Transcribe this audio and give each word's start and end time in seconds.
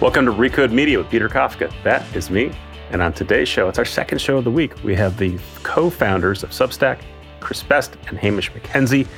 Welcome 0.00 0.26
to 0.26 0.32
Recode 0.32 0.70
Media 0.70 0.96
with 0.96 1.10
Peter 1.10 1.28
Kafka. 1.28 1.72
That 1.82 2.06
is 2.14 2.30
me. 2.30 2.52
And 2.92 3.02
on 3.02 3.12
today's 3.12 3.48
show, 3.48 3.68
it's 3.68 3.80
our 3.80 3.84
second 3.84 4.20
show 4.20 4.38
of 4.38 4.44
the 4.44 4.50
week. 4.50 4.84
We 4.84 4.94
have 4.94 5.18
the 5.18 5.36
co 5.64 5.90
founders 5.90 6.44
of 6.44 6.50
Substack, 6.50 7.00
Chris 7.40 7.64
Best 7.64 7.96
and 8.06 8.16
Hamish 8.16 8.52
McKenzie. 8.52 9.08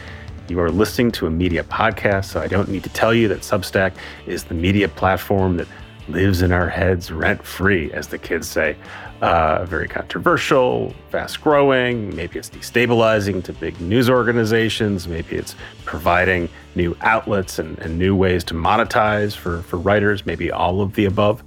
You 0.48 0.58
are 0.58 0.71
listening 0.71 1.12
to 1.12 1.27
a 1.27 1.30
media 1.30 1.64
podcast, 1.64 2.30
so 2.30 2.40
I 2.40 2.46
don't 2.46 2.71
need 2.71 2.82
to 2.85 2.88
tell 2.88 3.12
you 3.12 3.29
that 3.29 3.40
Substack 3.40 3.93
is 4.27 4.45
the 4.45 4.54
media 4.54 4.88
platform 4.88 5.58
that 5.58 5.68
lives 6.12 6.42
in 6.42 6.52
our 6.52 6.68
heads 6.68 7.11
rent 7.11 7.45
free, 7.45 7.93
as 7.93 8.08
the 8.08 8.18
kids 8.18 8.48
say. 8.48 8.76
Uh, 9.20 9.66
very 9.66 9.86
controversial, 9.86 10.94
fast 11.11 11.43
growing. 11.43 12.14
Maybe 12.16 12.38
it's 12.38 12.48
destabilizing 12.48 13.44
to 13.44 13.52
big 13.52 13.79
news 13.80 14.08
organizations. 14.08 15.07
Maybe 15.07 15.36
it's 15.36 15.54
providing 15.84 16.48
new 16.75 16.96
outlets 17.02 17.58
and, 17.58 17.79
and 17.80 17.98
new 17.98 18.16
ways 18.16 18.44
to 18.44 18.54
monetize 18.54 19.36
for, 19.36 19.61
for 19.62 19.76
writers. 19.76 20.25
Maybe 20.25 20.50
all 20.50 20.80
of 20.80 20.94
the 20.94 21.04
above. 21.04 21.43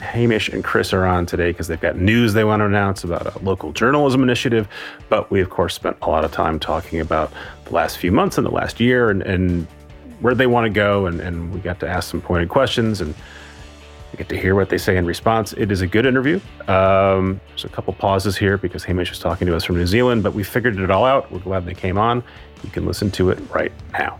Hamish 0.00 0.48
and 0.48 0.62
Chris 0.64 0.92
are 0.92 1.06
on 1.06 1.26
today 1.26 1.50
because 1.50 1.68
they've 1.68 1.80
got 1.80 1.96
news 1.96 2.32
they 2.32 2.44
want 2.44 2.60
to 2.60 2.66
announce 2.66 3.04
about 3.04 3.34
a 3.34 3.38
local 3.44 3.72
journalism 3.72 4.22
initiative. 4.22 4.68
But 5.08 5.30
we, 5.30 5.40
of 5.40 5.50
course, 5.50 5.74
spent 5.74 5.96
a 6.02 6.10
lot 6.10 6.24
of 6.24 6.32
time 6.32 6.58
talking 6.58 7.00
about 7.00 7.32
the 7.64 7.74
last 7.74 7.98
few 7.98 8.12
months 8.12 8.38
and 8.38 8.46
the 8.46 8.50
last 8.50 8.80
year 8.80 9.10
and, 9.10 9.22
and 9.22 9.66
where 10.20 10.34
they 10.34 10.46
want 10.46 10.64
to 10.64 10.70
go. 10.70 11.06
And, 11.06 11.20
and 11.20 11.52
we 11.52 11.60
got 11.60 11.80
to 11.80 11.88
ask 11.88 12.10
some 12.10 12.20
pointed 12.20 12.48
questions 12.48 13.00
and 13.00 13.14
we 14.12 14.16
get 14.16 14.28
to 14.30 14.36
hear 14.36 14.54
what 14.54 14.68
they 14.70 14.78
say 14.78 14.96
in 14.96 15.06
response. 15.06 15.52
It 15.54 15.70
is 15.70 15.80
a 15.80 15.86
good 15.86 16.06
interview. 16.06 16.40
Um, 16.66 17.40
there's 17.48 17.64
a 17.64 17.68
couple 17.68 17.92
pauses 17.92 18.36
here 18.36 18.56
because 18.56 18.84
Hamish 18.84 19.10
was 19.10 19.18
talking 19.18 19.46
to 19.46 19.56
us 19.56 19.64
from 19.64 19.76
New 19.76 19.86
Zealand, 19.86 20.22
but 20.22 20.32
we 20.32 20.42
figured 20.42 20.78
it 20.78 20.90
all 20.90 21.04
out. 21.04 21.30
We're 21.30 21.40
glad 21.40 21.66
they 21.66 21.74
came 21.74 21.98
on. 21.98 22.22
You 22.64 22.70
can 22.70 22.86
listen 22.86 23.10
to 23.12 23.30
it 23.30 23.38
right 23.52 23.72
now. 23.92 24.18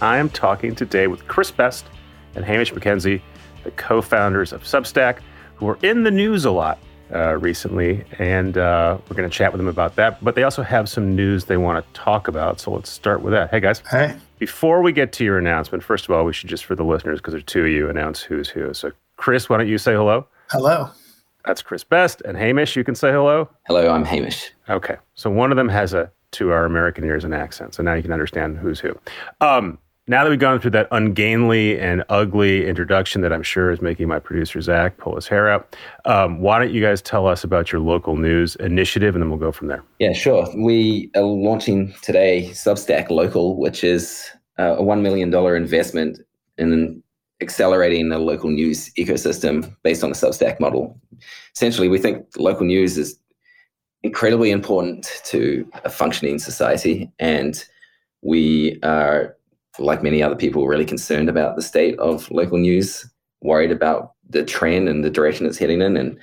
I 0.00 0.18
am 0.18 0.30
talking 0.30 0.74
today 0.74 1.06
with 1.06 1.28
Chris 1.28 1.50
Best 1.50 1.84
and 2.34 2.44
Hamish 2.44 2.72
McKenzie, 2.72 3.20
the 3.64 3.70
co 3.72 4.02
founders 4.02 4.52
of 4.52 4.64
Substack, 4.64 5.18
who 5.54 5.68
are 5.68 5.78
in 5.82 6.02
the 6.02 6.10
news 6.10 6.44
a 6.44 6.50
lot 6.50 6.78
uh, 7.14 7.36
recently. 7.36 8.04
And 8.18 8.56
uh, 8.58 8.98
we're 9.08 9.16
going 9.16 9.28
to 9.28 9.34
chat 9.34 9.52
with 9.52 9.58
them 9.58 9.68
about 9.68 9.94
that. 9.96 10.22
But 10.24 10.34
they 10.34 10.42
also 10.42 10.62
have 10.62 10.88
some 10.88 11.14
news 11.14 11.44
they 11.44 11.56
want 11.56 11.84
to 11.84 11.92
talk 11.92 12.28
about. 12.28 12.58
So 12.58 12.72
let's 12.72 12.90
start 12.90 13.22
with 13.22 13.32
that. 13.32 13.50
Hey, 13.50 13.60
guys. 13.60 13.82
Hey. 13.88 14.16
Before 14.42 14.82
we 14.82 14.90
get 14.90 15.12
to 15.12 15.24
your 15.24 15.38
announcement, 15.38 15.84
first 15.84 16.04
of 16.04 16.10
all, 16.10 16.24
we 16.24 16.32
should 16.32 16.48
just 16.48 16.64
for 16.64 16.74
the 16.74 16.82
listeners, 16.82 17.20
because 17.20 17.30
there's 17.30 17.44
two 17.44 17.60
of 17.60 17.68
you, 17.68 17.88
announce 17.88 18.20
who's 18.20 18.48
who. 18.48 18.74
So, 18.74 18.90
Chris, 19.16 19.48
why 19.48 19.56
don't 19.56 19.68
you 19.68 19.78
say 19.78 19.92
hello? 19.92 20.26
Hello. 20.50 20.90
That's 21.44 21.62
Chris 21.62 21.84
Best. 21.84 22.20
And 22.22 22.36
Hamish, 22.36 22.74
you 22.74 22.82
can 22.82 22.96
say 22.96 23.12
hello. 23.12 23.48
Hello, 23.68 23.88
I'm 23.88 24.04
Hamish. 24.04 24.50
Okay. 24.68 24.96
So, 25.14 25.30
one 25.30 25.52
of 25.52 25.56
them 25.56 25.68
has 25.68 25.94
a, 25.94 26.10
to 26.32 26.50
our 26.50 26.64
American 26.64 27.04
ears, 27.04 27.22
an 27.22 27.32
accent. 27.32 27.74
So 27.74 27.84
now 27.84 27.94
you 27.94 28.02
can 28.02 28.10
understand 28.10 28.58
who's 28.58 28.80
who. 28.80 28.98
Um, 29.40 29.78
now 30.12 30.24
that 30.24 30.28
we've 30.28 30.38
gone 30.38 30.60
through 30.60 30.70
that 30.70 30.88
ungainly 30.92 31.80
and 31.80 32.04
ugly 32.10 32.68
introduction 32.68 33.22
that 33.22 33.32
I'm 33.32 33.42
sure 33.42 33.70
is 33.70 33.80
making 33.80 34.08
my 34.08 34.18
producer 34.18 34.60
Zach 34.60 34.98
pull 34.98 35.14
his 35.14 35.26
hair 35.26 35.48
out, 35.48 35.74
um, 36.04 36.38
why 36.40 36.58
don't 36.58 36.70
you 36.70 36.82
guys 36.82 37.00
tell 37.00 37.26
us 37.26 37.44
about 37.44 37.72
your 37.72 37.80
local 37.80 38.16
news 38.16 38.54
initiative, 38.56 39.14
and 39.14 39.22
then 39.22 39.30
we'll 39.30 39.38
go 39.38 39.50
from 39.50 39.68
there. 39.68 39.82
Yeah, 40.00 40.12
sure. 40.12 40.46
We 40.54 41.10
are 41.16 41.22
launching 41.22 41.94
today 42.02 42.50
Substack 42.50 43.08
Local, 43.08 43.58
which 43.58 43.82
is 43.82 44.28
uh, 44.58 44.76
a 44.76 44.82
one 44.82 45.02
million 45.02 45.30
dollar 45.30 45.56
investment 45.56 46.18
in 46.58 47.02
accelerating 47.40 48.10
the 48.10 48.18
local 48.18 48.50
news 48.50 48.92
ecosystem 48.98 49.74
based 49.82 50.04
on 50.04 50.10
the 50.10 50.16
Substack 50.16 50.60
model. 50.60 51.00
Essentially, 51.54 51.88
we 51.88 51.96
think 51.96 52.26
local 52.36 52.66
news 52.66 52.98
is 52.98 53.18
incredibly 54.02 54.50
important 54.50 55.22
to 55.24 55.66
a 55.84 55.88
functioning 55.88 56.38
society, 56.38 57.10
and 57.18 57.64
we 58.20 58.78
are 58.82 59.36
like 59.78 60.02
many 60.02 60.22
other 60.22 60.36
people, 60.36 60.66
really 60.66 60.84
concerned 60.84 61.28
about 61.28 61.56
the 61.56 61.62
state 61.62 61.98
of 61.98 62.30
local 62.30 62.58
news, 62.58 63.08
worried 63.40 63.72
about 63.72 64.12
the 64.28 64.44
trend 64.44 64.88
and 64.88 65.04
the 65.04 65.10
direction 65.10 65.46
it's 65.46 65.58
heading 65.58 65.82
in, 65.82 65.96
and 65.96 66.18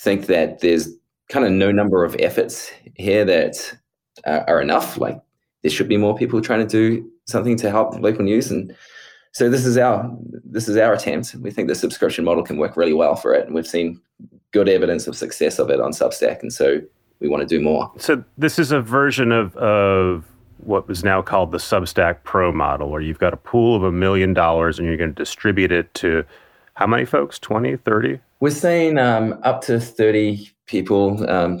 think 0.00 0.26
that 0.26 0.60
there's 0.60 0.88
kind 1.28 1.44
of 1.44 1.52
no 1.52 1.70
number 1.70 2.04
of 2.04 2.16
efforts 2.18 2.70
here 2.94 3.24
that 3.24 3.76
uh, 4.26 4.40
are 4.46 4.60
enough. 4.60 4.98
Like 4.98 5.20
there 5.62 5.70
should 5.70 5.88
be 5.88 5.96
more 5.96 6.16
people 6.16 6.40
trying 6.40 6.66
to 6.66 6.66
do 6.66 7.10
something 7.26 7.56
to 7.58 7.70
help 7.70 7.98
local 8.00 8.24
news, 8.24 8.50
and 8.50 8.74
so 9.32 9.50
this 9.50 9.66
is 9.66 9.76
our 9.76 10.10
this 10.44 10.68
is 10.68 10.76
our 10.76 10.94
attempt. 10.94 11.34
We 11.36 11.50
think 11.50 11.68
the 11.68 11.74
subscription 11.74 12.24
model 12.24 12.42
can 12.42 12.56
work 12.56 12.76
really 12.76 12.94
well 12.94 13.16
for 13.16 13.34
it, 13.34 13.46
and 13.46 13.54
we've 13.54 13.66
seen 13.66 14.00
good 14.52 14.68
evidence 14.68 15.06
of 15.06 15.16
success 15.16 15.58
of 15.58 15.70
it 15.70 15.80
on 15.80 15.92
Substack, 15.92 16.40
and 16.40 16.52
so 16.52 16.80
we 17.20 17.28
want 17.28 17.46
to 17.46 17.46
do 17.46 17.62
more. 17.62 17.92
So 17.98 18.24
this 18.38 18.58
is 18.58 18.72
a 18.72 18.80
version 18.80 19.32
of 19.32 19.56
of 19.56 20.24
what 20.58 20.88
was 20.88 21.04
now 21.04 21.22
called 21.22 21.52
the 21.52 21.58
Substack 21.58 22.18
Pro 22.24 22.52
model, 22.52 22.90
where 22.90 23.00
you've 23.00 23.18
got 23.18 23.32
a 23.32 23.38
pool 23.38 23.76
of 23.76 23.82
a 23.82 23.92
million 23.92 24.34
dollars 24.34 24.78
and 24.78 24.86
you're 24.86 24.96
going 24.96 25.14
to 25.14 25.22
distribute 25.22 25.72
it 25.72 25.92
to 25.94 26.24
how 26.74 26.86
many 26.86 27.04
folks? 27.04 27.38
20, 27.38 27.76
30? 27.76 28.20
We're 28.40 28.50
saying 28.50 28.98
um, 28.98 29.38
up 29.42 29.62
to 29.62 29.80
30 29.80 30.50
people 30.66 31.28
um, 31.28 31.58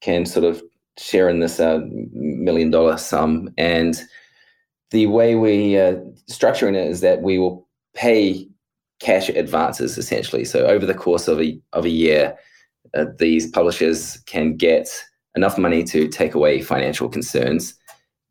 can 0.00 0.26
sort 0.26 0.44
of 0.44 0.62
share 0.98 1.28
in 1.28 1.40
this 1.40 1.58
uh, 1.60 1.80
million 2.12 2.70
dollar 2.70 2.98
sum. 2.98 3.48
And 3.56 4.00
the 4.90 5.06
way 5.06 5.34
we 5.34 5.78
uh, 5.78 5.96
structuring 6.30 6.74
it 6.74 6.88
is 6.88 7.00
that 7.00 7.22
we 7.22 7.38
will 7.38 7.66
pay 7.94 8.48
cash 9.00 9.28
advances 9.28 9.98
essentially. 9.98 10.44
So 10.44 10.66
over 10.66 10.86
the 10.86 10.94
course 10.94 11.28
of 11.28 11.40
a, 11.40 11.58
of 11.72 11.84
a 11.84 11.90
year, 11.90 12.36
uh, 12.94 13.06
these 13.18 13.50
publishers 13.50 14.18
can 14.26 14.56
get 14.56 14.88
enough 15.34 15.58
money 15.58 15.84
to 15.84 16.08
take 16.08 16.34
away 16.34 16.62
financial 16.62 17.08
concerns 17.08 17.74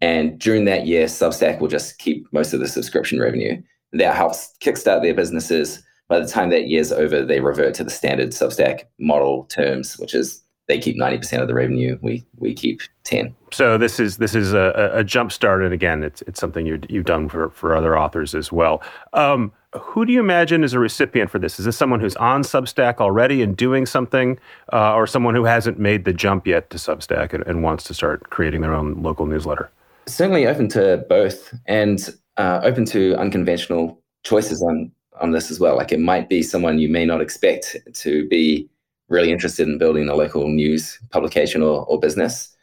and 0.01 0.37
during 0.39 0.65
that 0.65 0.85
year, 0.85 1.05
Substack 1.05 1.59
will 1.59 1.67
just 1.67 1.97
keep 1.99 2.31
most 2.33 2.53
of 2.53 2.59
the 2.59 2.67
subscription 2.67 3.19
revenue. 3.19 3.61
That 3.93 4.15
helps 4.15 4.53
kickstart 4.61 5.01
their 5.01 5.13
businesses. 5.13 5.81
By 6.07 6.19
the 6.19 6.27
time 6.27 6.49
that 6.49 6.67
year's 6.67 6.91
over, 6.91 7.23
they 7.23 7.39
revert 7.39 7.73
to 7.75 7.83
the 7.83 7.89
standard 7.89 8.29
Substack 8.29 8.83
model 8.99 9.45
terms, 9.45 9.97
which 9.97 10.13
is 10.13 10.43
they 10.67 10.79
keep 10.79 10.97
90% 10.97 11.41
of 11.41 11.47
the 11.47 11.53
revenue. 11.53 11.97
We 12.01 12.25
we 12.37 12.53
keep 12.53 12.81
10. 13.03 13.35
So 13.51 13.77
this 13.77 13.99
is 13.99 14.17
this 14.17 14.35
is 14.35 14.53
a, 14.53 14.91
a 14.93 15.03
jump 15.03 15.31
start, 15.31 15.63
and 15.63 15.73
again, 15.73 16.03
it's 16.03 16.21
it's 16.23 16.39
something 16.39 16.65
you 16.65 16.79
have 16.93 17.05
done 17.05 17.29
for 17.29 17.49
for 17.51 17.75
other 17.75 17.97
authors 17.97 18.35
as 18.35 18.51
well. 18.51 18.83
Um, 19.13 19.51
who 19.79 20.05
do 20.05 20.13
you 20.13 20.19
imagine 20.19 20.63
is 20.63 20.73
a 20.73 20.79
recipient 20.79 21.29
for 21.29 21.39
this? 21.39 21.59
Is 21.59 21.65
this 21.65 21.77
someone 21.77 21.99
who's 21.99 22.15
on 22.15 22.43
Substack 22.43 22.97
already 22.97 23.41
and 23.41 23.55
doing 23.55 23.85
something, 23.85 24.39
uh, 24.73 24.93
or 24.93 25.05
someone 25.05 25.35
who 25.35 25.43
hasn't 25.43 25.79
made 25.79 26.05
the 26.05 26.13
jump 26.13 26.47
yet 26.47 26.69
to 26.71 26.77
Substack 26.77 27.33
and, 27.33 27.45
and 27.45 27.61
wants 27.61 27.83
to 27.85 27.93
start 27.93 28.29
creating 28.29 28.61
their 28.61 28.73
own 28.73 29.01
local 29.01 29.25
newsletter? 29.25 29.69
Certainly 30.07 30.47
open 30.47 30.67
to 30.69 31.05
both 31.09 31.53
and 31.65 32.15
uh, 32.37 32.61
open 32.63 32.85
to 32.85 33.15
unconventional 33.15 34.01
choices 34.23 34.61
on 34.61 34.91
on 35.21 35.31
this 35.31 35.49
as 35.49 35.59
well. 35.59 35.77
Like 35.77 35.91
it 35.91 35.99
might 35.99 36.29
be 36.29 36.43
someone 36.43 36.79
you 36.79 36.89
may 36.89 37.05
not 37.05 37.21
expect 37.21 37.77
to 37.93 38.27
be 38.27 38.69
really 39.07 39.31
interested 39.31 39.67
in 39.67 39.77
building 39.77 40.09
a 40.09 40.15
local 40.15 40.49
news 40.49 40.99
publication 41.11 41.61
or, 41.61 41.85
or 41.85 41.99
business, 41.99 42.55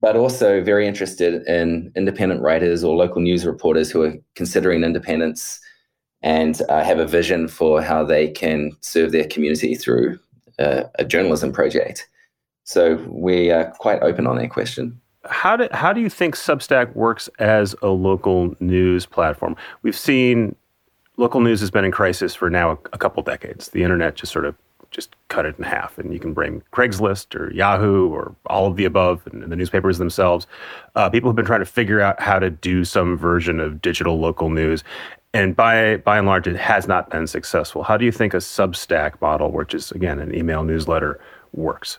but 0.00 0.16
also 0.16 0.62
very 0.62 0.86
interested 0.86 1.42
in 1.46 1.90
independent 1.96 2.42
writers 2.42 2.84
or 2.84 2.94
local 2.94 3.20
news 3.20 3.46
reporters 3.46 3.90
who 3.90 4.02
are 4.02 4.14
considering 4.34 4.84
independence 4.84 5.60
and 6.22 6.60
uh, 6.68 6.84
have 6.84 6.98
a 6.98 7.06
vision 7.06 7.48
for 7.48 7.82
how 7.82 8.04
they 8.04 8.28
can 8.28 8.72
serve 8.80 9.10
their 9.10 9.26
community 9.26 9.74
through 9.74 10.18
a, 10.58 10.84
a 10.98 11.04
journalism 11.04 11.50
project. 11.50 12.06
So 12.64 12.96
we 13.08 13.50
are 13.50 13.72
quite 13.78 14.02
open 14.02 14.26
on 14.26 14.36
that 14.36 14.50
question 14.50 14.99
how 15.26 15.56
do 15.56 15.68
how 15.72 15.92
do 15.92 16.00
you 16.00 16.08
think 16.08 16.34
Substack 16.34 16.94
works 16.94 17.28
as 17.38 17.74
a 17.82 17.88
local 17.88 18.54
news 18.60 19.06
platform? 19.06 19.56
We've 19.82 19.96
seen 19.96 20.56
local 21.16 21.40
news 21.40 21.60
has 21.60 21.70
been 21.70 21.84
in 21.84 21.92
crisis 21.92 22.34
for 22.34 22.48
now 22.48 22.72
a, 22.72 22.78
a 22.94 22.98
couple 22.98 23.22
decades. 23.22 23.68
The 23.68 23.82
internet 23.82 24.14
just 24.14 24.32
sort 24.32 24.46
of 24.46 24.54
just 24.90 25.14
cut 25.28 25.46
it 25.46 25.56
in 25.56 25.64
half, 25.64 25.98
and 25.98 26.12
you 26.12 26.18
can 26.18 26.32
bring 26.32 26.62
Craigslist 26.72 27.38
or 27.38 27.52
Yahoo 27.52 28.08
or 28.08 28.34
all 28.46 28.66
of 28.66 28.76
the 28.76 28.84
above, 28.84 29.24
and, 29.26 29.42
and 29.42 29.52
the 29.52 29.56
newspapers 29.56 29.98
themselves. 29.98 30.48
Uh, 30.96 31.08
people 31.08 31.30
have 31.30 31.36
been 31.36 31.44
trying 31.44 31.60
to 31.60 31.66
figure 31.66 32.00
out 32.00 32.20
how 32.20 32.40
to 32.40 32.50
do 32.50 32.84
some 32.84 33.16
version 33.16 33.60
of 33.60 33.80
digital 33.80 34.18
local 34.18 34.48
news, 34.48 34.82
and 35.32 35.54
by 35.54 35.98
by 35.98 36.18
and 36.18 36.26
large, 36.26 36.46
it 36.46 36.56
has 36.56 36.88
not 36.88 37.10
been 37.10 37.26
successful. 37.26 37.82
How 37.82 37.96
do 37.96 38.04
you 38.04 38.12
think 38.12 38.34
a 38.34 38.38
Substack 38.38 39.20
model, 39.20 39.52
which 39.52 39.74
is 39.74 39.92
again 39.92 40.18
an 40.18 40.34
email 40.34 40.64
newsletter, 40.64 41.20
works? 41.52 41.98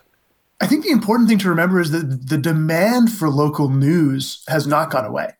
I 0.62 0.66
think 0.66 0.84
the 0.84 0.92
important 0.92 1.28
thing 1.28 1.38
to 1.38 1.48
remember 1.48 1.80
is 1.80 1.90
that 1.90 2.28
the 2.28 2.38
demand 2.38 3.12
for 3.12 3.28
local 3.28 3.68
news 3.68 4.44
has 4.46 4.64
not 4.64 4.90
gone 4.90 5.04
away. 5.04 5.32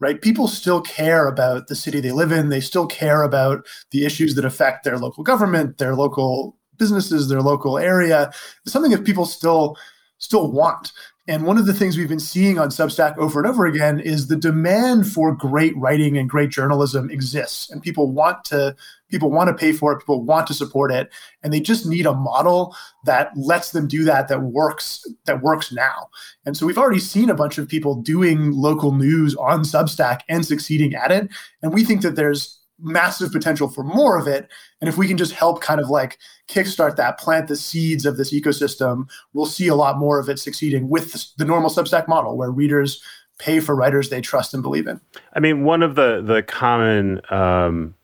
Right? 0.00 0.22
People 0.22 0.48
still 0.48 0.80
care 0.80 1.26
about 1.26 1.66
the 1.66 1.74
city 1.74 2.00
they 2.00 2.12
live 2.12 2.32
in. 2.32 2.48
They 2.48 2.60
still 2.60 2.86
care 2.86 3.22
about 3.24 3.66
the 3.90 4.06
issues 4.06 4.36
that 4.36 4.44
affect 4.44 4.84
their 4.84 4.96
local 4.96 5.22
government, 5.22 5.78
their 5.78 5.94
local 5.94 6.56
businesses, 6.78 7.28
their 7.28 7.42
local 7.42 7.78
area. 7.78 8.30
It's 8.64 8.72
something 8.72 8.92
that 8.92 9.04
people 9.04 9.26
still 9.26 9.76
still 10.18 10.50
want. 10.50 10.92
And 11.26 11.44
one 11.44 11.58
of 11.58 11.66
the 11.66 11.74
things 11.74 11.98
we've 11.98 12.08
been 12.08 12.18
seeing 12.18 12.58
on 12.58 12.70
Substack 12.70 13.18
over 13.18 13.38
and 13.38 13.46
over 13.46 13.66
again 13.66 14.00
is 14.00 14.28
the 14.28 14.36
demand 14.36 15.06
for 15.12 15.34
great 15.34 15.76
writing 15.76 16.16
and 16.16 16.30
great 16.30 16.50
journalism 16.50 17.10
exists, 17.10 17.70
and 17.70 17.82
people 17.82 18.10
want 18.10 18.44
to 18.46 18.74
people 19.10 19.30
want 19.30 19.48
to 19.48 19.54
pay 19.54 19.72
for 19.72 19.92
it, 19.92 20.00
people 20.00 20.22
want 20.22 20.46
to 20.46 20.54
support 20.54 20.92
it, 20.92 21.10
and 21.42 21.52
they 21.52 21.60
just 21.60 21.86
need 21.86 22.06
a 22.06 22.14
model 22.14 22.74
that 23.04 23.30
lets 23.36 23.72
them 23.72 23.88
do 23.88 24.04
that 24.04 24.28
that 24.28 24.42
works 24.42 25.04
that 25.26 25.42
works 25.42 25.72
now. 25.72 26.08
And 26.44 26.56
so 26.56 26.66
we've 26.66 26.78
already 26.78 27.00
seen 27.00 27.30
a 27.30 27.34
bunch 27.34 27.58
of 27.58 27.68
people 27.68 27.94
doing 27.94 28.52
local 28.52 28.92
news 28.92 29.34
on 29.36 29.62
Substack 29.62 30.20
and 30.28 30.44
succeeding 30.44 30.94
at 30.94 31.10
it, 31.10 31.28
and 31.62 31.72
we 31.72 31.84
think 31.84 32.02
that 32.02 32.16
there's 32.16 32.58
massive 32.80 33.32
potential 33.32 33.68
for 33.68 33.82
more 33.82 34.18
of 34.18 34.26
it. 34.26 34.48
And 34.80 34.88
if 34.88 34.96
we 34.96 35.08
can 35.08 35.16
just 35.16 35.32
help 35.32 35.60
kind 35.60 35.80
of 35.80 35.90
like 35.90 36.18
kickstart 36.48 36.96
that, 36.96 37.18
plant 37.18 37.48
the 37.48 37.56
seeds 37.56 38.06
of 38.06 38.16
this 38.16 38.32
ecosystem, 38.32 39.08
we'll 39.32 39.46
see 39.46 39.68
a 39.68 39.74
lot 39.74 39.98
more 39.98 40.18
of 40.18 40.28
it 40.28 40.38
succeeding 40.38 40.88
with 40.88 41.36
the 41.36 41.44
normal 41.44 41.70
Substack 41.70 42.08
model 42.08 42.36
where 42.36 42.50
readers 42.50 43.02
pay 43.38 43.60
for 43.60 43.74
writers 43.74 44.10
they 44.10 44.20
trust 44.20 44.54
and 44.54 44.62
believe 44.62 44.86
in. 44.86 45.00
I 45.34 45.40
mean, 45.40 45.64
one 45.64 45.82
of 45.82 45.94
the 45.94 46.22
the 46.22 46.42
common 46.42 47.20
um, 47.30 47.94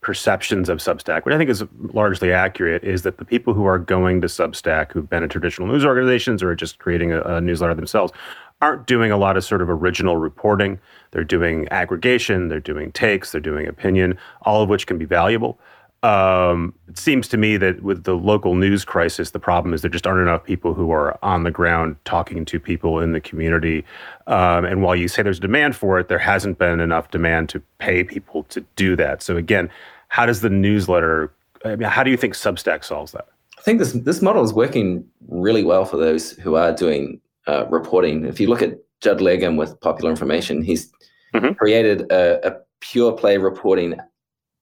perceptions 0.00 0.68
of 0.68 0.78
Substack, 0.78 1.24
which 1.24 1.34
I 1.34 1.38
think 1.38 1.50
is 1.50 1.64
largely 1.92 2.32
accurate, 2.32 2.84
is 2.84 3.02
that 3.02 3.18
the 3.18 3.24
people 3.24 3.52
who 3.52 3.64
are 3.64 3.78
going 3.78 4.20
to 4.20 4.26
Substack, 4.28 4.92
who've 4.92 5.08
been 5.08 5.22
in 5.22 5.28
traditional 5.28 5.68
news 5.68 5.84
organizations 5.84 6.42
or 6.42 6.50
are 6.50 6.56
just 6.56 6.78
creating 6.78 7.12
a, 7.12 7.20
a 7.22 7.40
newsletter 7.40 7.74
themselves, 7.74 8.12
aren't 8.60 8.86
doing 8.86 9.10
a 9.10 9.16
lot 9.16 9.36
of 9.36 9.44
sort 9.44 9.62
of 9.62 9.70
original 9.70 10.16
reporting. 10.16 10.78
They're 11.10 11.24
doing 11.24 11.68
aggregation, 11.70 12.48
they're 12.48 12.60
doing 12.60 12.92
takes, 12.92 13.32
they're 13.32 13.40
doing 13.40 13.66
opinion, 13.66 14.18
all 14.42 14.62
of 14.62 14.68
which 14.68 14.86
can 14.86 14.98
be 14.98 15.04
valuable. 15.04 15.58
Um, 16.04 16.74
it 16.86 16.96
seems 16.96 17.26
to 17.28 17.36
me 17.36 17.56
that 17.56 17.82
with 17.82 18.04
the 18.04 18.14
local 18.14 18.54
news 18.54 18.84
crisis, 18.84 19.32
the 19.32 19.40
problem 19.40 19.74
is 19.74 19.82
there 19.82 19.90
just 19.90 20.06
aren't 20.06 20.20
enough 20.20 20.44
people 20.44 20.72
who 20.72 20.92
are 20.92 21.18
on 21.24 21.42
the 21.42 21.50
ground 21.50 21.96
talking 22.04 22.44
to 22.44 22.60
people 22.60 23.00
in 23.00 23.12
the 23.12 23.20
community. 23.20 23.84
Um, 24.28 24.64
and 24.64 24.82
while 24.82 24.94
you 24.94 25.08
say 25.08 25.22
there's 25.22 25.40
demand 25.40 25.74
for 25.74 25.98
it, 25.98 26.08
there 26.08 26.18
hasn't 26.18 26.58
been 26.58 26.78
enough 26.78 27.10
demand 27.10 27.48
to 27.50 27.62
pay 27.78 28.04
people 28.04 28.44
to 28.44 28.60
do 28.76 28.94
that. 28.96 29.22
So 29.22 29.36
again, 29.36 29.68
how 30.08 30.24
does 30.24 30.40
the 30.40 30.50
newsletter? 30.50 31.32
I 31.64 31.74
mean, 31.74 31.88
how 31.88 32.04
do 32.04 32.10
you 32.10 32.16
think 32.16 32.34
Substack 32.34 32.84
solves 32.84 33.12
that? 33.12 33.26
I 33.58 33.62
think 33.62 33.80
this 33.80 33.92
this 33.92 34.22
model 34.22 34.44
is 34.44 34.52
working 34.52 35.04
really 35.26 35.64
well 35.64 35.84
for 35.84 35.96
those 35.96 36.30
who 36.32 36.54
are 36.54 36.72
doing 36.72 37.20
uh, 37.48 37.66
reporting. 37.66 38.24
If 38.24 38.38
you 38.38 38.48
look 38.48 38.62
at 38.62 38.78
Judd 39.00 39.18
Legum 39.18 39.56
with 39.56 39.78
Popular 39.80 40.10
Information, 40.10 40.62
he's 40.62 40.92
mm-hmm. 41.34 41.54
created 41.54 42.10
a, 42.12 42.46
a, 42.46 42.56
pure 42.80 43.10
play 43.10 43.38
reporting 43.38 43.98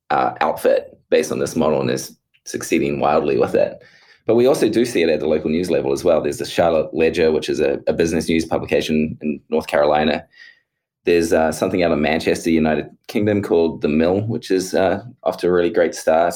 uh, 0.09 0.33
outfit 0.41 0.96
based 1.11 1.33
on 1.33 1.39
this 1.39 1.57
model 1.57 1.81
and 1.81 1.91
is 1.91 2.17
succeeding 2.45 3.01
wildly 3.01 3.39
with 3.39 3.55
it. 3.55 3.83
But 4.27 4.35
we 4.35 4.47
also 4.47 4.69
do 4.69 4.85
see 4.85 5.03
it 5.03 5.09
at 5.09 5.21
the 5.21 5.29
local 5.29 5.51
news 5.51 5.71
level 5.71 5.93
as 5.93 6.03
well. 6.03 6.21
There's 6.21 6.39
the 6.39 6.47
Charlotte 6.47 6.93
Ledger, 6.93 7.31
which 7.31 7.49
is 7.49 7.61
a, 7.61 7.81
a 7.87 7.93
business 7.93 8.29
news 8.29 8.45
publication 8.45 9.17
in 9.21 9.41
North 9.51 9.69
Carolina. 9.69 10.27
There's 11.05 11.33
uh, 11.33 11.53
something 11.53 11.85
out 11.85 11.93
of 11.93 11.99
Manchester, 11.99 12.51
United 12.51 12.91
Kingdom 13.07 13.41
called 13.41 13.83
The 13.83 13.89
Mill, 13.89 14.23
which 14.23 14.51
is 14.51 14.75
uh, 14.75 15.05
off 15.23 15.37
to 15.39 15.47
a 15.47 15.53
really 15.53 15.71
great 15.71 15.95
start 15.95 16.35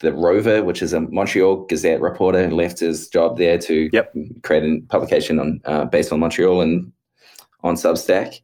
the 0.00 0.12
Rover, 0.12 0.62
which 0.62 0.82
is 0.82 0.92
a 0.92 1.00
Montreal 1.00 1.66
Gazette 1.66 2.00
reporter, 2.00 2.48
who 2.48 2.54
left 2.54 2.78
his 2.78 3.08
job 3.08 3.36
there 3.36 3.58
to 3.58 3.90
yep. 3.92 4.14
create 4.42 4.62
a 4.62 4.80
publication 4.88 5.38
on 5.40 5.60
uh, 5.64 5.84
based 5.86 6.12
on 6.12 6.20
Montreal 6.20 6.60
and 6.60 6.92
on 7.62 7.74
Substack. 7.74 8.40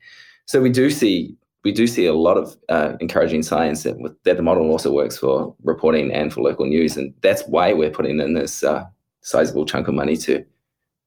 So 0.47 0.61
we 0.61 0.71
do 0.71 0.91
see 0.91 1.37
we 1.65 1.73
do 1.73 1.87
see 1.87 2.07
a 2.07 2.13
lot 2.13 2.37
of 2.37 2.57
uh, 2.69 2.93
encouraging 3.01 3.43
signs 3.43 3.83
that, 3.83 3.99
with, 3.99 4.15
that 4.25 4.37
the 4.37 4.43
model 4.43 4.71
also 4.71 4.93
works 4.93 5.17
for 5.17 5.55
reporting 5.65 6.13
and 6.13 6.33
for 6.33 6.43
local 6.43 6.67
news, 6.67 6.97
and 6.97 7.15
that's 7.23 7.43
why 7.45 7.73
we're 7.73 7.91
putting 7.91 8.21
in 8.21 8.35
this 8.35 8.63
uh, 8.63 8.85
sizable 9.23 9.65
chunk 9.65 9.89
of 9.89 9.95
money 9.95 10.17
to 10.19 10.45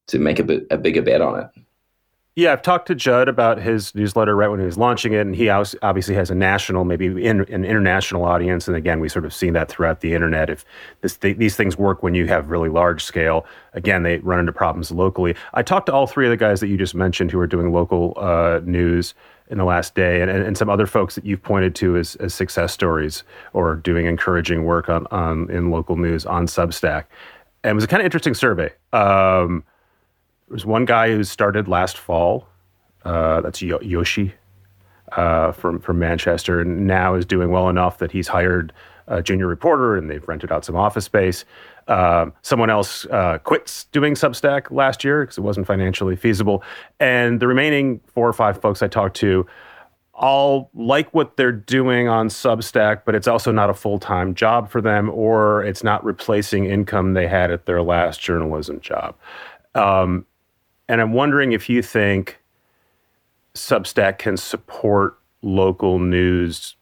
to 0.07 0.19
make 0.19 0.39
a, 0.39 0.43
bit, 0.43 0.65
a 0.71 0.77
bigger 0.77 1.01
bet 1.01 1.21
on 1.21 1.37
it. 1.37 1.47
Yeah, 2.37 2.53
I've 2.53 2.61
talked 2.61 2.87
to 2.87 2.95
Judd 2.95 3.27
about 3.27 3.59
his 3.59 3.93
newsletter 3.93 4.37
right 4.37 4.47
when 4.47 4.59
he 4.59 4.65
was 4.65 4.77
launching 4.77 5.11
it, 5.11 5.21
and 5.21 5.35
he 5.35 5.49
obviously 5.49 6.15
has 6.15 6.29
a 6.29 6.35
national, 6.35 6.85
maybe 6.85 7.07
in, 7.25 7.41
an 7.51 7.65
international 7.65 8.23
audience. 8.23 8.69
And 8.69 8.77
again, 8.77 9.01
we 9.01 9.09
sort 9.09 9.25
of 9.25 9.33
seen 9.33 9.51
that 9.53 9.67
throughout 9.67 9.99
the 9.99 10.13
internet. 10.13 10.49
If 10.49 10.63
this, 11.01 11.17
th- 11.17 11.37
these 11.37 11.57
things 11.57 11.77
work 11.77 12.03
when 12.03 12.13
you 12.13 12.27
have 12.27 12.49
really 12.49 12.69
large 12.69 13.03
scale, 13.03 13.45
again, 13.73 14.03
they 14.03 14.19
run 14.19 14.39
into 14.39 14.53
problems 14.53 14.91
locally. 14.91 15.35
I 15.55 15.63
talked 15.63 15.87
to 15.87 15.93
all 15.93 16.07
three 16.07 16.27
of 16.27 16.29
the 16.29 16.37
guys 16.37 16.61
that 16.61 16.67
you 16.67 16.77
just 16.77 16.95
mentioned 16.95 17.31
who 17.31 17.39
are 17.39 17.47
doing 17.47 17.73
local 17.73 18.13
uh, 18.15 18.61
news 18.63 19.13
in 19.49 19.57
the 19.57 19.63
last 19.63 19.95
day, 19.95 20.21
and, 20.21 20.29
and, 20.29 20.57
some 20.57 20.69
other 20.69 20.85
folks 20.85 21.15
that 21.15 21.25
you've 21.25 21.41
pointed 21.41 21.73
to 21.75 21.95
as, 21.95 22.15
as 22.17 22.33
success 22.33 22.73
stories 22.73 23.23
or 23.53 23.75
doing 23.75 24.05
encouraging 24.05 24.65
work 24.65 24.89
on, 24.89 25.07
on 25.11 25.49
in 25.49 25.71
local 25.71 25.95
news 25.95 26.25
on 26.25 26.47
Substack. 26.47 27.05
And 27.63 27.71
it 27.71 27.75
was 27.75 27.85
a 27.85 27.87
kind 27.87 28.01
of 28.01 28.05
interesting 28.05 28.33
survey. 28.33 28.73
Um, 28.91 29.63
there 30.47 30.55
was 30.55 30.65
one 30.65 30.85
guy 30.85 31.09
who 31.11 31.23
started 31.23 31.67
last 31.67 31.97
fall. 31.97 32.47
Uh, 33.05 33.41
that's 33.41 33.61
Yoshi 33.61 34.33
uh, 35.13 35.51
from 35.53 35.79
from 35.79 35.99
Manchester, 35.99 36.59
and 36.59 36.87
now 36.87 37.15
is 37.15 37.25
doing 37.25 37.51
well 37.51 37.69
enough 37.69 37.99
that 37.99 38.11
he's 38.11 38.27
hired 38.27 38.73
a 39.07 39.23
junior 39.23 39.47
reporter, 39.47 39.95
and 39.95 40.09
they've 40.09 40.27
rented 40.27 40.51
out 40.51 40.65
some 40.65 40.75
office 40.75 41.05
space. 41.05 41.45
Um, 41.87 42.33
someone 42.41 42.69
else 42.69 43.05
uh, 43.05 43.37
quits 43.39 43.85
doing 43.85 44.13
Substack 44.13 44.71
last 44.71 45.03
year 45.03 45.23
because 45.23 45.37
it 45.37 45.41
wasn't 45.41 45.67
financially 45.67 46.15
feasible, 46.15 46.63
and 46.99 47.39
the 47.39 47.47
remaining 47.47 48.01
four 48.13 48.27
or 48.27 48.33
five 48.33 48.59
folks 48.59 48.81
I 48.81 48.87
talked 48.87 49.15
to 49.17 49.47
all 50.17 50.71
like 50.73 51.13
what 51.13 51.37
they're 51.37 51.51
doing 51.51 52.07
on 52.07 52.27
Substack, 52.27 53.03
but 53.05 53.13
it's 53.13 53.27
also 53.27 53.51
not 53.51 53.69
a 53.69 53.73
full 53.73 53.99
time 53.99 54.33
job 54.33 54.69
for 54.69 54.81
them, 54.81 55.09
or 55.09 55.63
it's 55.63 55.83
not 55.83 56.03
replacing 56.03 56.65
income 56.65 57.13
they 57.13 57.27
had 57.27 57.51
at 57.51 57.67
their 57.67 57.81
last 57.81 58.19
journalism 58.19 58.79
job. 58.81 59.15
Um, 59.75 60.25
and 60.89 61.01
I'm 61.01 61.13
wondering 61.13 61.51
if 61.51 61.69
you 61.69 61.83
think 61.83 62.39
Substack 63.53 64.17
can 64.17 64.37
support 64.37 65.19
local 65.43 65.99
news 65.99 66.75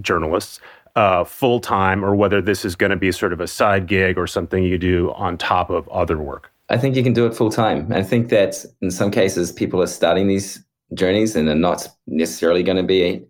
journalists 0.00 0.58
uh, 0.96 1.24
full 1.24 1.60
time, 1.60 2.04
or 2.04 2.14
whether 2.14 2.40
this 2.40 2.64
is 2.64 2.76
going 2.76 2.90
to 2.90 2.96
be 2.96 3.12
sort 3.12 3.32
of 3.32 3.40
a 3.40 3.46
side 3.46 3.86
gig 3.86 4.18
or 4.18 4.26
something 4.26 4.62
you 4.62 4.78
do 4.78 5.12
on 5.12 5.36
top 5.36 5.70
of 5.70 5.88
other 5.88 6.18
work. 6.18 6.52
I 6.68 6.78
think 6.78 6.94
you 6.96 7.02
can 7.02 7.12
do 7.12 7.26
it 7.26 7.34
full 7.34 7.50
time. 7.50 7.92
I 7.92 8.02
think 8.02 8.28
that 8.28 8.64
in 8.80 8.90
some 8.90 9.10
cases, 9.10 9.50
people 9.50 9.82
are 9.82 9.86
starting 9.86 10.28
these 10.28 10.62
journeys 10.94 11.36
and 11.36 11.48
are 11.48 11.54
not 11.54 11.88
necessarily 12.06 12.62
going 12.62 12.76
to 12.76 12.82
be 12.82 13.24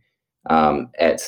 um, 0.49 0.91
at 0.99 1.23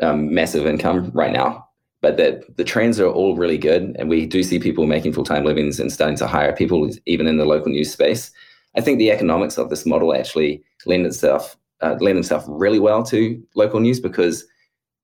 um, 0.00 0.32
massive 0.32 0.66
income 0.66 1.10
right 1.14 1.32
now 1.32 1.66
but 2.02 2.18
that 2.18 2.56
the 2.56 2.64
trends 2.64 3.00
are 3.00 3.08
all 3.08 3.34
really 3.36 3.58
good 3.58 3.96
and 3.98 4.08
we 4.08 4.26
do 4.26 4.42
see 4.42 4.58
people 4.58 4.86
making 4.86 5.12
full-time 5.12 5.44
livings 5.44 5.80
and 5.80 5.92
starting 5.92 6.16
to 6.16 6.26
hire 6.26 6.54
people 6.54 6.88
even 7.06 7.26
in 7.26 7.36
the 7.36 7.44
local 7.44 7.72
news 7.72 7.90
space 7.90 8.30
i 8.76 8.80
think 8.80 8.98
the 8.98 9.10
economics 9.10 9.58
of 9.58 9.70
this 9.70 9.86
model 9.86 10.14
actually 10.14 10.62
lend 10.84 11.06
itself 11.06 11.56
uh, 11.80 11.96
lend 12.00 12.18
itself 12.18 12.44
really 12.46 12.78
well 12.78 13.02
to 13.02 13.42
local 13.54 13.80
news 13.80 14.00
because 14.00 14.46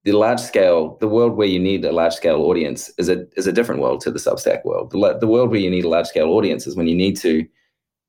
the 0.04 0.12
large 0.12 0.40
scale 0.40 0.96
the 1.00 1.08
world 1.08 1.36
where 1.36 1.46
you 1.46 1.58
need 1.58 1.84
a 1.84 1.92
large 1.92 2.14
scale 2.14 2.42
audience 2.42 2.90
is 2.98 3.08
a 3.08 3.26
is 3.36 3.46
a 3.46 3.52
different 3.52 3.80
world 3.80 4.00
to 4.00 4.10
the 4.10 4.18
substack 4.18 4.64
world 4.64 4.90
the, 4.90 5.18
the 5.20 5.26
world 5.26 5.50
where 5.50 5.60
you 5.60 5.70
need 5.70 5.84
a 5.84 5.88
large 5.88 6.06
scale 6.06 6.28
audience 6.30 6.66
is 6.66 6.76
when 6.76 6.88
you 6.88 6.94
need 6.96 7.16
to 7.16 7.46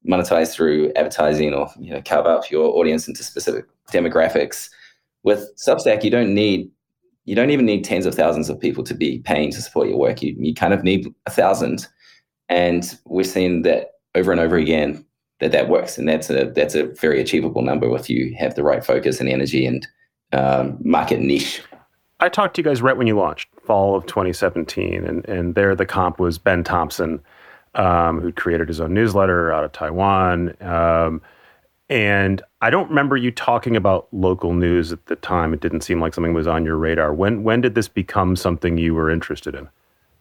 monetize 0.09 0.53
through 0.53 0.91
advertising 0.95 1.53
or 1.53 1.69
you 1.79 1.91
know 1.91 2.01
carve 2.01 2.25
out 2.25 2.51
your 2.51 2.75
audience 2.77 3.07
into 3.07 3.23
specific 3.23 3.65
demographics 3.91 4.69
with 5.23 5.49
substack 5.55 6.03
you 6.03 6.09
don't 6.09 6.33
need 6.33 6.69
you 7.25 7.35
don't 7.35 7.51
even 7.51 7.65
need 7.65 7.83
tens 7.83 8.05
of 8.05 8.15
thousands 8.15 8.49
of 8.49 8.59
people 8.59 8.83
to 8.83 8.93
be 8.93 9.19
paying 9.19 9.51
to 9.51 9.61
support 9.61 9.87
your 9.87 9.97
work. 9.97 10.21
You, 10.21 10.35
you 10.37 10.53
kind 10.53 10.73
of 10.73 10.83
need 10.83 11.07
a 11.25 11.31
thousand. 11.31 11.87
And 12.49 12.97
we're 13.05 13.23
seeing 13.23 13.61
that 13.61 13.91
over 14.15 14.31
and 14.31 14.41
over 14.41 14.57
again 14.57 15.05
that 15.39 15.51
that 15.51 15.69
works. 15.69 15.97
And 15.97 16.07
that's 16.07 16.29
a, 16.29 16.51
that's 16.51 16.75
a 16.75 16.87
very 16.87 17.21
achievable 17.21 17.61
number 17.61 17.93
if 17.95 18.09
you 18.09 18.35
have 18.37 18.55
the 18.55 18.63
right 18.63 18.83
focus 18.83 19.19
and 19.19 19.29
energy 19.29 19.65
and 19.65 19.87
um, 20.33 20.77
market 20.81 21.19
niche. 21.19 21.61
I 22.23 22.29
talked 22.29 22.55
to 22.55 22.61
you 22.61 22.63
guys 22.63 22.81
right 22.81 22.95
when 22.95 23.05
you 23.05 23.17
launched, 23.17 23.49
fall 23.65 23.97
of 23.97 24.05
2017. 24.05 25.03
And, 25.03 25.27
and 25.27 25.55
there 25.55 25.75
the 25.75 25.85
comp 25.85 26.19
was 26.19 26.37
Ben 26.37 26.63
Thompson, 26.63 27.21
um, 27.75 28.21
who 28.21 28.31
created 28.31 28.69
his 28.69 28.79
own 28.79 28.93
newsletter 28.93 29.51
out 29.51 29.65
of 29.65 29.73
Taiwan. 29.73 30.55
Um, 30.61 31.21
and 31.89 32.41
I 32.61 32.69
don't 32.69 32.87
remember 32.87 33.17
you 33.17 33.29
talking 33.29 33.75
about 33.75 34.07
local 34.13 34.53
news 34.53 34.93
at 34.93 35.05
the 35.07 35.17
time. 35.17 35.53
It 35.53 35.59
didn't 35.59 35.81
seem 35.81 35.99
like 35.99 36.13
something 36.13 36.33
was 36.33 36.47
on 36.47 36.63
your 36.63 36.77
radar. 36.77 37.13
When 37.13 37.43
when 37.43 37.59
did 37.59 37.75
this 37.75 37.89
become 37.89 38.37
something 38.37 38.77
you 38.77 38.93
were 38.93 39.11
interested 39.11 39.53
in? 39.53 39.67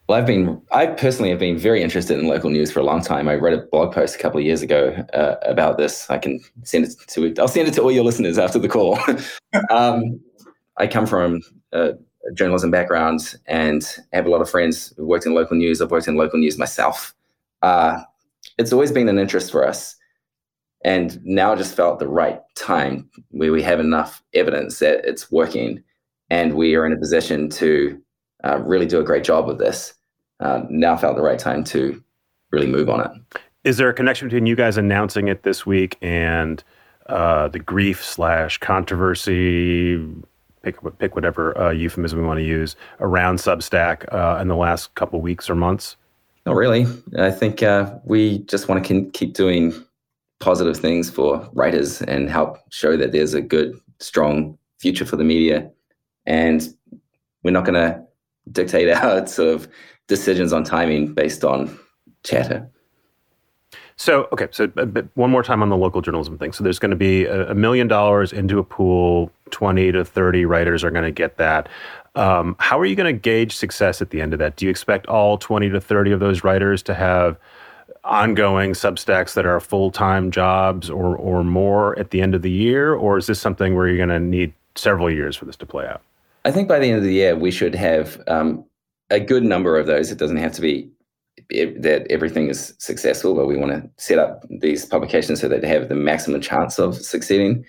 Well, 0.08 0.18
I've 0.18 0.26
been 0.26 0.60
I 0.72 0.86
personally 0.86 1.30
have 1.30 1.38
been 1.38 1.56
very 1.56 1.84
interested 1.84 2.18
in 2.18 2.26
local 2.26 2.50
news 2.50 2.72
for 2.72 2.80
a 2.80 2.84
long 2.84 3.00
time. 3.00 3.28
I 3.28 3.36
read 3.36 3.54
a 3.54 3.58
blog 3.58 3.94
post 3.94 4.16
a 4.16 4.18
couple 4.18 4.40
of 4.40 4.44
years 4.44 4.60
ago 4.60 5.06
uh, 5.14 5.36
about 5.42 5.78
this. 5.78 6.10
I 6.10 6.18
can 6.18 6.40
send 6.64 6.84
it 6.84 6.96
to 7.06 7.32
I'll 7.38 7.46
send 7.46 7.68
it 7.68 7.74
to 7.74 7.82
all 7.82 7.92
your 7.92 8.04
listeners 8.04 8.38
after 8.38 8.58
the 8.58 8.68
call. 8.68 8.98
um, 9.70 10.20
I 10.78 10.88
come 10.88 11.06
from 11.06 11.42
a 11.72 11.94
journalism 12.34 12.70
background 12.70 13.34
and 13.46 13.86
have 14.12 14.26
a 14.26 14.30
lot 14.30 14.40
of 14.40 14.50
friends 14.50 14.92
who 14.96 15.06
worked 15.06 15.26
in 15.26 15.34
local 15.34 15.56
news. 15.56 15.80
I've 15.80 15.90
worked 15.90 16.08
in 16.08 16.16
local 16.16 16.38
news 16.38 16.58
myself. 16.58 17.14
Uh, 17.62 18.02
it's 18.58 18.72
always 18.72 18.92
been 18.92 19.08
an 19.08 19.18
interest 19.18 19.50
for 19.50 19.66
us 19.66 19.96
and 20.84 21.20
now 21.24 21.54
just 21.54 21.74
felt 21.74 21.98
the 21.98 22.08
right 22.08 22.40
time 22.54 23.08
where 23.30 23.52
we 23.52 23.62
have 23.62 23.80
enough 23.80 24.22
evidence 24.34 24.78
that 24.80 25.04
it's 25.04 25.30
working 25.30 25.82
and 26.30 26.54
we 26.54 26.74
are 26.74 26.86
in 26.86 26.92
a 26.92 26.96
position 26.96 27.48
to 27.50 28.00
uh, 28.44 28.58
really 28.58 28.86
do 28.86 28.98
a 28.98 29.04
great 29.04 29.24
job 29.24 29.48
of 29.48 29.58
this. 29.58 29.94
Uh, 30.40 30.62
now 30.68 30.96
felt 30.96 31.16
the 31.16 31.22
right 31.22 31.38
time 31.38 31.62
to 31.62 32.02
really 32.50 32.66
move 32.66 32.88
on 32.88 33.00
it. 33.00 33.40
Is 33.64 33.76
there 33.76 33.88
a 33.88 33.94
connection 33.94 34.28
between 34.28 34.46
you 34.46 34.56
guys 34.56 34.76
announcing 34.76 35.28
it 35.28 35.44
this 35.44 35.64
week 35.64 35.96
and 36.02 36.64
uh, 37.06 37.48
the 37.48 37.60
grief 37.60 38.04
slash 38.04 38.58
controversy? 38.58 40.00
Pick 40.62 40.76
pick 40.98 41.14
whatever 41.14 41.58
uh, 41.58 41.70
euphemism 41.70 42.20
we 42.20 42.26
want 42.26 42.38
to 42.38 42.44
use 42.44 42.76
around 43.00 43.38
Substack 43.38 44.12
uh, 44.12 44.40
in 44.40 44.48
the 44.48 44.56
last 44.56 44.94
couple 44.94 45.20
weeks 45.20 45.50
or 45.50 45.54
months. 45.54 45.96
Not 46.46 46.56
really. 46.56 46.86
I 47.18 47.30
think 47.30 47.62
uh, 47.62 47.98
we 48.04 48.38
just 48.40 48.68
want 48.68 48.84
to 48.84 49.10
keep 49.12 49.34
doing 49.34 49.72
positive 50.40 50.76
things 50.76 51.08
for 51.08 51.48
writers 51.52 52.02
and 52.02 52.28
help 52.28 52.58
show 52.70 52.96
that 52.96 53.12
there's 53.12 53.32
a 53.32 53.40
good, 53.40 53.78
strong 54.00 54.58
future 54.80 55.04
for 55.04 55.16
the 55.16 55.24
media 55.24 55.70
and 56.26 56.74
we're 57.44 57.52
not 57.52 57.64
going 57.64 57.74
to 57.74 58.02
dictate 58.50 58.88
our 58.96 59.26
sort 59.26 59.54
of 59.54 59.68
decisions 60.08 60.52
on 60.52 60.64
timing 60.64 61.14
based 61.14 61.44
on 61.44 61.78
chatter. 62.24 62.68
So, 64.02 64.26
okay, 64.32 64.48
so 64.50 64.66
one 65.14 65.30
more 65.30 65.44
time 65.44 65.62
on 65.62 65.68
the 65.68 65.76
local 65.76 66.02
journalism 66.02 66.36
thing. 66.36 66.52
So, 66.52 66.64
there's 66.64 66.80
going 66.80 66.90
to 66.90 66.96
be 66.96 67.24
a, 67.24 67.54
million 67.54 67.86
dollars 67.86 68.32
into 68.32 68.58
a 68.58 68.64
pool. 68.64 69.30
Twenty 69.52 69.92
to 69.92 70.04
thirty 70.04 70.44
writers 70.44 70.82
are 70.82 70.90
going 70.90 71.04
to 71.04 71.12
get 71.12 71.36
that. 71.36 71.68
Um, 72.16 72.56
how 72.58 72.80
are 72.80 72.84
you 72.84 72.96
going 72.96 73.14
to 73.14 73.16
gauge 73.16 73.54
success 73.54 74.02
at 74.02 74.10
the 74.10 74.20
end 74.20 74.32
of 74.32 74.40
that? 74.40 74.56
Do 74.56 74.64
you 74.64 74.70
expect 74.72 75.06
all 75.06 75.38
twenty 75.38 75.68
to 75.70 75.80
thirty 75.80 76.10
of 76.10 76.18
those 76.18 76.42
writers 76.42 76.82
to 76.82 76.94
have 76.94 77.38
ongoing 78.02 78.72
Substacks 78.72 79.34
that 79.34 79.46
are 79.46 79.60
full 79.60 79.92
time 79.92 80.32
jobs 80.32 80.90
or 80.90 81.16
or 81.16 81.44
more 81.44 81.96
at 81.96 82.10
the 82.10 82.22
end 82.22 82.34
of 82.34 82.42
the 82.42 82.50
year, 82.50 82.94
or 82.94 83.18
is 83.18 83.28
this 83.28 83.40
something 83.40 83.76
where 83.76 83.86
you're 83.86 84.04
going 84.04 84.08
to 84.08 84.18
need 84.18 84.52
several 84.74 85.12
years 85.12 85.36
for 85.36 85.44
this 85.44 85.54
to 85.58 85.66
play 85.66 85.86
out? 85.86 86.02
I 86.44 86.50
think 86.50 86.66
by 86.66 86.80
the 86.80 86.88
end 86.88 86.98
of 86.98 87.04
the 87.04 87.12
year 87.12 87.36
we 87.36 87.52
should 87.52 87.76
have 87.76 88.20
um, 88.26 88.64
a 89.10 89.20
good 89.20 89.44
number 89.44 89.78
of 89.78 89.86
those. 89.86 90.10
It 90.10 90.18
doesn't 90.18 90.38
have 90.38 90.54
to 90.54 90.60
be 90.60 90.90
that 91.50 92.06
everything 92.10 92.48
is 92.48 92.74
successful, 92.78 93.34
but 93.34 93.46
we 93.46 93.56
want 93.56 93.72
to 93.72 93.90
set 94.02 94.18
up 94.18 94.44
these 94.50 94.84
publications 94.84 95.40
so 95.40 95.48
that 95.48 95.62
they 95.62 95.68
have 95.68 95.88
the 95.88 95.94
maximum 95.94 96.40
chance 96.40 96.78
of 96.78 96.96
succeeding. 96.96 97.64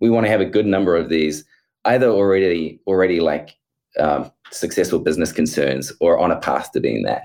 We 0.00 0.10
want 0.10 0.26
to 0.26 0.30
have 0.30 0.40
a 0.40 0.46
good 0.46 0.66
number 0.66 0.96
of 0.96 1.08
these, 1.08 1.44
either 1.84 2.08
already 2.08 2.80
already 2.86 3.20
like 3.20 3.56
um, 3.98 4.30
successful 4.50 4.98
business 4.98 5.32
concerns 5.32 5.92
or 6.00 6.18
on 6.18 6.30
a 6.30 6.38
path 6.38 6.72
to 6.72 6.80
being 6.80 7.02
that. 7.04 7.22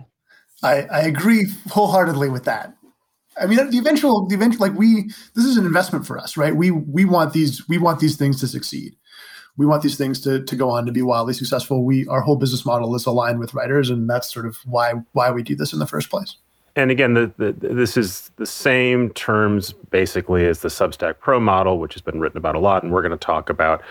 I, 0.63 0.83
I 0.91 1.01
agree 1.01 1.47
wholeheartedly 1.69 2.29
with 2.29 2.45
that. 2.45 2.75
I 3.41 3.45
mean, 3.47 3.69
the 3.71 3.77
eventual, 3.77 4.27
the 4.27 4.35
eventual, 4.35 4.67
like 4.67 4.77
we, 4.77 5.03
this 5.35 5.45
is 5.45 5.57
an 5.57 5.65
investment 5.65 6.05
for 6.05 6.17
us, 6.17 6.35
right? 6.37 6.55
We 6.55 6.69
we 6.69 7.05
want 7.05 7.33
these, 7.33 7.67
we 7.67 7.77
want 7.77 7.99
these 7.99 8.17
things 8.17 8.39
to 8.41 8.47
succeed 8.47 8.95
we 9.57 9.65
want 9.65 9.83
these 9.83 9.97
things 9.97 10.19
to, 10.21 10.43
to 10.43 10.55
go 10.55 10.69
on 10.69 10.85
to 10.85 10.91
be 10.91 11.01
wildly 11.01 11.33
successful. 11.33 11.83
We 11.83 12.07
our 12.07 12.21
whole 12.21 12.35
business 12.35 12.65
model 12.65 12.95
is 12.95 13.05
aligned 13.05 13.39
with 13.39 13.53
writers, 13.53 13.89
and 13.89 14.09
that's 14.09 14.31
sort 14.31 14.45
of 14.45 14.57
why 14.65 14.93
why 15.13 15.31
we 15.31 15.43
do 15.43 15.55
this 15.55 15.73
in 15.73 15.79
the 15.79 15.87
first 15.87 16.09
place. 16.09 16.37
And 16.75 16.89
again, 16.89 17.15
the, 17.15 17.33
the, 17.37 17.51
this 17.51 17.97
is 17.97 18.31
the 18.37 18.45
same 18.45 19.09
terms 19.09 19.73
basically 19.89 20.45
as 20.45 20.61
the 20.61 20.69
Substack 20.69 21.19
Pro 21.19 21.39
model, 21.39 21.79
which 21.79 21.93
has 21.93 22.01
been 22.01 22.19
written 22.19 22.37
about 22.37 22.55
a 22.55 22.59
lot, 22.59 22.83
and 22.83 22.93
we're 22.93 23.01
going 23.01 23.11
to 23.11 23.17
talk 23.17 23.49
about. 23.49 23.81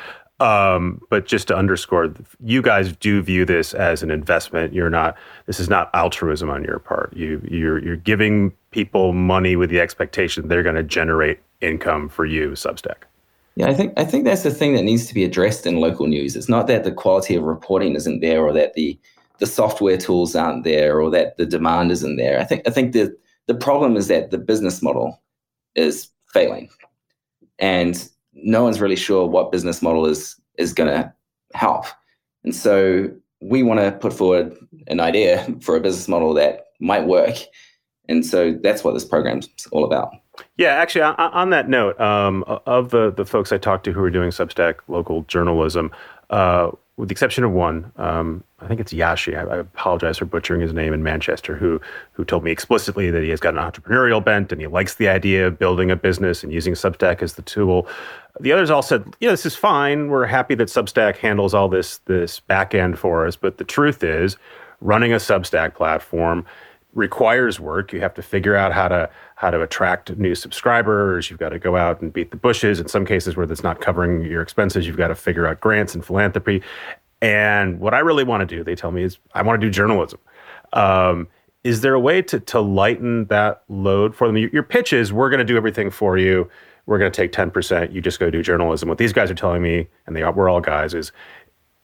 Um, 0.40 1.02
but 1.11 1.26
just 1.26 1.49
to 1.49 1.57
underscore, 1.57 2.14
you 2.43 2.62
guys 2.62 2.97
do 2.97 3.21
view 3.21 3.45
this 3.45 3.75
as 3.75 4.02
an 4.02 4.11
investment. 4.11 4.73
You're 4.73 4.88
not. 4.88 5.17
This 5.45 5.61
is 5.61 5.69
not 5.69 5.90
altruism 5.93 6.49
on 6.49 6.64
your 6.64 6.79
part. 6.79 7.14
You 7.14 7.47
you're 7.47 7.79
you're 7.79 7.97
giving 7.97 8.52
people 8.71 9.12
money 9.12 9.57
with 9.57 9.69
the 9.69 9.81
expectation 9.81 10.49
they're 10.49 10.62
going 10.62 10.76
to 10.76 10.83
generate 10.83 11.40
income 11.61 12.09
for 12.09 12.25
you, 12.25 12.52
Substack. 12.52 13.02
Yeah, 13.57 13.69
I 13.69 13.75
think 13.75 13.92
I 13.99 14.04
think 14.04 14.25
that's 14.25 14.42
the 14.42 14.50
thing 14.50 14.75
that 14.75 14.85
needs 14.85 15.07
to 15.07 15.14
be 15.14 15.25
addressed 15.25 15.66
in 15.66 15.80
local 15.80 16.07
news. 16.07 16.37
It's 16.37 16.49
not 16.49 16.66
that 16.69 16.85
the 16.85 16.92
quality 16.92 17.35
of 17.35 17.42
reporting 17.42 17.95
isn't 17.95 18.21
there, 18.21 18.42
or 18.42 18.52
that 18.52 18.75
the 18.75 18.99
the 19.38 19.47
software 19.47 19.97
tools 19.97 20.35
aren't 20.37 20.64
there, 20.64 21.00
or 21.00 21.11
that 21.11 21.37
the 21.37 21.47
demand 21.47 21.90
isn't 21.90 22.16
there. 22.16 22.40
I 22.40 22.45
think 22.45 22.66
I 22.66 22.71
think 22.71 22.92
the 22.92 23.14
the 23.47 23.54
problem 23.54 23.97
is 23.97 24.09
that 24.09 24.30
the 24.30 24.38
business 24.38 24.83
model 24.83 25.21
is 25.75 26.09
failing, 26.33 26.71
and 27.59 28.09
no 28.35 28.62
one's 28.62 28.80
really 28.80 28.97
sure 28.97 29.26
what 29.26 29.52
business 29.52 29.83
model 29.83 30.07
is 30.07 30.40
is 30.57 30.73
going 30.73 30.90
to 30.90 31.12
help. 31.54 31.87
And 32.45 32.54
so 32.54 33.11
we 33.40 33.62
want 33.62 33.80
to 33.80 33.92
put 33.92 34.12
forward 34.12 34.54
an 34.87 35.00
idea 35.00 35.47
for 35.61 35.76
a 35.76 35.80
business 35.80 36.09
model 36.09 36.35
that 36.35 36.66
might 36.78 37.07
work. 37.07 37.37
And 38.09 38.25
so 38.25 38.59
that's 38.62 38.85
what 38.85 38.92
this 38.92 39.04
program's 39.04 39.49
all 39.73 39.85
about. 39.85 40.12
Yeah, 40.61 40.75
actually, 40.75 41.00
on, 41.00 41.49
that 41.50 41.71
note, 41.71 41.99
um, 41.99 42.45
of 42.67 42.90
the 42.90 43.11
the 43.11 43.25
folks 43.25 43.50
I 43.50 43.57
talked 43.57 43.83
to 43.85 43.93
who 43.93 44.02
are 44.02 44.11
doing 44.11 44.29
Substack 44.29 44.75
local 44.88 45.23
journalism, 45.23 45.90
uh, 46.29 46.71
with 46.99 47.09
the 47.09 47.14
exception 47.14 47.45
of 47.45 47.52
one, 47.52 47.90
um, 47.97 48.45
I 48.61 48.69
think 48.69 48.79
it's 48.79 48.93
Yashi. 48.93 49.38
I, 49.38 49.55
I, 49.55 49.57
apologize 49.57 50.19
for 50.19 50.26
butchering 50.26 50.61
his 50.61 50.75
name 50.75 50.93
in 50.93 51.02
Manchester, 51.02 51.57
who 51.57 51.81
who 52.12 52.26
told 52.26 52.45
me 52.45 52.50
explicitly 52.50 53.11
that 53.11 53.23
he 53.23 53.31
has 53.31 53.40
got 53.40 53.55
an 53.55 53.61
entrepreneurial 53.61 54.23
bent 54.23 54.52
and 54.52 54.61
he 54.61 54.67
likes 54.67 54.97
the 54.97 55.09
idea 55.09 55.47
of 55.47 55.59
building 55.59 55.90
a 55.90 55.97
business 55.97 56.45
and 56.45 56.52
using 56.52 56.75
Substack 56.75 57.23
as 57.23 57.37
the 57.37 57.43
tool. 57.43 57.88
The 58.38 58.52
others 58.52 58.69
all 58.69 58.83
said, 58.83 59.17
"Yeah, 59.19 59.31
this 59.31 59.47
is 59.47 59.57
fine. 59.57 60.09
We're 60.09 60.26
happy 60.26 60.55
that 60.57 60.69
Substack 60.69 61.17
handles 61.17 61.55
all 61.55 61.71
this 61.71 62.00
this 62.05 62.38
back 62.38 62.75
end 62.75 62.99
for 62.99 63.26
us." 63.26 63.35
But 63.35 63.57
the 63.57 63.64
truth 63.64 64.05
is, 64.05 64.37
running 64.83 65.14
a 65.14 65.17
Substack 65.17 65.73
platform 65.75 66.45
requires 66.94 67.61
work. 67.61 67.92
You 67.92 68.00
have 68.00 68.14
to 68.14 68.23
figure 68.23 68.56
out 68.56 68.73
how 68.73 68.88
to 68.88 69.09
how 69.37 69.50
to 69.50 69.62
attract 69.62 70.16
new 70.16 70.35
subscribers. 70.35 71.30
You've 71.30 71.38
got 71.38 71.50
to 71.50 71.59
go 71.59 71.76
out 71.76 72.00
and 72.00 72.12
beat 72.12 72.30
the 72.30 72.37
bushes. 72.37 72.80
In 72.80 72.88
some 72.88 73.06
cases 73.06 73.37
where 73.37 73.47
that's 73.47 73.62
not 73.62 73.80
covering 73.80 74.23
your 74.23 74.42
expenses, 74.42 74.87
you've 74.87 74.97
got 74.97 75.09
to 75.09 75.14
figure 75.14 75.47
out 75.47 75.61
grants 75.61 75.94
and 75.94 76.04
philanthropy. 76.04 76.62
And 77.23 77.80
what 77.80 77.94
I 77.94 78.00
really 78.00 78.25
want 78.25 78.49
to 78.49 78.56
do, 78.56 78.64
they 78.64 78.75
tell 78.75 78.90
me, 78.90 79.02
is 79.02 79.18
I 79.35 79.42
want 79.42 79.61
to 79.61 79.66
do 79.66 79.70
journalism. 79.70 80.18
Um, 80.73 81.28
is 81.62 81.82
there 81.82 81.94
a 81.94 82.00
way 82.00 82.23
to 82.23 82.40
to 82.40 82.61
lighten 82.61 83.26
that 83.26 83.62
load 83.68 84.16
for 84.16 84.26
them? 84.26 84.37
Your, 84.37 84.50
your 84.50 84.62
pitch 84.62 84.92
is 84.92 85.12
we're 85.12 85.30
going 85.30 85.38
to 85.38 85.44
do 85.44 85.56
everything 85.56 85.90
for 85.90 86.16
you. 86.16 86.49
We're 86.87 86.99
going 86.99 87.12
to 87.12 87.16
take 87.16 87.32
ten 87.32 87.50
percent. 87.50 87.92
You 87.92 88.00
just 88.00 88.18
go 88.18 88.30
do 88.30 88.42
journalism. 88.42 88.88
What 88.88 88.99
these 88.99 89.12
guys 89.12 89.30
are 89.30 89.35
telling 89.35 89.62
me, 89.62 89.87
and 90.06 90.16
they 90.16 90.23
are, 90.23 90.32
we're 90.32 90.49
all 90.49 90.61
guys, 90.61 90.94
is 90.94 91.12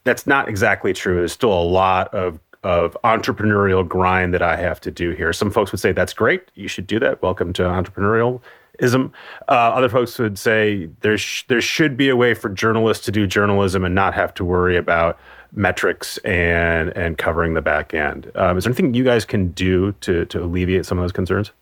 that's 0.04 0.26
not 0.26 0.48
exactly 0.48 0.92
true. 0.92 1.16
There's 1.16 1.32
still 1.32 1.52
a 1.52 1.62
lot 1.62 2.12
of 2.14 2.40
of 2.66 2.96
entrepreneurial 3.04 3.86
grind 3.86 4.34
that 4.34 4.42
I 4.42 4.56
have 4.56 4.80
to 4.80 4.90
do 4.90 5.12
here. 5.12 5.32
Some 5.32 5.52
folks 5.52 5.70
would 5.70 5.80
say 5.80 5.92
that's 5.92 6.12
great. 6.12 6.50
You 6.56 6.66
should 6.66 6.88
do 6.88 6.98
that. 6.98 7.22
Welcome 7.22 7.52
to 7.52 7.62
entrepreneurialism. 7.62 9.12
Uh, 9.48 9.52
other 9.52 9.88
folks 9.88 10.18
would 10.18 10.36
say 10.36 10.90
there 11.02 11.16
sh- 11.16 11.44
there 11.46 11.60
should 11.60 11.96
be 11.96 12.08
a 12.08 12.16
way 12.16 12.34
for 12.34 12.48
journalists 12.48 13.04
to 13.04 13.12
do 13.12 13.24
journalism 13.24 13.84
and 13.84 13.94
not 13.94 14.14
have 14.14 14.34
to 14.34 14.44
worry 14.44 14.76
about 14.76 15.16
metrics 15.52 16.18
and 16.18 16.88
and 16.96 17.18
covering 17.18 17.54
the 17.54 17.62
back 17.62 17.94
end. 17.94 18.32
Um, 18.34 18.58
is 18.58 18.64
there 18.64 18.72
anything 18.72 18.94
you 18.94 19.04
guys 19.04 19.24
can 19.24 19.52
do 19.52 19.92
to 20.00 20.24
to 20.24 20.42
alleviate 20.42 20.86
some 20.86 20.98
of 20.98 21.04
those 21.04 21.12
concerns? 21.12 21.52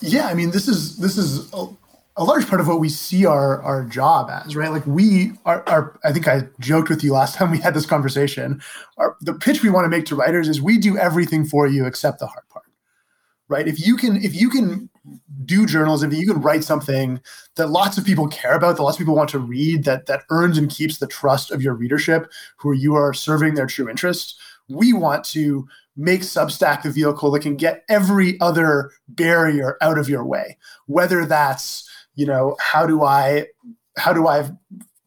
Yeah, 0.00 0.26
I 0.26 0.34
mean, 0.34 0.50
this 0.50 0.68
is 0.68 0.98
this 0.98 1.16
is 1.16 1.50
a 2.16 2.24
large 2.24 2.46
part 2.48 2.60
of 2.60 2.68
what 2.68 2.80
we 2.80 2.88
see 2.88 3.24
our 3.24 3.62
our 3.62 3.84
job 3.84 4.30
as, 4.30 4.56
right? 4.56 4.70
Like 4.70 4.86
we 4.86 5.32
are, 5.44 5.66
are 5.68 5.98
I 6.04 6.12
think 6.12 6.28
I 6.28 6.42
joked 6.58 6.88
with 6.88 7.04
you 7.04 7.12
last 7.12 7.34
time 7.36 7.50
we 7.50 7.58
had 7.58 7.74
this 7.74 7.86
conversation. 7.86 8.60
Our, 8.98 9.16
the 9.20 9.34
pitch 9.34 9.62
we 9.62 9.70
want 9.70 9.84
to 9.84 9.88
make 9.88 10.06
to 10.06 10.16
writers 10.16 10.48
is 10.48 10.60
we 10.60 10.78
do 10.78 10.98
everything 10.98 11.44
for 11.44 11.66
you 11.66 11.86
except 11.86 12.18
the 12.18 12.26
hard 12.26 12.48
part, 12.48 12.66
right? 13.48 13.66
If 13.66 13.84
you 13.84 13.96
can 13.96 14.16
if 14.16 14.34
you 14.34 14.50
can 14.50 14.90
do 15.44 15.66
journalism, 15.66 16.12
if 16.12 16.18
you 16.18 16.26
can 16.26 16.42
write 16.42 16.64
something 16.64 17.20
that 17.56 17.68
lots 17.68 17.96
of 17.96 18.04
people 18.04 18.28
care 18.28 18.54
about, 18.54 18.76
that 18.76 18.82
lots 18.82 18.96
of 18.96 18.98
people 18.98 19.16
want 19.16 19.30
to 19.30 19.38
read, 19.38 19.84
that 19.84 20.06
that 20.06 20.24
earns 20.30 20.58
and 20.58 20.70
keeps 20.70 20.98
the 20.98 21.06
trust 21.06 21.50
of 21.50 21.62
your 21.62 21.74
readership, 21.74 22.30
who 22.56 22.72
you 22.72 22.94
are 22.94 23.14
serving 23.14 23.54
their 23.54 23.66
true 23.66 23.88
interests, 23.88 24.38
we 24.68 24.92
want 24.92 25.24
to 25.24 25.66
make 25.96 26.22
Substack 26.22 26.82
the 26.82 26.90
vehicle 26.90 27.30
that 27.30 27.42
can 27.42 27.56
get 27.56 27.84
every 27.88 28.40
other 28.40 28.90
barrier 29.08 29.76
out 29.82 29.98
of 29.98 30.08
your 30.08 30.24
way, 30.24 30.56
whether 30.86 31.26
that's 31.26 31.89
you 32.20 32.26
know 32.26 32.54
how 32.60 32.86
do 32.86 33.02
i 33.02 33.46
how 33.96 34.12
do 34.12 34.28
i 34.28 34.48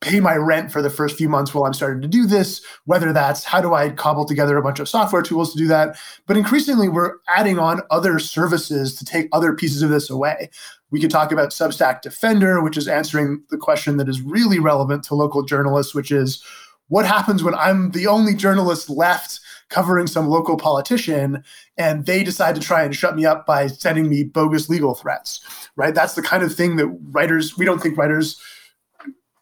pay 0.02 0.20
my 0.20 0.36
rent 0.36 0.70
for 0.70 0.82
the 0.82 0.90
first 0.90 1.16
few 1.16 1.30
months 1.30 1.54
while 1.54 1.64
i'm 1.64 1.74
starting 1.74 2.02
to 2.02 2.08
do 2.08 2.26
this? 2.26 2.62
Whether 2.86 3.14
that's 3.14 3.44
how 3.44 3.62
do 3.62 3.74
i 3.76 3.92
cobble 3.92 4.26
together 4.26 4.58
a 4.58 4.64
bunch 4.64 4.80
of 4.80 4.90
software 4.90 5.22
tools 5.22 5.54
to 5.54 5.58
do 5.58 5.68
that? 5.68 5.96
But 6.28 6.38
increasingly 6.38 6.90
we're 6.90 7.14
adding 7.30 7.60
on 7.60 7.82
other 7.92 8.18
services 8.20 8.96
to 8.96 9.06
take 9.06 9.30
other 9.32 9.54
pieces 9.54 9.82
of 9.82 9.92
this 9.92 10.10
away. 10.10 10.50
We 10.90 11.00
could 11.00 11.12
talk 11.12 11.32
about 11.32 11.52
substack 11.52 12.02
defender 12.02 12.62
which 12.62 12.78
is 12.78 12.88
answering 12.88 13.44
the 13.52 13.58
question 13.58 13.98
that 13.98 14.10
is 14.10 14.22
really 14.22 14.60
relevant 14.60 15.04
to 15.06 15.16
local 15.16 15.44
journalists 15.44 15.94
which 15.94 16.12
is 16.12 16.44
what 16.88 17.06
happens 17.06 17.44
when 17.44 17.56
i'm 17.56 17.92
the 17.92 18.08
only 18.08 18.36
journalist 18.36 18.90
left 18.90 19.40
covering 19.74 20.08
some 20.08 20.28
local 20.28 20.58
politician 20.58 21.44
and 21.78 22.06
they 22.06 22.24
decide 22.24 22.56
to 22.56 22.62
try 22.62 22.84
and 22.84 22.96
shut 22.96 23.16
me 23.16 23.26
up 23.26 23.46
by 23.46 23.68
sending 23.68 24.08
me 24.08 24.24
bogus 24.24 24.70
legal 24.70 24.94
threats 24.94 25.64
right? 25.76 25.96
That's 25.96 26.14
the 26.14 26.22
kind 26.22 26.44
of 26.44 26.54
thing 26.54 26.76
that 26.78 26.88
writers 27.12 27.58
we 27.58 27.66
don't 27.66 27.82
think 27.82 27.98
writers 27.98 28.40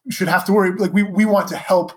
should 0.09 0.27
have 0.27 0.45
to 0.45 0.53
worry 0.53 0.71
like 0.77 0.93
we, 0.93 1.03
we 1.03 1.25
want 1.25 1.47
to 1.49 1.57
help 1.57 1.93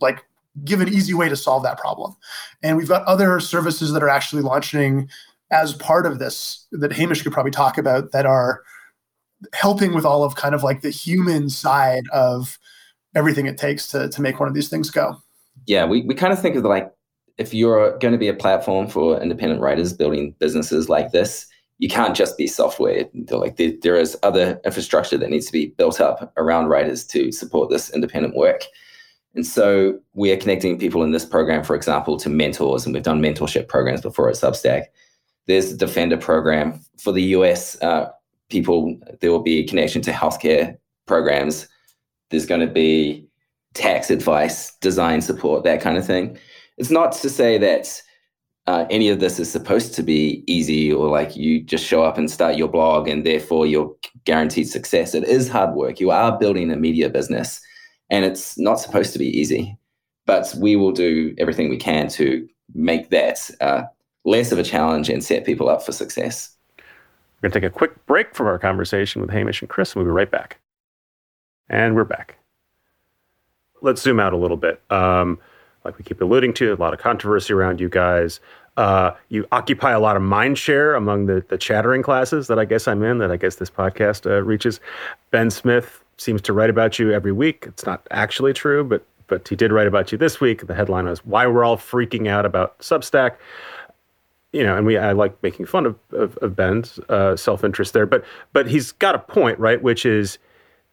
like 0.00 0.24
give 0.64 0.80
an 0.80 0.88
easy 0.88 1.14
way 1.14 1.28
to 1.28 1.36
solve 1.36 1.62
that 1.62 1.78
problem. 1.78 2.14
And 2.62 2.76
we've 2.76 2.88
got 2.88 3.04
other 3.04 3.40
services 3.40 3.92
that 3.92 4.02
are 4.02 4.08
actually 4.08 4.42
launching 4.42 5.08
as 5.50 5.74
part 5.74 6.06
of 6.06 6.18
this 6.18 6.66
that 6.72 6.92
hamish 6.92 7.22
could 7.22 7.32
probably 7.32 7.50
talk 7.50 7.78
about 7.78 8.12
that 8.12 8.26
are 8.26 8.62
helping 9.54 9.94
with 9.94 10.04
all 10.04 10.22
of 10.22 10.36
kind 10.36 10.54
of 10.54 10.62
like 10.62 10.82
the 10.82 10.90
human 10.90 11.48
side 11.48 12.04
of 12.12 12.58
everything 13.14 13.46
it 13.46 13.58
takes 13.58 13.88
to, 13.88 14.08
to 14.08 14.22
make 14.22 14.38
one 14.38 14.48
of 14.48 14.54
these 14.54 14.68
things 14.68 14.90
go. 14.90 15.16
Yeah 15.66 15.86
we, 15.86 16.02
we 16.02 16.14
kind 16.14 16.32
of 16.32 16.40
think 16.40 16.56
of 16.56 16.64
like 16.64 16.92
if 17.38 17.54
you're 17.54 17.98
going 17.98 18.12
to 18.12 18.18
be 18.18 18.28
a 18.28 18.34
platform 18.34 18.88
for 18.88 19.20
independent 19.20 19.60
writers 19.60 19.92
building 19.92 20.34
businesses 20.38 20.88
like 20.88 21.12
this, 21.12 21.46
you 21.78 21.88
can't 21.88 22.14
just 22.14 22.36
be 22.36 22.46
software. 22.46 23.06
Like 23.30 23.56
there, 23.56 23.72
there 23.82 23.96
is 23.96 24.16
other 24.22 24.60
infrastructure 24.64 25.16
that 25.16 25.30
needs 25.30 25.46
to 25.46 25.52
be 25.52 25.68
built 25.68 26.00
up 26.00 26.32
around 26.36 26.66
writers 26.66 27.04
to 27.06 27.32
support 27.32 27.70
this 27.70 27.90
independent 27.90 28.36
work. 28.36 28.64
And 29.34 29.46
so 29.46 29.98
we 30.12 30.30
are 30.32 30.36
connecting 30.36 30.78
people 30.78 31.02
in 31.02 31.12
this 31.12 31.24
program, 31.24 31.64
for 31.64 31.74
example, 31.74 32.18
to 32.18 32.28
mentors, 32.28 32.84
and 32.84 32.94
we've 32.94 33.02
done 33.02 33.22
mentorship 33.22 33.68
programs 33.68 34.02
before 34.02 34.28
at 34.28 34.34
Substack. 34.34 34.84
There's 35.46 35.72
a 35.72 35.76
Defender 35.76 36.16
program 36.16 36.84
for 36.98 37.12
the 37.12 37.22
US 37.22 37.80
uh, 37.80 38.10
people. 38.50 38.98
There 39.20 39.30
will 39.30 39.42
be 39.42 39.60
a 39.60 39.66
connection 39.66 40.02
to 40.02 40.12
healthcare 40.12 40.76
programs. 41.06 41.66
There's 42.28 42.46
going 42.46 42.60
to 42.60 42.72
be 42.72 43.26
tax 43.74 44.10
advice, 44.10 44.74
design 44.76 45.22
support, 45.22 45.64
that 45.64 45.80
kind 45.80 45.96
of 45.96 46.06
thing. 46.06 46.36
It's 46.80 46.90
not 46.90 47.12
to 47.12 47.28
say 47.28 47.58
that 47.58 48.02
uh, 48.66 48.86
any 48.88 49.10
of 49.10 49.20
this 49.20 49.38
is 49.38 49.52
supposed 49.52 49.92
to 49.96 50.02
be 50.02 50.42
easy 50.46 50.90
or 50.90 51.08
like 51.08 51.36
you 51.36 51.62
just 51.62 51.84
show 51.84 52.02
up 52.02 52.16
and 52.16 52.30
start 52.30 52.56
your 52.56 52.68
blog 52.68 53.06
and 53.06 53.26
therefore 53.26 53.66
you're 53.66 53.94
guaranteed 54.24 54.66
success. 54.66 55.14
It 55.14 55.24
is 55.24 55.46
hard 55.46 55.74
work. 55.74 56.00
You 56.00 56.10
are 56.10 56.38
building 56.38 56.72
a 56.72 56.76
media 56.76 57.10
business 57.10 57.60
and 58.08 58.24
it's 58.24 58.58
not 58.58 58.80
supposed 58.80 59.12
to 59.12 59.18
be 59.18 59.26
easy. 59.26 59.76
But 60.24 60.54
we 60.58 60.74
will 60.74 60.92
do 60.92 61.34
everything 61.36 61.68
we 61.68 61.76
can 61.76 62.08
to 62.12 62.48
make 62.74 63.10
that 63.10 63.50
uh, 63.60 63.82
less 64.24 64.50
of 64.50 64.58
a 64.58 64.62
challenge 64.62 65.10
and 65.10 65.22
set 65.22 65.44
people 65.44 65.68
up 65.68 65.82
for 65.82 65.92
success. 65.92 66.56
We're 66.78 67.50
going 67.50 67.52
to 67.52 67.60
take 67.60 67.70
a 67.70 67.76
quick 67.78 68.06
break 68.06 68.34
from 68.34 68.46
our 68.46 68.58
conversation 68.58 69.20
with 69.20 69.30
Hamish 69.30 69.60
and 69.60 69.68
Chris, 69.68 69.92
and 69.92 69.96
we'll 69.96 70.10
be 70.10 70.16
right 70.16 70.30
back. 70.30 70.58
And 71.68 71.94
we're 71.94 72.04
back. 72.04 72.38
Let's 73.82 74.00
zoom 74.00 74.18
out 74.18 74.32
a 74.32 74.38
little 74.38 74.56
bit. 74.56 74.80
Um, 74.90 75.38
like 75.84 75.98
we 75.98 76.04
keep 76.04 76.20
alluding 76.20 76.52
to, 76.54 76.72
a 76.72 76.76
lot 76.76 76.92
of 76.92 77.00
controversy 77.00 77.52
around 77.52 77.80
you 77.80 77.88
guys. 77.88 78.40
Uh, 78.76 79.12
you 79.28 79.46
occupy 79.52 79.90
a 79.90 80.00
lot 80.00 80.16
of 80.16 80.22
mind 80.22 80.56
share 80.56 80.94
among 80.94 81.26
the, 81.26 81.44
the 81.48 81.58
chattering 81.58 82.02
classes 82.02 82.46
that 82.46 82.58
I 82.58 82.64
guess 82.64 82.86
I'm 82.86 83.02
in, 83.02 83.18
that 83.18 83.30
I 83.30 83.36
guess 83.36 83.56
this 83.56 83.70
podcast 83.70 84.30
uh, 84.30 84.42
reaches. 84.42 84.80
Ben 85.30 85.50
Smith 85.50 86.02
seems 86.16 86.40
to 86.42 86.52
write 86.52 86.70
about 86.70 86.98
you 86.98 87.12
every 87.12 87.32
week. 87.32 87.64
It's 87.66 87.84
not 87.84 88.06
actually 88.10 88.52
true, 88.52 88.84
but 88.84 89.04
but 89.26 89.46
he 89.46 89.54
did 89.54 89.70
write 89.70 89.86
about 89.86 90.10
you 90.10 90.18
this 90.18 90.40
week. 90.40 90.66
The 90.66 90.74
headline 90.74 91.06
was 91.06 91.24
"Why 91.24 91.46
We're 91.46 91.64
All 91.64 91.76
Freaking 91.76 92.28
Out 92.28 92.44
About 92.44 92.78
Substack." 92.80 93.36
You 94.52 94.64
know, 94.64 94.76
and 94.76 94.84
we 94.84 94.98
I 94.98 95.12
like 95.12 95.40
making 95.42 95.66
fun 95.66 95.86
of 95.86 95.96
of, 96.12 96.36
of 96.38 96.56
Ben's 96.56 96.98
uh, 97.08 97.36
self 97.36 97.64
interest 97.64 97.92
there, 97.92 98.06
but 98.06 98.24
but 98.52 98.66
he's 98.66 98.92
got 98.92 99.14
a 99.14 99.18
point, 99.18 99.58
right? 99.58 99.82
Which 99.82 100.04
is 100.04 100.38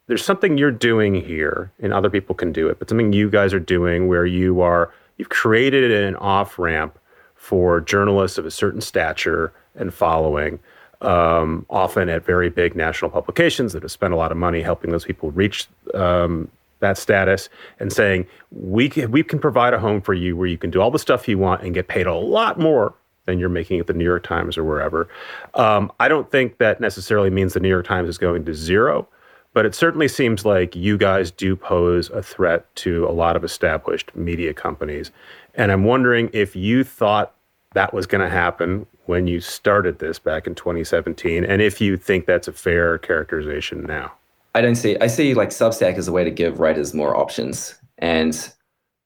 there's 0.08 0.24
something 0.24 0.58
you're 0.58 0.70
doing 0.72 1.14
here, 1.14 1.70
and 1.80 1.92
other 1.92 2.10
people 2.10 2.34
can 2.34 2.50
do 2.50 2.68
it, 2.68 2.78
but 2.78 2.88
something 2.88 3.12
you 3.12 3.30
guys 3.30 3.54
are 3.54 3.60
doing 3.60 4.08
where 4.08 4.26
you 4.26 4.60
are 4.60 4.92
you've 5.18 5.28
created 5.28 5.90
an 5.90 6.16
off 6.16 6.58
ramp 6.58 6.98
for 7.34 7.80
journalists 7.80 8.38
of 8.38 8.46
a 8.46 8.50
certain 8.50 8.80
stature 8.80 9.52
and 9.74 9.92
following. 9.92 10.58
Um, 11.00 11.64
often 11.70 12.08
at 12.08 12.24
very 12.24 12.50
big 12.50 12.74
national 12.74 13.12
publications 13.12 13.72
that 13.72 13.82
have 13.84 13.92
spent 13.92 14.12
a 14.12 14.16
lot 14.16 14.32
of 14.32 14.36
money 14.36 14.62
helping 14.62 14.90
those 14.90 15.04
people 15.04 15.30
reach 15.30 15.68
um, 15.94 16.50
that 16.80 16.98
status 16.98 17.48
and 17.78 17.92
saying 17.92 18.26
we 18.50 18.88
can, 18.88 19.12
we 19.12 19.22
can 19.22 19.38
provide 19.38 19.74
a 19.74 19.78
home 19.78 20.00
for 20.00 20.14
you 20.14 20.36
where 20.36 20.48
you 20.48 20.58
can 20.58 20.70
do 20.70 20.80
all 20.80 20.90
the 20.90 20.98
stuff 20.98 21.28
you 21.28 21.38
want 21.38 21.62
and 21.62 21.72
get 21.72 21.86
paid 21.86 22.08
a 22.08 22.14
lot 22.14 22.58
more 22.58 22.94
than 23.26 23.38
you're 23.38 23.48
making 23.48 23.78
at 23.78 23.86
the 23.86 23.92
New 23.92 24.04
York 24.04 24.24
Times 24.24 24.58
or 24.58 24.64
wherever. 24.64 25.06
Um, 25.54 25.92
I 26.00 26.08
don't 26.08 26.28
think 26.32 26.58
that 26.58 26.80
necessarily 26.80 27.30
means 27.30 27.54
the 27.54 27.60
New 27.60 27.68
York 27.68 27.86
Times 27.86 28.08
is 28.08 28.18
going 28.18 28.44
to 28.46 28.54
zero, 28.54 29.06
but 29.54 29.66
it 29.66 29.74
certainly 29.74 30.08
seems 30.08 30.44
like 30.44 30.76
you 30.76 30.96
guys 30.98 31.30
do 31.30 31.56
pose 31.56 32.10
a 32.10 32.22
threat 32.22 32.74
to 32.76 33.06
a 33.06 33.12
lot 33.12 33.36
of 33.36 33.44
established 33.44 34.14
media 34.14 34.54
companies. 34.54 35.10
And 35.54 35.72
I'm 35.72 35.84
wondering 35.84 36.30
if 36.32 36.54
you 36.54 36.84
thought 36.84 37.34
that 37.74 37.92
was 37.92 38.06
going 38.06 38.20
to 38.22 38.30
happen 38.30 38.86
when 39.06 39.26
you 39.26 39.40
started 39.40 39.98
this 39.98 40.18
back 40.18 40.46
in 40.46 40.54
2017 40.54 41.44
and 41.44 41.62
if 41.62 41.80
you 41.80 41.96
think 41.96 42.26
that's 42.26 42.48
a 42.48 42.52
fair 42.52 42.98
characterization 42.98 43.84
now. 43.84 44.12
I 44.54 44.60
don't 44.60 44.76
see. 44.76 44.96
I 45.00 45.06
see 45.06 45.34
like 45.34 45.50
Substack 45.50 45.96
as 45.96 46.08
a 46.08 46.12
way 46.12 46.24
to 46.24 46.30
give 46.30 46.58
writers 46.58 46.94
more 46.94 47.16
options, 47.16 47.78
and 47.98 48.52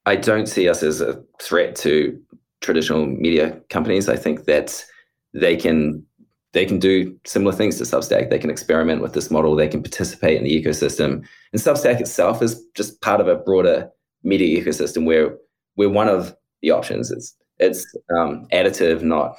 I 0.05 0.15
don't 0.15 0.47
see 0.47 0.67
us 0.67 0.83
as 0.83 1.01
a 1.01 1.21
threat 1.41 1.75
to 1.77 2.19
traditional 2.61 3.05
media 3.05 3.59
companies. 3.69 4.09
I 4.09 4.15
think 4.15 4.45
that 4.45 4.83
they 5.33 5.55
can 5.55 6.05
they 6.53 6.65
can 6.65 6.79
do 6.79 7.19
similar 7.25 7.51
things 7.51 7.77
to 7.77 7.83
Substack. 7.83 8.29
They 8.29 8.39
can 8.39 8.51
experiment 8.51 9.01
with 9.01 9.13
this 9.13 9.29
model. 9.29 9.55
They 9.55 9.67
can 9.67 9.81
participate 9.81 10.37
in 10.37 10.43
the 10.43 10.63
ecosystem. 10.63 11.25
And 11.51 11.61
Substack 11.61 11.99
itself 11.99 12.41
is 12.41 12.63
just 12.75 13.01
part 13.01 13.19
of 13.19 13.27
a 13.27 13.35
broader 13.35 13.89
media 14.23 14.63
ecosystem 14.63 15.05
where 15.05 15.35
we're 15.75 15.89
one 15.89 16.07
of 16.07 16.35
the 16.61 16.71
options. 16.71 17.11
It's 17.11 17.35
it's 17.59 17.85
um, 18.15 18.47
additive, 18.51 19.01
not 19.01 19.37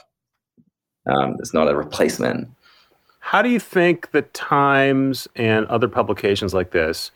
um, 1.06 1.36
it's 1.38 1.54
not 1.54 1.68
a 1.68 1.76
replacement. 1.76 2.48
How 3.20 3.42
do 3.42 3.48
you 3.48 3.60
think 3.60 4.10
the 4.10 4.22
Times 4.22 5.26
and 5.36 5.66
other 5.66 5.88
publications 5.88 6.52
like 6.52 6.72
this, 6.72 7.10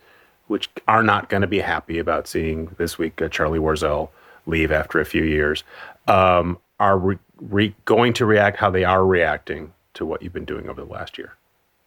which 0.47 0.69
are 0.87 1.03
not 1.03 1.29
going 1.29 1.41
to 1.41 1.47
be 1.47 1.59
happy 1.59 1.99
about 1.99 2.27
seeing 2.27 2.73
this 2.77 2.97
week 2.97 3.21
uh, 3.21 3.27
Charlie 3.29 3.59
Warzel 3.59 4.09
leave 4.45 4.71
after 4.71 4.99
a 4.99 5.05
few 5.05 5.23
years, 5.23 5.63
um, 6.07 6.57
are 6.79 6.97
re- 6.97 7.19
re- 7.41 7.75
going 7.85 8.13
to 8.13 8.25
react 8.25 8.57
how 8.57 8.69
they 8.69 8.83
are 8.83 9.05
reacting 9.05 9.71
to 9.95 10.05
what 10.05 10.21
you've 10.21 10.33
been 10.33 10.45
doing 10.45 10.69
over 10.69 10.83
the 10.83 10.91
last 10.91 11.17
year? 11.17 11.33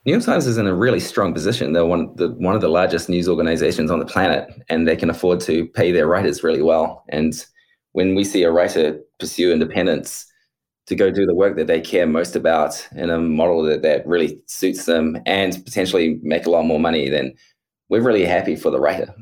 New 0.04 0.12
York 0.12 0.24
Times 0.24 0.46
is 0.46 0.58
in 0.58 0.66
a 0.66 0.74
really 0.74 0.98
strong 0.98 1.32
position. 1.32 1.72
They're 1.72 1.86
one, 1.86 2.14
the, 2.16 2.30
one 2.30 2.56
of 2.56 2.60
the 2.60 2.68
largest 2.68 3.08
news 3.08 3.28
organizations 3.28 3.90
on 3.90 4.00
the 4.00 4.04
planet, 4.04 4.48
and 4.68 4.86
they 4.86 4.96
can 4.96 5.10
afford 5.10 5.40
to 5.42 5.66
pay 5.68 5.92
their 5.92 6.08
writers 6.08 6.42
really 6.42 6.62
well. 6.62 7.04
And 7.08 7.32
when 7.92 8.14
we 8.14 8.24
see 8.24 8.42
a 8.42 8.50
writer 8.50 9.00
pursue 9.20 9.52
independence, 9.52 10.26
to 10.86 10.96
go 10.96 11.10
do 11.10 11.26
the 11.26 11.34
work 11.34 11.56
that 11.56 11.66
they 11.66 11.80
care 11.80 12.06
most 12.06 12.34
about 12.34 12.86
in 12.96 13.10
a 13.10 13.18
model 13.18 13.62
that, 13.62 13.82
that 13.82 14.06
really 14.06 14.40
suits 14.46 14.84
them 14.84 15.16
and 15.26 15.64
potentially 15.64 16.18
make 16.22 16.46
a 16.46 16.50
lot 16.50 16.64
more 16.64 16.80
money, 16.80 17.08
then 17.08 17.32
we're 17.88 18.02
really 18.02 18.24
happy 18.24 18.56
for 18.56 18.70
the 18.70 18.80
writer. 18.80 19.14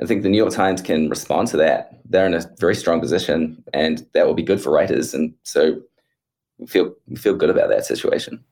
I 0.00 0.06
think 0.06 0.22
the 0.22 0.28
New 0.28 0.36
York 0.36 0.52
Times 0.52 0.82
can 0.82 1.08
respond 1.08 1.48
to 1.48 1.56
that. 1.56 2.00
They're 2.04 2.26
in 2.26 2.34
a 2.34 2.44
very 2.60 2.74
strong 2.74 3.00
position, 3.00 3.62
and 3.72 4.06
that 4.12 4.26
will 4.26 4.34
be 4.34 4.42
good 4.42 4.60
for 4.60 4.70
writers. 4.70 5.14
And 5.14 5.34
so 5.42 5.80
feel 6.66 6.94
feel 7.16 7.34
good 7.34 7.50
about 7.50 7.68
that 7.68 7.84
situation. 7.84 8.44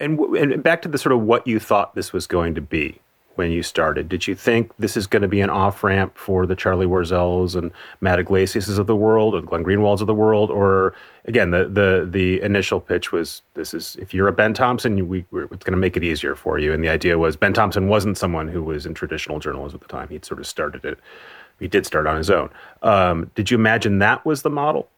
And, 0.00 0.18
and 0.36 0.62
back 0.62 0.82
to 0.82 0.88
the 0.88 0.98
sort 0.98 1.12
of 1.12 1.22
what 1.22 1.46
you 1.46 1.58
thought 1.58 1.94
this 1.94 2.12
was 2.12 2.26
going 2.26 2.54
to 2.54 2.60
be 2.60 3.00
when 3.38 3.52
you 3.52 3.62
started? 3.62 4.08
Did 4.08 4.26
you 4.26 4.34
think 4.34 4.72
this 4.78 4.96
is 4.96 5.06
going 5.06 5.22
to 5.22 5.28
be 5.28 5.40
an 5.40 5.48
off 5.48 5.84
ramp 5.84 6.18
for 6.18 6.44
the 6.44 6.56
Charlie 6.56 6.86
Warzels 6.86 7.54
and 7.54 7.70
Matt 8.00 8.18
Yglesias 8.18 8.76
of 8.76 8.88
the 8.88 8.96
world 8.96 9.36
and 9.36 9.46
Glenn 9.46 9.64
Greenwalds 9.64 10.00
of 10.00 10.08
the 10.08 10.14
world? 10.14 10.50
Or 10.50 10.92
again, 11.24 11.52
the 11.52 11.68
the 11.68 12.06
the 12.10 12.42
initial 12.42 12.80
pitch 12.80 13.12
was 13.12 13.42
this 13.54 13.72
is 13.72 13.96
if 14.00 14.12
you're 14.12 14.26
a 14.26 14.32
Ben 14.32 14.54
Thompson, 14.54 15.08
we, 15.08 15.24
we're, 15.30 15.44
it's 15.44 15.64
going 15.64 15.72
to 15.72 15.76
make 15.76 15.96
it 15.96 16.02
easier 16.02 16.34
for 16.34 16.58
you. 16.58 16.72
And 16.72 16.82
the 16.82 16.88
idea 16.88 17.16
was 17.16 17.36
Ben 17.36 17.52
Thompson 17.52 17.88
wasn't 17.88 18.18
someone 18.18 18.48
who 18.48 18.62
was 18.62 18.84
in 18.84 18.92
traditional 18.92 19.38
journalism 19.38 19.78
at 19.80 19.88
the 19.88 19.92
time. 19.92 20.08
He'd 20.08 20.24
sort 20.24 20.40
of 20.40 20.46
started 20.46 20.84
it. 20.84 20.98
He 21.60 21.68
did 21.68 21.86
start 21.86 22.08
on 22.08 22.16
his 22.16 22.30
own. 22.30 22.50
Um, 22.82 23.30
did 23.36 23.52
you 23.52 23.56
imagine 23.56 24.00
that 24.00 24.26
was 24.26 24.42
the 24.42 24.50
model? 24.50 24.88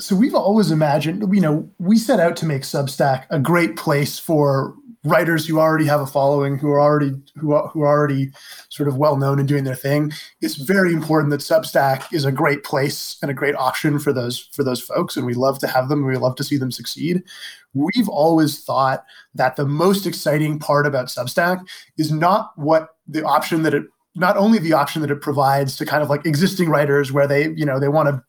So 0.00 0.16
we've 0.16 0.34
always 0.34 0.70
imagined, 0.70 1.22
you 1.34 1.40
know, 1.40 1.70
we 1.78 1.98
set 1.98 2.20
out 2.20 2.36
to 2.38 2.46
make 2.46 2.62
Substack 2.62 3.26
a 3.30 3.38
great 3.38 3.76
place 3.76 4.18
for 4.18 4.74
writers 5.04 5.46
who 5.46 5.58
already 5.58 5.86
have 5.86 6.00
a 6.00 6.06
following, 6.06 6.58
who 6.58 6.70
are 6.70 6.80
already 6.80 7.12
who 7.36 7.52
are, 7.52 7.68
who 7.68 7.82
are 7.82 7.88
already 7.88 8.30
sort 8.68 8.88
of 8.88 8.96
well 8.96 9.16
known 9.16 9.38
and 9.38 9.48
doing 9.48 9.64
their 9.64 9.74
thing. 9.74 10.12
It's 10.40 10.56
very 10.56 10.92
important 10.92 11.30
that 11.30 11.40
Substack 11.40 12.12
is 12.12 12.24
a 12.24 12.32
great 12.32 12.64
place 12.64 13.16
and 13.22 13.30
a 13.30 13.34
great 13.34 13.54
option 13.56 13.98
for 13.98 14.12
those 14.12 14.38
for 14.38 14.64
those 14.64 14.80
folks, 14.80 15.16
and 15.16 15.26
we 15.26 15.34
love 15.34 15.58
to 15.60 15.66
have 15.66 15.88
them. 15.88 16.00
And 16.00 16.08
we 16.08 16.16
love 16.16 16.36
to 16.36 16.44
see 16.44 16.56
them 16.56 16.70
succeed. 16.70 17.22
We've 17.74 18.08
always 18.08 18.64
thought 18.64 19.04
that 19.34 19.56
the 19.56 19.66
most 19.66 20.06
exciting 20.06 20.58
part 20.58 20.86
about 20.86 21.06
Substack 21.06 21.66
is 21.98 22.10
not 22.10 22.52
what 22.56 22.90
the 23.06 23.24
option 23.24 23.62
that 23.62 23.74
it 23.74 23.84
not 24.14 24.36
only 24.36 24.58
the 24.58 24.72
option 24.72 25.02
that 25.02 25.10
it 25.10 25.20
provides 25.20 25.76
to 25.76 25.86
kind 25.86 26.02
of 26.02 26.10
like 26.10 26.26
existing 26.26 26.68
writers 26.68 27.12
where 27.12 27.26
they 27.26 27.50
you 27.50 27.64
know 27.64 27.78
they 27.78 27.88
want 27.88 28.08
to 28.08 28.22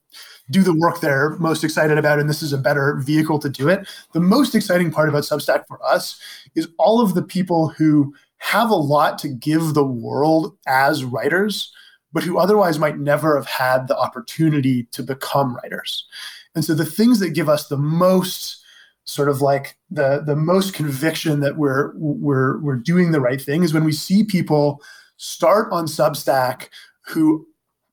do 0.52 0.62
the 0.64 0.78
work 0.78 1.00
they're 1.00 1.32
most 1.38 1.64
excited 1.64 1.98
about, 1.98 2.20
and 2.20 2.30
this 2.30 2.44
is 2.44 2.54
a 2.54 2.58
better 2.58 2.98
vehicle 2.98 3.40
to 3.40 3.50
do 3.50 3.70
it. 3.70 3.88
The 4.14 4.20
most 4.20 4.54
exciting 4.54 4.92
part 4.92 5.10
about 5.10 5.24
Substack 5.24 5.66
for 5.68 5.84
us 5.86 6.20
is 6.56 6.68
all 6.78 7.02
of 7.02 7.16
the 7.16 7.24
people 7.24 7.70
who 7.70 8.14
have 8.38 8.70
a 8.70 8.76
lot 8.76 9.18
to 9.20 9.28
give 9.28 9.74
the 9.74 9.86
world 9.86 10.58
as 10.68 11.04
writers, 11.04 11.72
but 12.12 12.24
who 12.24 12.38
otherwise 12.38 12.80
might 12.80 12.98
never 12.98 13.36
have 13.36 13.48
had 13.48 13.88
the 13.88 13.98
opportunity 13.98 14.84
to 14.92 15.04
become 15.04 15.56
writers. 15.56 16.06
And 16.54 16.66
so 16.66 16.74
the 16.74 16.86
things 16.86 17.20
that 17.20 17.30
give 17.30 17.48
us 17.50 17.68
the 17.68 17.78
most 17.78 18.58
sort 19.06 19.30
of 19.30 19.42
like 19.42 19.78
the 19.90 20.22
the 20.26 20.36
most 20.36 20.74
conviction 20.74 21.40
that 21.40 21.58
we're 21.58 21.92
we're 21.96 22.60
we're 22.60 22.76
doing 22.76 23.12
the 23.12 23.22
right 23.22 23.42
thing 23.42 23.64
is 23.64 23.74
when 23.74 23.84
we 23.84 23.92
see 23.92 24.24
people 24.24 24.82
start 25.18 25.72
on 25.72 25.86
Substack 25.86 26.70
who 27.08 27.48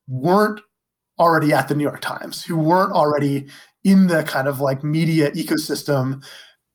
weren't 0.06 0.60
already 1.18 1.52
at 1.52 1.68
the 1.68 1.74
New 1.74 1.84
York 1.84 2.00
Times, 2.00 2.44
who 2.44 2.56
weren't 2.56 2.92
already 2.92 3.46
in 3.84 4.06
the 4.08 4.22
kind 4.24 4.48
of 4.48 4.60
like 4.60 4.84
media 4.84 5.30
ecosystem 5.32 6.22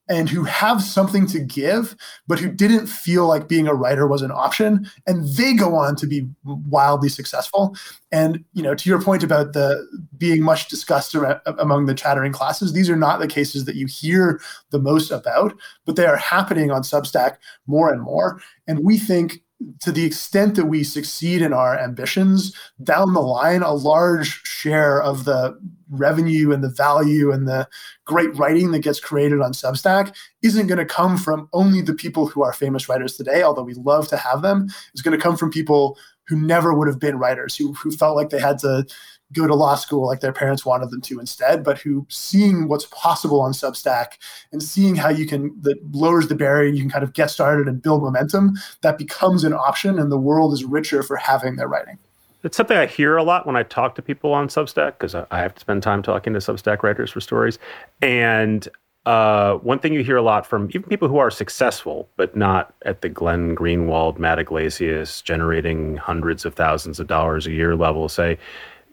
and 0.10 0.30
who 0.30 0.44
have 0.44 0.84
something 0.84 1.26
to 1.28 1.40
give, 1.40 1.96
but 2.28 2.38
who 2.38 2.50
didn't 2.50 2.88
feel 2.88 3.26
like 3.26 3.48
being 3.48 3.68
a 3.68 3.74
writer 3.74 4.06
was 4.06 4.22
an 4.22 4.32
option. 4.32 4.86
And 5.08 5.28
they 5.30 5.54
go 5.54 5.76
on 5.76 5.96
to 5.96 6.06
be 6.06 6.28
wildly 6.44 7.08
successful. 7.08 7.76
And, 8.12 8.44
you 8.54 8.62
know, 8.62 8.76
to 8.76 8.90
your 8.90 9.02
point 9.02 9.24
about 9.24 9.54
the 9.54 9.88
being 10.18 10.44
much 10.44 10.68
discussed 10.68 11.16
uh, 11.16 11.40
among 11.58 11.86
the 11.86 11.96
chattering 11.96 12.34
classes, 12.34 12.74
these 12.74 12.90
are 12.90 12.98
not 12.98 13.20
the 13.20 13.28
cases 13.28 13.64
that 13.66 13.76
you 13.76 13.88
hear 13.88 14.42
the 14.72 14.80
most 14.80 15.10
about, 15.10 15.54
but 15.86 15.96
they 15.96 16.06
are 16.06 16.18
happening 16.18 16.70
on 16.70 16.82
Substack 16.82 17.38
more 17.66 17.92
and 17.92 18.02
more. 18.02 18.42
And 18.68 18.84
we 18.84 18.98
think 18.98 19.42
to 19.82 19.92
the 19.92 20.06
extent 20.06 20.56
that 20.56 20.66
we 20.66 20.84
succeed 20.84 21.42
in 21.42 21.54
our 21.54 21.78
ambitions 21.78 22.56
down 22.84 23.14
the 23.14 23.22
line, 23.22 23.62
a 23.62 23.74
large 23.74 24.42
share 24.44 25.02
of 25.02 25.26
the 25.26 25.58
revenue 25.90 26.52
and 26.52 26.64
the 26.64 26.70
value 26.70 27.32
and 27.32 27.48
the 27.48 27.68
great 28.06 28.36
writing 28.36 28.72
that 28.72 28.80
gets 28.80 29.00
created 29.00 29.42
on 29.42 29.54
Substack 29.54 30.16
isn't 30.42 30.68
going 30.68 30.80
to 30.80 30.86
come 30.86 31.18
from 31.18 31.48
only 31.54 31.82
the 31.82 31.94
people 31.94 32.28
who 32.28 32.44
are 32.44 32.54
famous 32.54 32.90
writers 32.90 33.16
today, 33.16 33.44
although 33.44 33.64
we 33.64 33.76
love 33.76 34.08
to 34.08 34.18
have 34.18 34.42
them. 34.42 34.68
It's 34.94 35.02
going 35.02 35.18
to 35.18 35.24
come 35.24 35.38
from 35.38 35.52
people 35.52 35.98
who 36.28 36.40
never 36.40 36.74
would 36.74 36.88
have 36.88 37.00
been 37.00 37.18
writers, 37.18 37.56
who 37.56 37.74
who 37.74 37.92
felt 37.92 38.16
like 38.16 38.30
they 38.30 38.40
had 38.40 38.58
to 38.60 38.86
go 39.34 39.48
to 39.48 39.56
law 39.56 39.76
school 39.76 40.06
like 40.08 40.20
their 40.20 40.34
parents 40.34 40.66
wanted 40.66 40.90
them 40.90 41.02
to 41.02 41.20
instead, 41.20 41.64
but 41.64 41.80
who 41.80 42.06
seeing 42.10 42.68
what's 42.68 42.86
possible 42.86 43.42
on 43.42 43.52
Substack 43.52 44.18
and 44.52 44.62
seeing 44.62 44.96
how 44.96 45.10
you 45.10 45.26
can 45.26 45.56
that 45.62 45.78
lowers 45.92 46.28
the 46.28 46.36
barrier, 46.36 46.72
you 46.72 46.82
can 46.82 46.90
kind 46.90 47.04
of 47.04 47.14
get 47.14 47.30
started 47.30 47.68
and 47.68 47.82
build 47.82 48.04
momentum, 48.04 48.56
that 48.82 48.98
becomes 48.98 49.44
an 49.44 49.54
option 49.54 50.00
and 50.00 50.12
the 50.12 50.18
world 50.18 50.54
is 50.54 50.64
richer 50.64 51.04
for 51.04 51.18
having 51.18 51.56
their 51.56 51.68
writing. 51.68 51.98
It's 52.44 52.58
something 52.58 52.78
I 52.78 52.86
hear 52.86 53.16
a 53.16 53.24
lot 53.24 53.48
when 53.48 53.56
I 53.56 53.64
talk 53.64 53.96
to 53.96 54.02
people 54.02 54.34
on 54.34 54.50
Substack 54.50 54.98
because 55.00 55.16
I 55.16 55.26
have 55.40 55.56
to 55.56 55.62
spend 55.62 55.82
time 55.82 56.04
talking 56.04 56.34
to 56.34 56.40
Substack 56.40 56.84
writers 56.84 57.10
for 57.10 57.22
stories. 57.22 57.58
And 58.02 58.68
uh, 59.06 59.56
one 59.56 59.80
thing 59.80 59.94
you 59.94 60.04
hear 60.04 60.16
a 60.16 60.22
lot 60.22 60.46
from 60.46 60.70
even 60.70 60.84
people 60.84 61.08
who 61.08 61.18
are 61.18 61.30
successful, 61.30 62.10
but 62.16 62.36
not 62.36 62.74
at 62.86 63.02
the 63.02 63.10
Glenn 63.10 63.56
Greenwald, 63.56 64.18
Matt 64.18 64.40
Yglesias, 64.40 65.22
generating 65.22 65.98
hundreds 65.98 66.46
of 66.46 66.54
thousands 66.54 67.00
of 67.00 67.08
dollars 67.08 67.46
a 67.46 67.52
year 67.52 67.76
level, 67.76 68.08
say, 68.08 68.38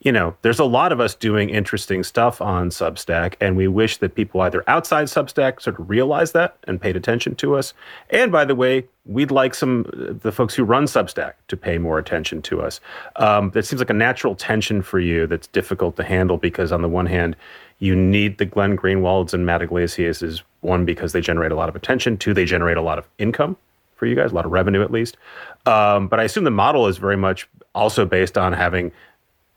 you 0.03 0.13
know, 0.13 0.35
there's 0.41 0.59
a 0.59 0.65
lot 0.65 0.93
of 0.93 1.01
us 1.01 1.15
doing 1.15 1.51
interesting 1.51 2.03
stuff 2.03 2.41
on 2.41 2.71
Substack, 2.71 3.35
and 3.39 3.55
we 3.55 3.69
wish 3.69 3.99
that 3.99 4.15
people 4.15 4.41
either 4.41 4.65
outside 4.67 5.07
Substack 5.07 5.61
sort 5.61 5.79
of 5.79 5.91
realized 5.91 6.33
that 6.33 6.57
and 6.65 6.81
paid 6.81 6.97
attention 6.97 7.35
to 7.37 7.55
us. 7.55 7.75
And 8.09 8.33
by 8.33 8.47
the 8.47 8.55
way, 8.55 8.85
we'd 9.05 9.31
like 9.31 9.55
some 9.55 9.85
the 10.23 10.33
folks 10.33 10.55
who 10.55 10.65
run 10.65 10.85
Substack 10.85 11.35
to 11.49 11.57
pay 11.57 11.77
more 11.77 11.99
attention 11.99 12.41
to 12.43 12.63
us. 12.63 12.81
Um, 13.17 13.51
that 13.51 13.67
seems 13.67 13.81
like 13.81 13.91
a 13.91 13.95
natural 13.95 14.35
tension 14.35 14.81
for 14.81 15.01
you 15.01 15.27
that's 15.27 15.49
difficult 15.49 15.97
to 15.97 16.03
handle 16.03 16.39
because 16.39 16.73
on 16.73 16.81
the 16.81 16.89
one 16.89 17.07
hand, 17.07 17.37
you 17.79 17.95
need 17.95 18.39
the 18.39 18.47
Glenn 18.47 18.79
Greenwalds 18.79 19.35
and 19.35 19.45
Matt 19.45 19.63
Yglesias 19.63 20.43
one 20.63 20.87
because 20.87 21.13
they 21.13 21.21
generate 21.21 21.53
a 21.53 21.57
lot 21.57 21.69
of 21.69 21.77
attention, 21.77 22.17
two 22.17 22.33
they 22.33 22.47
generate 22.47 22.79
a 22.79 22.83
lot 22.83 22.99
of 22.99 23.07
income 23.19 23.57
for 23.97 24.07
you 24.07 24.17
guys, 24.17 24.33
a 24.33 24.35
lot 24.35 24.47
of 24.47 24.53
revenue 24.53 24.83
at 24.83 24.91
least. 24.91 25.19
Um, 25.67 26.09
but 26.09 26.19
I 26.19 26.25
assume 26.25 26.45
the 26.45 26.51
model 26.51 26.87
is 26.87 26.97
very 26.97 27.19
much 27.19 27.47
also 27.75 28.07
based 28.07 28.39
on 28.39 28.55
having 28.55 28.93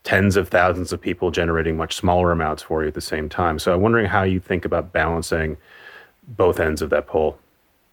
tens 0.04 0.36
of 0.36 0.48
thousands 0.48 0.92
of 0.92 1.00
people 1.00 1.30
generating 1.30 1.76
much 1.76 1.96
smaller 1.96 2.30
amounts 2.30 2.62
for 2.62 2.82
you 2.82 2.88
at 2.88 2.94
the 2.94 3.00
same 3.00 3.28
time. 3.28 3.58
So 3.58 3.74
I'm 3.74 3.80
wondering 3.80 4.06
how 4.06 4.22
you 4.22 4.38
think 4.38 4.64
about 4.64 4.92
balancing 4.92 5.56
both 6.28 6.60
ends 6.60 6.82
of 6.82 6.90
that 6.90 7.06
pole. 7.06 7.38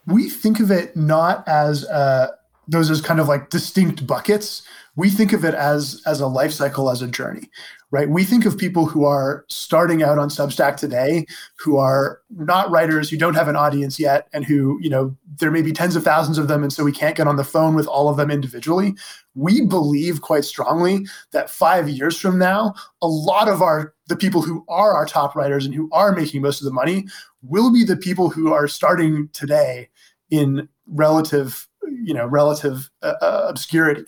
We 0.05 0.29
think 0.29 0.59
of 0.59 0.71
it 0.71 0.95
not 0.95 1.47
as 1.47 1.85
uh, 1.85 2.27
those 2.67 2.89
as 2.89 3.01
kind 3.01 3.19
of 3.19 3.27
like 3.27 3.49
distinct 3.49 4.05
buckets. 4.05 4.63
We 4.95 5.09
think 5.09 5.31
of 5.31 5.45
it 5.45 5.53
as 5.53 6.01
as 6.05 6.19
a 6.19 6.27
life 6.27 6.51
cycle, 6.51 6.89
as 6.89 7.01
a 7.01 7.07
journey, 7.07 7.49
right? 7.91 8.09
We 8.09 8.23
think 8.23 8.45
of 8.45 8.57
people 8.57 8.85
who 8.85 9.05
are 9.05 9.45
starting 9.47 10.03
out 10.03 10.17
on 10.17 10.29
Substack 10.29 10.75
today, 10.77 11.25
who 11.57 11.77
are 11.77 12.21
not 12.29 12.69
writers, 12.69 13.09
who 13.09 13.17
don't 13.17 13.35
have 13.35 13.47
an 13.47 13.55
audience 13.55 13.99
yet, 13.99 14.27
and 14.33 14.43
who, 14.43 14.79
you 14.81 14.89
know, 14.89 15.15
there 15.39 15.51
may 15.51 15.61
be 15.61 15.71
tens 15.71 15.95
of 15.95 16.03
thousands 16.03 16.37
of 16.37 16.47
them. 16.47 16.61
And 16.61 16.73
so 16.73 16.83
we 16.83 16.91
can't 16.91 17.15
get 17.15 17.27
on 17.27 17.37
the 17.37 17.43
phone 17.43 17.73
with 17.73 17.87
all 17.87 18.09
of 18.09 18.17
them 18.17 18.29
individually. 18.29 18.93
We 19.33 19.61
believe 19.61 20.21
quite 20.21 20.43
strongly 20.43 21.05
that 21.31 21.49
five 21.49 21.87
years 21.87 22.17
from 22.17 22.37
now, 22.37 22.73
a 23.01 23.07
lot 23.07 23.47
of 23.47 23.61
our 23.61 23.93
the 24.07 24.17
people 24.17 24.41
who 24.41 24.65
are 24.67 24.93
our 24.93 25.05
top 25.05 25.35
writers 25.37 25.65
and 25.65 25.73
who 25.73 25.89
are 25.93 26.11
making 26.11 26.41
most 26.41 26.59
of 26.59 26.65
the 26.65 26.73
money 26.73 27.07
will 27.41 27.71
be 27.71 27.85
the 27.85 27.95
people 27.95 28.29
who 28.29 28.51
are 28.51 28.67
starting 28.67 29.29
today 29.31 29.89
in 30.29 30.67
relative 30.87 31.67
you 32.03 32.13
know 32.13 32.25
relative 32.25 32.89
uh, 33.01 33.13
uh 33.21 33.45
obscurity 33.47 34.03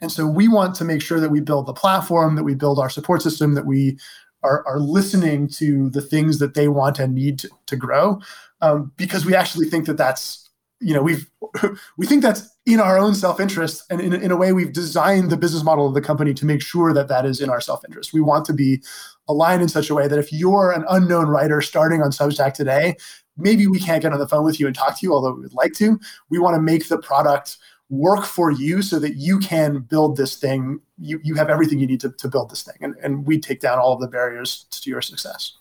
and 0.00 0.10
so 0.10 0.26
we 0.26 0.48
want 0.48 0.74
to 0.76 0.84
make 0.84 1.02
sure 1.02 1.20
that 1.20 1.30
we 1.30 1.40
build 1.40 1.66
the 1.66 1.72
platform, 1.72 2.36
that 2.36 2.44
we 2.44 2.54
build 2.54 2.78
our 2.78 2.90
support 2.90 3.22
system, 3.22 3.54
that 3.54 3.66
we 3.66 3.98
are, 4.42 4.66
are 4.66 4.80
listening 4.80 5.48
to 5.48 5.90
the 5.90 6.00
things 6.00 6.38
that 6.38 6.54
they 6.54 6.68
want 6.68 6.98
and 6.98 7.14
need 7.14 7.38
to, 7.40 7.50
to 7.66 7.76
grow, 7.76 8.20
um, 8.62 8.92
because 8.96 9.26
we 9.26 9.34
actually 9.34 9.66
think 9.66 9.86
that 9.86 9.96
that's 9.96 10.48
you 10.80 10.94
know 10.94 11.02
we've 11.02 11.30
we 11.98 12.06
think 12.06 12.22
that's 12.22 12.48
in 12.64 12.80
our 12.80 12.98
own 12.98 13.14
self-interest 13.14 13.82
and 13.90 14.00
in, 14.00 14.14
in 14.14 14.30
a 14.30 14.36
way 14.36 14.52
we've 14.52 14.72
designed 14.72 15.30
the 15.30 15.36
business 15.36 15.62
model 15.62 15.86
of 15.86 15.94
the 15.94 16.00
company 16.00 16.32
to 16.32 16.46
make 16.46 16.62
sure 16.62 16.92
that 16.92 17.08
that 17.08 17.26
is 17.26 17.40
in 17.40 17.50
our 17.50 17.60
self-interest. 17.60 18.12
We 18.12 18.20
want 18.20 18.44
to 18.46 18.52
be 18.52 18.82
aligned 19.28 19.62
in 19.62 19.68
such 19.68 19.90
a 19.90 19.94
way 19.94 20.08
that 20.08 20.18
if 20.18 20.32
you're 20.32 20.70
an 20.72 20.84
unknown 20.88 21.28
writer 21.28 21.60
starting 21.60 22.02
on 22.02 22.10
substack 22.10 22.54
today 22.54 22.96
maybe 23.36 23.66
we 23.66 23.78
can't 23.78 24.02
get 24.02 24.12
on 24.12 24.18
the 24.18 24.28
phone 24.28 24.44
with 24.44 24.60
you 24.60 24.66
and 24.66 24.76
talk 24.76 24.98
to 24.98 25.06
you 25.06 25.12
although 25.12 25.32
we 25.32 25.40
would 25.40 25.54
like 25.54 25.72
to. 25.74 25.98
We 26.28 26.38
want 26.38 26.56
to 26.56 26.62
make 26.62 26.88
the 26.88 26.98
product 26.98 27.58
work 27.90 28.24
for 28.24 28.50
you 28.50 28.80
so 28.82 28.98
that 29.00 29.16
you 29.16 29.38
can 29.38 29.80
build 29.80 30.16
this 30.16 30.36
thing. 30.36 30.80
You, 30.98 31.20
you 31.22 31.34
have 31.34 31.50
everything 31.50 31.80
you 31.80 31.86
need 31.86 32.00
to, 32.00 32.10
to 32.10 32.28
build 32.28 32.50
this 32.50 32.62
thing. 32.62 32.76
And, 32.80 32.94
and 33.02 33.26
we 33.26 33.38
take 33.38 33.60
down 33.60 33.78
all 33.78 33.92
of 33.92 34.00
the 34.00 34.06
barriers 34.06 34.64
to 34.70 34.88
your 34.88 35.02
success. 35.02 35.52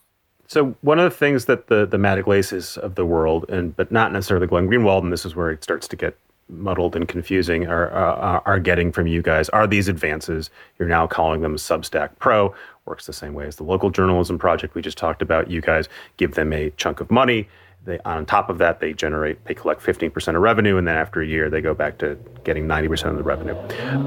So 0.47 0.75
one 0.81 0.97
of 0.97 1.11
the 1.11 1.15
things 1.15 1.45
that 1.45 1.67
the 1.67 1.85
the 1.85 1.99
Matt 1.99 2.17
Yglesias 2.17 2.75
of 2.77 2.95
the 2.95 3.05
world, 3.05 3.45
and 3.49 3.75
but 3.75 3.91
not 3.91 4.11
necessarily 4.11 4.47
Glenn 4.47 4.67
Greenwald, 4.67 5.03
and 5.03 5.13
this 5.13 5.23
is 5.23 5.35
where 5.35 5.51
it 5.51 5.63
starts 5.63 5.87
to 5.89 5.95
get 5.95 6.17
muddled 6.47 6.95
and 6.95 7.07
confusing, 7.07 7.67
are 7.67 7.91
uh, 7.93 8.39
are 8.45 8.59
getting 8.59 8.91
from 8.91 9.05
you 9.05 9.21
guys 9.21 9.49
are 9.49 9.67
these 9.67 9.87
advances. 9.87 10.49
You're 10.79 10.87
now 10.87 11.05
calling 11.05 11.41
them 11.41 11.55
Substack 11.55 12.17
Pro. 12.17 12.55
Works 12.85 13.05
the 13.05 13.13
same 13.13 13.35
way 13.35 13.45
as 13.45 13.57
the 13.57 13.63
local 13.63 13.91
journalism 13.91 14.39
project 14.39 14.73
we 14.73 14.81
just 14.81 14.97
talked 14.97 15.21
about. 15.21 15.51
You 15.51 15.61
guys 15.61 15.87
give 16.17 16.33
them 16.33 16.51
a 16.51 16.71
chunk 16.71 16.99
of 16.99 17.11
money 17.11 17.47
they, 17.89 17.99
on 18.05 18.25
top 18.25 18.49
of 18.49 18.57
that, 18.59 18.79
they 18.79 18.93
generate, 18.93 19.43
they 19.45 19.53
collect 19.53 19.81
15% 19.81 20.35
of 20.35 20.41
revenue, 20.41 20.77
and 20.77 20.87
then 20.87 20.95
after 20.95 21.21
a 21.21 21.27
year, 21.27 21.49
they 21.49 21.61
go 21.61 21.73
back 21.73 21.97
to 21.99 22.17
getting 22.43 22.67
90% 22.67 23.09
of 23.09 23.17
the 23.17 23.23
revenue 23.23 23.55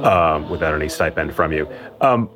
um, 0.04 0.48
without 0.48 0.74
any 0.74 0.88
stipend 0.88 1.34
from 1.34 1.52
you. 1.52 1.68
Um, 2.00 2.30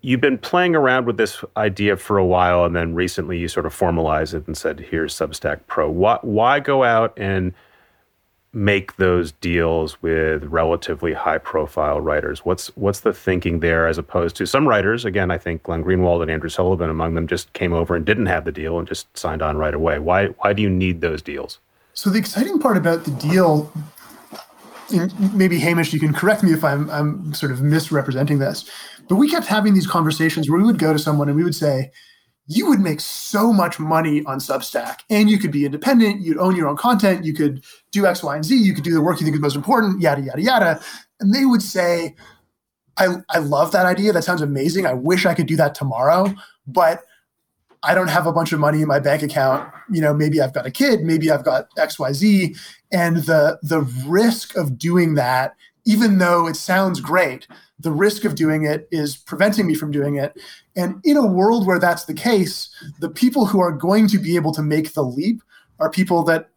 you've 0.00 0.20
been 0.20 0.38
playing 0.38 0.74
around 0.74 1.06
with 1.06 1.16
this 1.16 1.44
idea 1.56 1.96
for 1.96 2.18
a 2.18 2.26
while, 2.26 2.64
and 2.64 2.74
then 2.74 2.94
recently 2.94 3.38
you 3.38 3.48
sort 3.48 3.64
of 3.64 3.72
formalized 3.72 4.34
it 4.34 4.46
and 4.46 4.56
said, 4.56 4.80
"Here's 4.80 5.14
Substack 5.14 5.60
Pro." 5.66 5.88
Why, 5.88 6.18
why 6.22 6.60
go 6.60 6.82
out 6.82 7.14
and 7.16 7.54
make 8.54 8.96
those 8.96 9.32
deals 9.32 10.00
with 10.02 10.44
relatively 10.44 11.12
high 11.12 11.38
profile 11.38 12.00
writers? 12.00 12.44
What's 12.44 12.68
what's 12.76 13.00
the 13.00 13.12
thinking 13.12 13.60
there 13.60 13.86
as 13.86 13.98
opposed 13.98 14.36
to 14.36 14.46
some 14.46 14.68
writers, 14.68 15.04
again, 15.04 15.30
I 15.30 15.38
think 15.38 15.64
Glenn 15.64 15.84
Greenwald 15.84 16.22
and 16.22 16.30
Andrew 16.30 16.48
Sullivan 16.48 16.90
among 16.90 17.14
them 17.14 17.26
just 17.26 17.52
came 17.52 17.72
over 17.72 17.94
and 17.96 18.04
didn't 18.04 18.26
have 18.26 18.44
the 18.44 18.52
deal 18.52 18.78
and 18.78 18.86
just 18.86 19.16
signed 19.16 19.42
on 19.42 19.56
right 19.56 19.74
away. 19.74 19.98
Why 19.98 20.26
why 20.26 20.52
do 20.52 20.62
you 20.62 20.70
need 20.70 21.00
those 21.00 21.22
deals? 21.22 21.58
So 21.94 22.10
the 22.10 22.18
exciting 22.18 22.58
part 22.58 22.76
about 22.76 23.04
the 23.04 23.12
deal 23.12 23.72
maybe 25.32 25.58
Hamish, 25.58 25.92
you 25.92 26.00
can 26.00 26.12
correct 26.12 26.42
me 26.42 26.52
if 26.52 26.64
I'm 26.64 26.90
I'm 26.90 27.34
sort 27.34 27.52
of 27.52 27.62
misrepresenting 27.62 28.38
this, 28.38 28.70
but 29.08 29.16
we 29.16 29.28
kept 29.28 29.46
having 29.46 29.74
these 29.74 29.86
conversations 29.86 30.48
where 30.48 30.58
we 30.58 30.66
would 30.66 30.78
go 30.78 30.92
to 30.92 30.98
someone 30.98 31.28
and 31.28 31.36
we 31.36 31.44
would 31.44 31.54
say, 31.54 31.90
you 32.46 32.68
would 32.68 32.80
make 32.80 33.00
so 33.00 33.52
much 33.52 33.78
money 33.78 34.22
on 34.26 34.38
Substack 34.38 35.00
and 35.08 35.30
you 35.30 35.38
could 35.38 35.50
be 35.50 35.64
independent. 35.64 36.20
You'd 36.20 36.38
own 36.38 36.56
your 36.56 36.68
own 36.68 36.76
content. 36.76 37.24
You 37.24 37.32
could 37.32 37.64
do 37.90 38.06
X, 38.06 38.22
Y, 38.22 38.34
and 38.36 38.44
Z. 38.44 38.56
You 38.56 38.74
could 38.74 38.84
do 38.84 38.92
the 38.92 39.00
work 39.00 39.20
you 39.20 39.24
think 39.24 39.36
is 39.36 39.40
most 39.40 39.56
important, 39.56 40.00
yada, 40.00 40.20
yada, 40.20 40.42
yada. 40.42 40.80
And 41.20 41.34
they 41.34 41.46
would 41.46 41.62
say, 41.62 42.14
I, 42.96 43.16
I 43.30 43.38
love 43.38 43.72
that 43.72 43.86
idea. 43.86 44.12
That 44.12 44.24
sounds 44.24 44.42
amazing. 44.42 44.86
I 44.86 44.92
wish 44.92 45.26
I 45.26 45.34
could 45.34 45.46
do 45.46 45.56
that 45.56 45.74
tomorrow, 45.74 46.34
but 46.66 47.02
I 47.82 47.94
don't 47.94 48.08
have 48.08 48.26
a 48.26 48.32
bunch 48.32 48.52
of 48.52 48.60
money 48.60 48.82
in 48.82 48.88
my 48.88 48.98
bank 48.98 49.22
account. 49.22 49.70
You 49.90 50.00
know, 50.00 50.14
maybe 50.14 50.40
I've 50.40 50.54
got 50.54 50.66
a 50.66 50.70
kid, 50.70 51.02
maybe 51.02 51.30
I've 51.30 51.44
got 51.44 51.68
X, 51.76 51.98
Y, 51.98 52.12
Z. 52.12 52.54
And 52.92 53.18
the 53.18 53.58
the 53.62 53.80
risk 54.06 54.56
of 54.56 54.78
doing 54.78 55.14
that, 55.14 55.54
even 55.84 56.18
though 56.18 56.46
it 56.46 56.56
sounds 56.56 57.00
great, 57.00 57.46
the 57.78 57.92
risk 57.92 58.24
of 58.24 58.34
doing 58.34 58.64
it 58.64 58.88
is 58.90 59.16
preventing 59.16 59.66
me 59.66 59.74
from 59.74 59.90
doing 59.90 60.16
it. 60.16 60.36
And 60.76 61.00
in 61.04 61.16
a 61.16 61.26
world 61.26 61.66
where 61.66 61.78
that's 61.78 62.04
the 62.04 62.14
case, 62.14 62.70
the 63.00 63.10
people 63.10 63.46
who 63.46 63.60
are 63.60 63.72
going 63.72 64.08
to 64.08 64.18
be 64.18 64.36
able 64.36 64.52
to 64.52 64.62
make 64.62 64.94
the 64.94 65.02
leap 65.02 65.42
are 65.80 65.90
people 65.90 66.22
that 66.24 66.50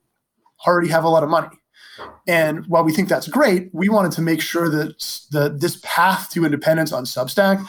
already 0.65 0.89
have 0.89 1.03
a 1.03 1.09
lot 1.09 1.23
of 1.23 1.29
money. 1.29 1.49
And 2.27 2.65
while 2.67 2.83
we 2.83 2.93
think 2.93 3.09
that's 3.09 3.27
great, 3.27 3.69
we 3.73 3.89
wanted 3.89 4.11
to 4.13 4.21
make 4.21 4.41
sure 4.41 4.69
that 4.69 4.97
the, 5.31 5.49
this 5.49 5.79
path 5.83 6.29
to 6.31 6.45
independence 6.45 6.91
on 6.91 7.05
Substack 7.05 7.65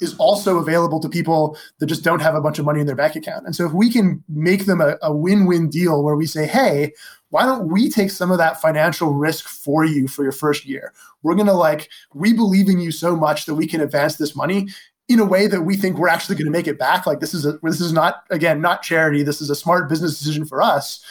is 0.00 0.14
also 0.16 0.58
available 0.58 1.00
to 1.00 1.08
people 1.08 1.56
that 1.78 1.86
just 1.86 2.02
don't 2.02 2.20
have 2.20 2.34
a 2.34 2.40
bunch 2.40 2.58
of 2.58 2.64
money 2.64 2.80
in 2.80 2.86
their 2.86 2.96
bank 2.96 3.16
account. 3.16 3.46
And 3.46 3.54
so 3.54 3.66
if 3.66 3.72
we 3.72 3.90
can 3.90 4.22
make 4.28 4.66
them 4.66 4.80
a, 4.80 4.96
a 5.02 5.14
win-win 5.14 5.68
deal 5.68 6.02
where 6.02 6.16
we 6.16 6.26
say, 6.26 6.46
hey, 6.46 6.92
why 7.30 7.44
don't 7.44 7.68
we 7.68 7.88
take 7.88 8.10
some 8.10 8.30
of 8.30 8.38
that 8.38 8.60
financial 8.60 9.14
risk 9.14 9.48
for 9.48 9.84
you 9.84 10.06
for 10.06 10.22
your 10.22 10.32
first 10.32 10.66
year? 10.66 10.92
We're 11.22 11.34
going 11.34 11.46
to 11.46 11.52
like, 11.52 11.88
we 12.12 12.32
believe 12.32 12.68
in 12.68 12.78
you 12.80 12.90
so 12.90 13.16
much 13.16 13.46
that 13.46 13.54
we 13.54 13.66
can 13.66 13.80
advance 13.80 14.16
this 14.16 14.36
money 14.36 14.68
in 15.08 15.18
a 15.18 15.24
way 15.24 15.46
that 15.46 15.62
we 15.62 15.76
think 15.76 15.96
we're 15.96 16.08
actually 16.08 16.36
going 16.36 16.46
to 16.46 16.52
make 16.52 16.68
it 16.68 16.78
back. 16.78 17.06
Like 17.06 17.20
this 17.20 17.34
is 17.34 17.46
a, 17.46 17.58
this 17.62 17.80
is 17.80 17.92
not, 17.92 18.24
again, 18.30 18.60
not 18.60 18.82
charity. 18.82 19.22
This 19.22 19.40
is 19.40 19.50
a 19.50 19.56
smart 19.56 19.88
business 19.88 20.18
decision 20.18 20.44
for 20.44 20.62
us, 20.62 21.04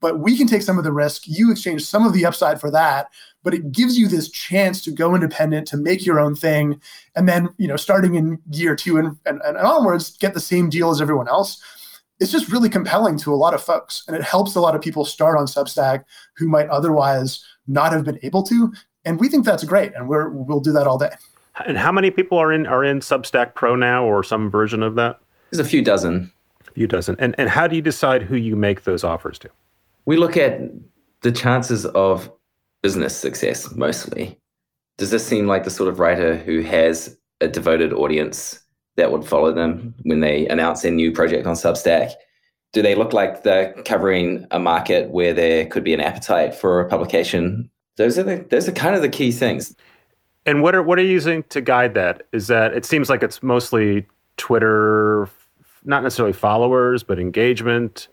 but 0.00 0.20
we 0.20 0.36
can 0.36 0.46
take 0.46 0.62
some 0.62 0.78
of 0.78 0.84
the 0.84 0.92
risk. 0.92 1.22
You 1.26 1.50
exchange 1.50 1.84
some 1.84 2.06
of 2.06 2.12
the 2.12 2.26
upside 2.26 2.60
for 2.60 2.70
that, 2.70 3.08
but 3.42 3.54
it 3.54 3.72
gives 3.72 3.98
you 3.98 4.08
this 4.08 4.30
chance 4.30 4.82
to 4.84 4.90
go 4.90 5.14
independent, 5.14 5.66
to 5.68 5.76
make 5.76 6.06
your 6.06 6.20
own 6.20 6.34
thing. 6.34 6.80
And 7.14 7.28
then, 7.28 7.48
you 7.58 7.68
know, 7.68 7.76
starting 7.76 8.14
in 8.14 8.40
year 8.50 8.76
two 8.76 8.98
and, 8.98 9.16
and, 9.26 9.40
and 9.42 9.56
onwards, 9.56 10.16
get 10.18 10.34
the 10.34 10.40
same 10.40 10.70
deal 10.70 10.90
as 10.90 11.00
everyone 11.00 11.28
else 11.28 11.62
it's 12.22 12.32
just 12.32 12.50
really 12.52 12.68
compelling 12.68 13.18
to 13.18 13.34
a 13.34 13.36
lot 13.36 13.52
of 13.52 13.62
folks 13.62 14.04
and 14.06 14.16
it 14.16 14.22
helps 14.22 14.54
a 14.54 14.60
lot 14.60 14.74
of 14.74 14.80
people 14.80 15.04
start 15.04 15.36
on 15.36 15.46
substack 15.46 16.04
who 16.36 16.48
might 16.48 16.68
otherwise 16.68 17.44
not 17.66 17.92
have 17.92 18.04
been 18.04 18.18
able 18.22 18.42
to 18.44 18.72
and 19.04 19.18
we 19.18 19.28
think 19.28 19.44
that's 19.44 19.64
great 19.64 19.92
and 19.94 20.08
we're 20.08 20.28
we'll 20.30 20.60
do 20.60 20.72
that 20.72 20.86
all 20.86 20.98
day. 20.98 21.10
And 21.66 21.76
how 21.76 21.92
many 21.92 22.10
people 22.10 22.38
are 22.38 22.52
in 22.52 22.66
are 22.66 22.84
in 22.84 23.00
substack 23.00 23.54
pro 23.54 23.76
now 23.76 24.04
or 24.04 24.22
some 24.22 24.50
version 24.50 24.82
of 24.82 24.94
that? 24.94 25.20
There's 25.50 25.64
a 25.64 25.68
few 25.68 25.82
dozen. 25.82 26.32
A 26.66 26.70
few 26.72 26.86
dozen. 26.86 27.16
And 27.18 27.34
and 27.38 27.48
how 27.48 27.66
do 27.66 27.76
you 27.76 27.82
decide 27.82 28.22
who 28.22 28.36
you 28.36 28.56
make 28.56 28.84
those 28.84 29.04
offers 29.04 29.38
to? 29.40 29.50
We 30.04 30.16
look 30.16 30.36
at 30.36 30.60
the 31.22 31.32
chances 31.32 31.86
of 31.86 32.30
business 32.82 33.16
success 33.16 33.74
mostly. 33.74 34.38
Does 34.98 35.10
this 35.10 35.26
seem 35.26 35.46
like 35.46 35.64
the 35.64 35.70
sort 35.70 35.88
of 35.88 35.98
writer 35.98 36.36
who 36.36 36.60
has 36.62 37.16
a 37.40 37.48
devoted 37.48 37.92
audience 37.92 38.60
that 38.96 39.12
would 39.12 39.24
follow 39.24 39.52
them 39.52 39.94
when 40.02 40.20
they 40.20 40.46
announce 40.48 40.82
their 40.82 40.92
new 40.92 41.12
project 41.12 41.46
on 41.46 41.54
Substack? 41.54 42.12
Do 42.72 42.82
they 42.82 42.94
look 42.94 43.12
like 43.12 43.42
they're 43.42 43.74
covering 43.84 44.46
a 44.50 44.58
market 44.58 45.10
where 45.10 45.34
there 45.34 45.66
could 45.66 45.84
be 45.84 45.92
an 45.92 46.00
appetite 46.00 46.54
for 46.54 46.80
a 46.80 46.88
publication? 46.88 47.70
Those 47.96 48.18
are 48.18 48.22
the 48.22 48.46
those 48.50 48.68
are 48.68 48.72
kind 48.72 48.94
of 48.94 49.02
the 49.02 49.08
key 49.08 49.30
things. 49.30 49.74
And 50.46 50.62
what 50.62 50.74
are 50.74 50.82
what 50.82 50.98
are 50.98 51.02
you 51.02 51.10
using 51.10 51.42
to 51.50 51.60
guide 51.60 51.94
that? 51.94 52.22
Is 52.32 52.46
that 52.46 52.72
it 52.72 52.84
seems 52.84 53.10
like 53.10 53.22
it's 53.22 53.42
mostly 53.42 54.06
Twitter, 54.38 55.28
not 55.84 56.02
necessarily 56.02 56.32
followers, 56.32 57.02
but 57.02 57.18
engagement. 57.18 58.08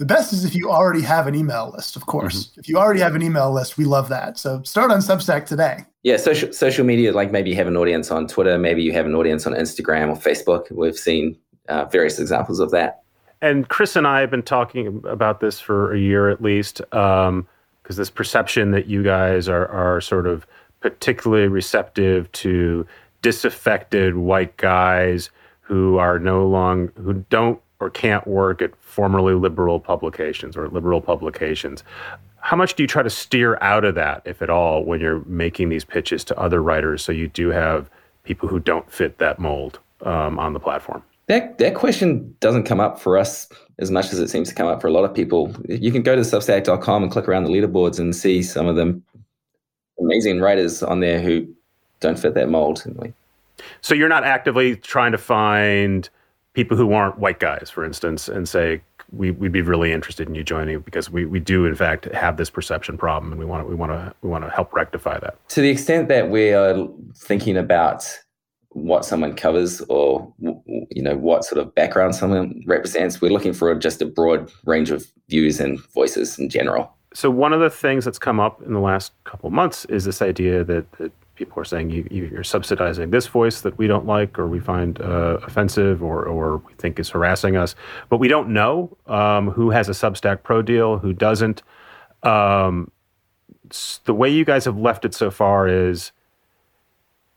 The 0.00 0.06
best 0.06 0.32
is 0.32 0.46
if 0.46 0.54
you 0.54 0.70
already 0.70 1.02
have 1.02 1.26
an 1.26 1.34
email 1.34 1.72
list, 1.76 1.94
of 1.94 2.06
course. 2.06 2.46
Mm-hmm. 2.46 2.60
If 2.60 2.68
you 2.70 2.78
already 2.78 3.00
have 3.00 3.14
an 3.14 3.20
email 3.22 3.52
list, 3.52 3.76
we 3.76 3.84
love 3.84 4.08
that. 4.08 4.38
So 4.38 4.62
start 4.62 4.90
on 4.90 5.00
Substack 5.00 5.44
today. 5.44 5.84
Yeah, 6.04 6.16
social 6.16 6.54
social 6.54 6.86
media, 6.86 7.12
like 7.12 7.30
maybe 7.30 7.50
you 7.50 7.56
have 7.56 7.66
an 7.66 7.76
audience 7.76 8.10
on 8.10 8.26
Twitter, 8.26 8.56
maybe 8.56 8.82
you 8.82 8.92
have 8.92 9.04
an 9.04 9.14
audience 9.14 9.46
on 9.46 9.52
Instagram 9.52 10.08
or 10.08 10.16
Facebook. 10.16 10.72
We've 10.72 10.96
seen 10.96 11.36
uh, 11.68 11.84
various 11.84 12.18
examples 12.18 12.60
of 12.60 12.70
that. 12.70 13.02
And 13.42 13.68
Chris 13.68 13.94
and 13.94 14.06
I 14.06 14.20
have 14.20 14.30
been 14.30 14.42
talking 14.42 15.02
about 15.06 15.40
this 15.40 15.60
for 15.60 15.92
a 15.92 15.98
year 15.98 16.30
at 16.30 16.40
least, 16.40 16.78
because 16.78 17.28
um, 17.28 17.46
this 17.86 18.08
perception 18.08 18.70
that 18.70 18.86
you 18.86 19.02
guys 19.02 19.50
are 19.50 19.68
are 19.68 20.00
sort 20.00 20.26
of 20.26 20.46
particularly 20.80 21.48
receptive 21.48 22.32
to 22.32 22.86
disaffected 23.20 24.16
white 24.16 24.56
guys 24.56 25.28
who 25.60 25.98
are 25.98 26.18
no 26.18 26.46
long 26.46 26.90
who 26.96 27.12
don't 27.28 27.60
or 27.80 27.90
can't 27.90 28.26
work 28.26 28.62
at 28.62 28.76
formerly 28.76 29.34
liberal 29.34 29.80
publications 29.80 30.56
or 30.56 30.68
liberal 30.68 31.00
publications. 31.00 31.82
How 32.40 32.56
much 32.56 32.74
do 32.74 32.82
you 32.82 32.86
try 32.86 33.02
to 33.02 33.10
steer 33.10 33.58
out 33.60 33.84
of 33.84 33.94
that, 33.96 34.22
if 34.24 34.40
at 34.42 34.50
all, 34.50 34.84
when 34.84 35.00
you're 35.00 35.24
making 35.24 35.70
these 35.70 35.84
pitches 35.84 36.24
to 36.24 36.38
other 36.38 36.62
writers 36.62 37.02
so 37.02 37.12
you 37.12 37.28
do 37.28 37.48
have 37.48 37.90
people 38.24 38.48
who 38.48 38.60
don't 38.60 38.90
fit 38.90 39.18
that 39.18 39.38
mold 39.38 39.78
um, 40.02 40.38
on 40.38 40.52
the 40.52 40.60
platform? 40.60 41.02
That, 41.26 41.58
that 41.58 41.74
question 41.74 42.34
doesn't 42.40 42.64
come 42.64 42.80
up 42.80 43.00
for 43.00 43.16
us 43.16 43.48
as 43.78 43.90
much 43.90 44.12
as 44.12 44.18
it 44.18 44.28
seems 44.28 44.48
to 44.48 44.54
come 44.54 44.66
up 44.66 44.80
for 44.80 44.88
a 44.88 44.92
lot 44.92 45.04
of 45.04 45.14
people. 45.14 45.54
You 45.68 45.92
can 45.92 46.02
go 46.02 46.16
to 46.16 46.22
substack.com 46.22 47.02
and 47.02 47.12
click 47.12 47.28
around 47.28 47.44
the 47.44 47.50
leaderboards 47.50 47.98
and 47.98 48.14
see 48.14 48.42
some 48.42 48.66
of 48.66 48.76
the 48.76 49.00
amazing 50.00 50.40
writers 50.40 50.82
on 50.82 51.00
there 51.00 51.20
who 51.20 51.46
don't 52.00 52.18
fit 52.18 52.34
that 52.34 52.48
mold. 52.48 52.84
So 53.82 53.94
you're 53.94 54.08
not 54.08 54.24
actively 54.24 54.76
trying 54.76 55.12
to 55.12 55.18
find 55.18 56.08
people 56.54 56.76
who 56.76 56.92
aren't 56.92 57.18
white 57.18 57.40
guys, 57.40 57.70
for 57.70 57.84
instance, 57.84 58.28
and 58.28 58.48
say 58.48 58.80
we, 59.12 59.30
would 59.30 59.52
be 59.52 59.62
really 59.62 59.92
interested 59.92 60.28
in 60.28 60.34
you 60.34 60.44
joining 60.44 60.80
because 60.80 61.10
we, 61.10 61.24
we 61.24 61.40
do 61.40 61.66
in 61.66 61.74
fact 61.74 62.06
have 62.06 62.36
this 62.36 62.50
perception 62.50 62.96
problem 62.96 63.32
and 63.32 63.38
we 63.38 63.44
want 63.44 63.64
to 63.64 63.68
we 63.68 63.74
want 63.74 63.92
to 63.92 64.14
we 64.22 64.28
want 64.28 64.44
to 64.44 64.50
help 64.50 64.72
rectify 64.72 65.18
that. 65.18 65.36
To 65.50 65.60
the 65.60 65.68
extent 65.68 66.08
that 66.08 66.30
we 66.30 66.52
are 66.52 66.88
thinking 67.16 67.56
about 67.56 68.06
what 68.72 69.04
someone 69.04 69.34
covers 69.34 69.80
or 69.88 70.32
you 70.38 71.02
know 71.02 71.16
what 71.16 71.44
sort 71.44 71.60
of 71.60 71.74
background 71.74 72.14
someone 72.14 72.62
represents, 72.66 73.20
we're 73.20 73.32
looking 73.32 73.52
for 73.52 73.74
just 73.74 74.00
a 74.00 74.06
broad 74.06 74.50
range 74.64 74.90
of 74.90 75.06
views 75.28 75.60
and 75.60 75.80
voices 75.92 76.38
in 76.38 76.48
general. 76.48 76.92
So 77.12 77.28
one 77.30 77.52
of 77.52 77.58
the 77.58 77.70
things 77.70 78.04
that's 78.04 78.20
come 78.20 78.38
up 78.38 78.62
in 78.62 78.72
the 78.72 78.80
last 78.80 79.12
couple 79.24 79.48
of 79.48 79.52
months 79.52 79.84
is 79.86 80.04
this 80.04 80.22
idea 80.22 80.62
that, 80.62 80.90
that 80.92 81.10
people 81.40 81.58
are 81.58 81.64
saying 81.64 81.88
you, 81.88 82.06
you're 82.10 82.44
subsidizing 82.44 83.08
this 83.10 83.26
voice 83.26 83.62
that 83.62 83.78
we 83.78 83.86
don't 83.86 84.04
like 84.04 84.38
or 84.38 84.46
we 84.46 84.60
find 84.60 85.00
uh, 85.00 85.38
offensive 85.42 86.02
or, 86.02 86.22
or 86.22 86.58
we 86.58 86.74
think 86.74 87.00
is 87.00 87.08
harassing 87.08 87.56
us. 87.56 87.74
But 88.10 88.18
we 88.18 88.28
don't 88.28 88.50
know 88.50 88.94
um, 89.06 89.50
who 89.50 89.70
has 89.70 89.88
a 89.88 89.92
Substack 89.92 90.42
Pro 90.42 90.60
deal, 90.60 90.98
who 90.98 91.14
doesn't. 91.14 91.62
Um, 92.22 92.90
the 94.04 94.12
way 94.12 94.28
you 94.28 94.44
guys 94.44 94.66
have 94.66 94.76
left 94.76 95.06
it 95.06 95.14
so 95.14 95.30
far 95.30 95.66
is 95.66 96.12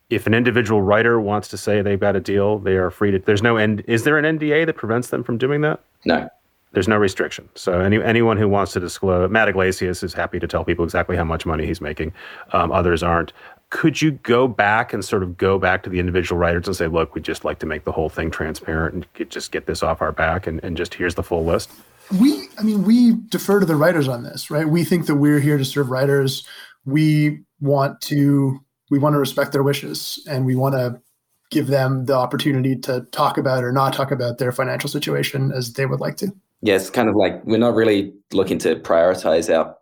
if 0.09 0.27
an 0.27 0.33
individual 0.33 0.81
writer 0.81 1.21
wants 1.21 1.47
to 1.47 1.57
say 1.57 1.81
they've 1.81 1.97
got 1.97 2.17
a 2.17 2.19
deal, 2.19 2.59
they 2.59 2.75
are 2.75 2.91
free 2.91 3.11
to. 3.11 3.19
There's 3.19 3.41
no 3.41 3.55
end. 3.55 3.85
Is 3.87 4.03
there 4.03 4.17
an 4.17 4.37
NDA 4.37 4.65
that 4.65 4.73
prevents 4.73 5.11
them 5.11 5.23
from 5.23 5.37
doing 5.37 5.61
that? 5.61 5.79
No. 6.03 6.29
There's 6.73 6.87
no 6.87 6.97
restriction. 6.97 7.47
So 7.53 7.79
any, 7.79 8.01
anyone 8.01 8.35
who 8.35 8.49
wants 8.49 8.73
to 8.73 8.79
disclose, 8.79 9.29
Matt 9.29 9.47
Yglesias 9.47 10.01
is 10.01 10.13
happy 10.13 10.39
to 10.39 10.47
tell 10.47 10.65
people 10.65 10.83
exactly 10.83 11.15
how 11.15 11.23
much 11.23 11.45
money 11.45 11.67
he's 11.67 11.79
making. 11.79 12.11
Um, 12.51 12.71
others 12.71 13.03
aren't 13.03 13.31
could 13.73 14.03
you 14.03 14.11
go 14.11 14.47
back 14.47 14.93
and 14.93 15.03
sort 15.03 15.23
of 15.23 15.35
go 15.35 15.57
back 15.57 15.81
to 15.81 15.89
the 15.89 15.99
individual 15.99 16.39
writers 16.39 16.67
and 16.67 16.75
say, 16.75 16.85
look, 16.85 17.15
we'd 17.15 17.23
just 17.23 17.43
like 17.43 17.57
to 17.57 17.65
make 17.65 17.85
the 17.85 17.91
whole 17.91 18.07
thing 18.07 18.29
transparent 18.29 18.93
and 18.93 19.29
just 19.31 19.51
get 19.51 19.65
this 19.65 19.81
off 19.81 19.99
our 19.99 20.11
back 20.11 20.45
and, 20.45 20.63
and 20.63 20.77
just 20.77 20.93
here's 20.93 21.15
the 21.15 21.23
full 21.23 21.43
list? 21.43 21.71
We, 22.11 22.49
I 22.59 22.61
mean, 22.61 22.83
we 22.83 23.15
defer 23.29 23.59
to 23.59 23.65
the 23.65 23.75
writers 23.75 24.07
on 24.07 24.21
this, 24.21 24.51
right? 24.51 24.69
We 24.69 24.83
think 24.83 25.07
that 25.07 25.15
we're 25.15 25.39
here 25.39 25.57
to 25.57 25.65
serve 25.65 25.89
writers. 25.89 26.47
We 26.85 27.39
want 27.61 27.99
to, 28.01 28.59
we 28.91 28.99
want 28.99 29.15
to 29.15 29.19
respect 29.19 29.53
their 29.53 29.63
wishes 29.63 30.23
and 30.29 30.45
we 30.45 30.55
want 30.55 30.75
to 30.75 31.01
give 31.49 31.65
them 31.65 32.05
the 32.05 32.13
opportunity 32.13 32.75
to 32.81 33.01
talk 33.11 33.39
about 33.39 33.63
or 33.63 33.71
not 33.71 33.95
talk 33.95 34.11
about 34.11 34.37
their 34.37 34.51
financial 34.51 34.89
situation 34.89 35.51
as 35.51 35.73
they 35.73 35.87
would 35.87 35.99
like 35.99 36.17
to. 36.17 36.27
Yes, 36.61 36.91
kind 36.91 37.09
of 37.09 37.15
like 37.15 37.43
we're 37.43 37.57
not 37.57 37.73
really 37.73 38.13
looking 38.33 38.59
to 38.59 38.75
prioritize 38.75 39.51
our 39.51 39.75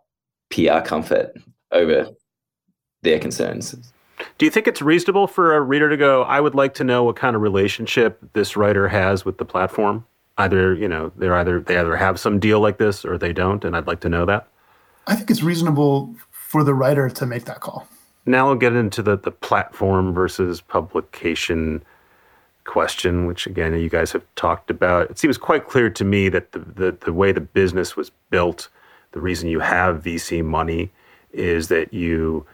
PR 0.48 0.82
comfort 0.82 1.36
over 1.72 2.08
their 3.02 3.18
concerns. 3.18 3.76
Do 4.38 4.46
you 4.46 4.50
think 4.50 4.66
it's 4.66 4.80
reasonable 4.80 5.26
for 5.26 5.54
a 5.56 5.60
reader 5.60 5.88
to 5.88 5.96
go, 5.96 6.22
I 6.22 6.40
would 6.40 6.54
like 6.54 6.74
to 6.74 6.84
know 6.84 7.04
what 7.04 7.16
kind 7.16 7.36
of 7.36 7.42
relationship 7.42 8.20
this 8.32 8.56
writer 8.56 8.88
has 8.88 9.24
with 9.24 9.38
the 9.38 9.44
platform? 9.44 10.06
Either, 10.38 10.74
you 10.74 10.88
know, 10.88 11.12
they're 11.16 11.34
either 11.34 11.60
they 11.60 11.76
either 11.76 11.96
have 11.96 12.18
some 12.18 12.38
deal 12.38 12.60
like 12.60 12.78
this 12.78 13.04
or 13.04 13.18
they 13.18 13.32
don't, 13.32 13.64
and 13.64 13.76
I'd 13.76 13.86
like 13.86 14.00
to 14.00 14.08
know 14.08 14.24
that. 14.24 14.48
I 15.06 15.14
think 15.14 15.30
it's 15.30 15.42
reasonable 15.42 16.14
for 16.30 16.64
the 16.64 16.74
writer 16.74 17.10
to 17.10 17.26
make 17.26 17.44
that 17.44 17.60
call. 17.60 17.86
Now 18.24 18.46
we'll 18.46 18.56
get 18.56 18.72
into 18.72 19.02
the, 19.02 19.18
the 19.18 19.32
platform 19.32 20.14
versus 20.14 20.60
publication 20.60 21.82
question, 22.64 23.26
which 23.26 23.46
again 23.46 23.74
you 23.74 23.90
guys 23.90 24.12
have 24.12 24.24
talked 24.36 24.70
about. 24.70 25.10
It 25.10 25.18
seems 25.18 25.36
quite 25.36 25.68
clear 25.68 25.90
to 25.90 26.04
me 26.04 26.28
that 26.28 26.52
the, 26.52 26.60
the, 26.60 26.96
the 27.00 27.12
way 27.12 27.32
the 27.32 27.40
business 27.40 27.96
was 27.96 28.10
built, 28.30 28.68
the 29.10 29.20
reason 29.20 29.48
you 29.48 29.60
have 29.60 30.02
VC 30.02 30.42
money 30.44 30.92
is 31.32 31.68
that 31.68 31.92
you 31.92 32.46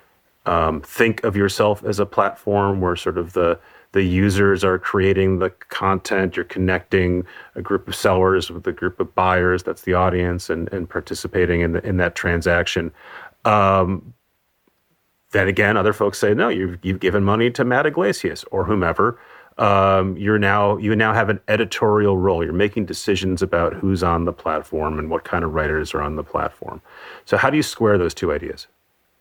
um, 0.48 0.80
think 0.80 1.22
of 1.24 1.36
yourself 1.36 1.84
as 1.84 1.98
a 1.98 2.06
platform 2.06 2.80
where 2.80 2.96
sort 2.96 3.18
of 3.18 3.34
the 3.34 3.58
the 3.92 4.02
users 4.02 4.64
are 4.64 4.78
creating 4.78 5.38
the 5.38 5.50
content. 5.50 6.36
You're 6.36 6.44
connecting 6.44 7.26
a 7.54 7.62
group 7.62 7.88
of 7.88 7.94
sellers 7.94 8.50
with 8.50 8.66
a 8.66 8.72
group 8.72 9.00
of 9.00 9.14
buyers. 9.14 9.62
That's 9.62 9.82
the 9.82 9.94
audience 9.94 10.50
and, 10.50 10.70
and 10.74 10.88
participating 10.88 11.62
in, 11.62 11.72
the, 11.72 11.86
in 11.86 11.96
that 11.96 12.14
transaction. 12.14 12.92
Um, 13.46 14.12
then 15.30 15.48
again 15.48 15.76
other 15.76 15.92
folks 15.92 16.18
say 16.18 16.32
no 16.32 16.48
you've, 16.48 16.78
you've 16.82 17.00
given 17.00 17.22
money 17.22 17.50
to 17.50 17.62
matt 17.62 17.86
Yglesias 17.86 18.44
or 18.50 18.64
whomever. 18.64 19.18
Um, 19.58 20.16
you're 20.16 20.38
now 20.38 20.78
you 20.78 20.96
now 20.96 21.12
have 21.12 21.28
an 21.28 21.40
editorial 21.48 22.16
role. 22.16 22.42
You're 22.42 22.52
making 22.54 22.86
decisions 22.86 23.42
about 23.42 23.74
who's 23.74 24.02
on 24.02 24.24
the 24.24 24.32
platform 24.32 24.98
and 24.98 25.10
what 25.10 25.24
kind 25.24 25.44
of 25.44 25.52
writers 25.52 25.92
are 25.92 26.00
on 26.00 26.16
the 26.16 26.24
platform. 26.24 26.80
So 27.26 27.36
how 27.36 27.50
do 27.50 27.56
you 27.58 27.62
square 27.62 27.98
those 27.98 28.14
two 28.14 28.32
ideas 28.32 28.68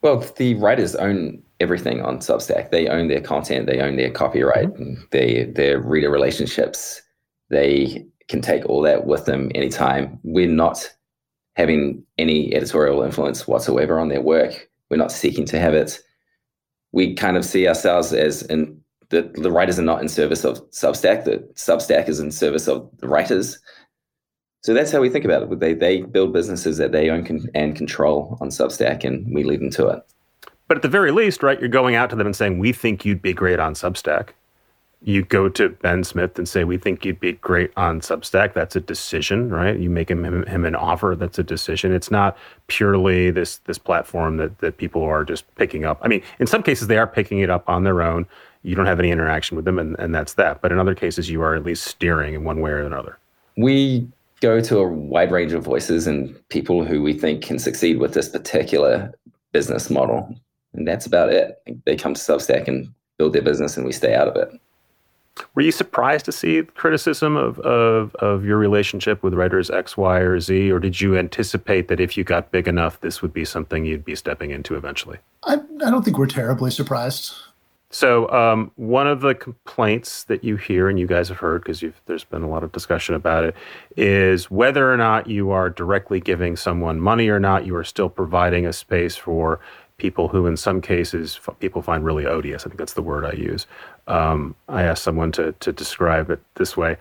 well, 0.01 0.19
the 0.37 0.55
writers 0.55 0.95
own 0.95 1.41
everything 1.59 2.01
on 2.01 2.19
Substack. 2.19 2.69
They 2.69 2.87
own 2.87 3.07
their 3.07 3.21
content, 3.21 3.65
they 3.65 3.79
own 3.79 3.95
their 3.95 4.11
copyright, 4.11 4.73
mm-hmm. 4.73 5.01
their 5.11 5.45
their 5.45 5.79
reader 5.79 6.09
relationships. 6.09 7.01
They 7.49 8.05
can 8.27 8.41
take 8.41 8.65
all 8.65 8.81
that 8.81 9.05
with 9.05 9.25
them 9.25 9.51
anytime. 9.55 10.19
We're 10.23 10.47
not 10.47 10.89
having 11.55 12.03
any 12.17 12.53
editorial 12.53 13.01
influence 13.01 13.47
whatsoever 13.47 13.99
on 13.99 14.09
their 14.09 14.21
work. 14.21 14.69
We're 14.89 14.97
not 14.97 15.11
seeking 15.11 15.45
to 15.45 15.59
have 15.59 15.73
it. 15.73 15.99
We 16.91 17.15
kind 17.15 17.37
of 17.37 17.45
see 17.45 17.67
ourselves 17.67 18.13
as 18.13 18.43
in 18.43 18.79
the, 19.09 19.31
the 19.35 19.51
writers 19.51 19.79
are 19.79 19.83
not 19.83 20.01
in 20.01 20.09
service 20.09 20.43
of 20.43 20.59
Substack. 20.71 21.23
The 21.23 21.37
Substack 21.55 22.09
is 22.09 22.19
in 22.19 22.31
service 22.31 22.67
of 22.67 22.89
the 22.97 23.07
writers. 23.07 23.57
So 24.61 24.73
that's 24.73 24.91
how 24.91 24.99
we 24.99 25.09
think 25.09 25.25
about 25.25 25.43
it. 25.43 25.59
They 25.59 25.73
they 25.73 26.01
build 26.01 26.33
businesses 26.33 26.77
that 26.77 26.91
they 26.91 27.09
own 27.09 27.25
con- 27.25 27.49
and 27.53 27.75
control 27.75 28.37
on 28.41 28.49
Substack, 28.49 29.03
and 29.03 29.33
we 29.33 29.43
lead 29.43 29.61
them 29.61 29.69
to 29.71 29.87
it. 29.87 30.03
But 30.67 30.77
at 30.77 30.81
the 30.81 30.89
very 30.89 31.11
least, 31.11 31.43
right, 31.43 31.59
you're 31.59 31.69
going 31.69 31.95
out 31.95 32.09
to 32.09 32.15
them 32.15 32.27
and 32.27 32.35
saying, 32.35 32.59
"We 32.59 32.73
think 32.73 33.05
you'd 33.05 33.21
be 33.21 33.33
great 33.33 33.59
on 33.59 33.73
Substack." 33.73 34.29
You 35.03 35.23
go 35.23 35.47
to 35.47 35.69
Ben 35.69 36.03
Smith 36.03 36.37
and 36.39 36.49
say, 36.49 36.63
"We 36.63 36.77
think 36.77 37.05
you'd 37.05 37.19
be 37.19 37.33
great 37.33 37.71
on 37.77 38.01
Substack." 38.01 38.53
That's 38.53 38.75
a 38.75 38.81
decision, 38.81 39.49
right? 39.49 39.77
You 39.77 39.91
make 39.91 40.09
him, 40.09 40.25
him, 40.25 40.43
him 40.47 40.65
an 40.65 40.75
offer. 40.75 41.15
That's 41.15 41.37
a 41.37 41.43
decision. 41.43 41.93
It's 41.93 42.11
not 42.11 42.35
purely 42.65 43.29
this 43.29 43.57
this 43.59 43.77
platform 43.77 44.37
that 44.37 44.57
that 44.59 44.77
people 44.77 45.03
are 45.03 45.23
just 45.23 45.45
picking 45.55 45.85
up. 45.85 45.99
I 46.01 46.07
mean, 46.07 46.23
in 46.39 46.47
some 46.47 46.63
cases, 46.63 46.87
they 46.87 46.97
are 46.97 47.07
picking 47.07 47.39
it 47.39 47.49
up 47.49 47.69
on 47.69 47.83
their 47.83 48.01
own. 48.01 48.25
You 48.63 48.75
don't 48.75 48.87
have 48.87 48.99
any 48.99 49.11
interaction 49.11 49.55
with 49.55 49.65
them, 49.65 49.77
and, 49.79 49.95
and 49.99 50.13
that's 50.13 50.33
that. 50.33 50.61
But 50.61 50.71
in 50.71 50.79
other 50.79 50.95
cases, 50.95 51.29
you 51.29 51.41
are 51.43 51.55
at 51.55 51.63
least 51.63 51.85
steering 51.85 52.33
in 52.33 52.43
one 52.43 52.59
way 52.59 52.71
or 52.71 52.81
another. 52.81 53.17
We 53.55 54.07
go 54.39 54.59
to 54.61 54.79
a 54.79 54.87
wide 54.87 55.31
range 55.31 55.53
of 55.53 55.63
voices 55.63 56.07
and 56.07 56.35
people 56.49 56.85
who 56.85 57.01
we 57.01 57.13
think 57.13 57.43
can 57.43 57.59
succeed 57.59 57.99
with 57.99 58.13
this 58.13 58.29
particular 58.29 59.13
business 59.51 59.89
model. 59.89 60.35
And 60.73 60.87
that's 60.87 61.05
about 61.05 61.29
it. 61.29 61.61
They 61.85 61.95
come 61.95 62.13
to 62.13 62.19
Substack 62.19 62.67
and 62.67 62.93
build 63.17 63.33
their 63.33 63.41
business 63.41 63.77
and 63.77 63.85
we 63.85 63.91
stay 63.91 64.13
out 64.13 64.27
of 64.27 64.35
it. 64.35 64.49
Were 65.53 65.61
you 65.61 65.71
surprised 65.71 66.25
to 66.25 66.31
see 66.31 66.63
criticism 66.63 67.37
of, 67.37 67.59
of, 67.59 68.15
of 68.15 68.43
your 68.43 68.57
relationship 68.57 69.21
with 69.21 69.33
writers 69.33 69.69
X, 69.69 69.95
Y, 69.95 70.17
or 70.19 70.39
Z, 70.39 70.71
or 70.71 70.79
did 70.79 70.99
you 70.99 71.17
anticipate 71.17 71.87
that 71.89 71.99
if 71.99 72.17
you 72.17 72.23
got 72.23 72.51
big 72.51 72.67
enough, 72.67 73.01
this 73.01 73.21
would 73.21 73.33
be 73.33 73.45
something 73.45 73.85
you'd 73.85 74.05
be 74.05 74.15
stepping 74.15 74.51
into 74.51 74.75
eventually? 74.75 75.17
I, 75.43 75.55
I 75.55 75.91
don't 75.91 76.03
think 76.03 76.17
we're 76.17 76.25
terribly 76.25 76.71
surprised. 76.71 77.33
So, 77.89 78.29
um, 78.31 78.71
one 78.75 79.07
of 79.07 79.21
the 79.21 79.33
complaints 79.33 80.25
that 80.25 80.43
you 80.43 80.57
hear, 80.57 80.89
and 80.89 80.99
you 80.99 81.07
guys 81.07 81.29
have 81.29 81.37
heard 81.37 81.63
because 81.63 81.83
there's 82.05 82.25
been 82.25 82.43
a 82.43 82.49
lot 82.49 82.63
of 82.63 82.73
discussion 82.73 83.15
about 83.15 83.45
it, 83.45 83.55
is 83.95 84.51
whether 84.51 84.91
or 84.91 84.97
not 84.97 85.27
you 85.27 85.51
are 85.51 85.69
directly 85.69 86.19
giving 86.19 86.57
someone 86.57 86.99
money 86.99 87.29
or 87.29 87.39
not, 87.39 87.65
you 87.65 87.75
are 87.77 87.85
still 87.85 88.09
providing 88.09 88.65
a 88.65 88.73
space 88.73 89.15
for 89.15 89.61
people 89.97 90.27
who, 90.27 90.45
in 90.45 90.57
some 90.57 90.81
cases, 90.81 91.39
f- 91.47 91.57
people 91.59 91.81
find 91.81 92.03
really 92.03 92.25
odious. 92.25 92.65
I 92.65 92.69
think 92.69 92.77
that's 92.77 92.93
the 92.93 93.01
word 93.01 93.25
I 93.25 93.31
use. 93.31 93.65
Um, 94.07 94.55
I 94.67 94.83
asked 94.83 95.03
someone 95.03 95.31
to, 95.33 95.53
to 95.53 95.71
describe 95.71 96.29
it 96.29 96.41
this 96.55 96.75
way. 96.77 96.97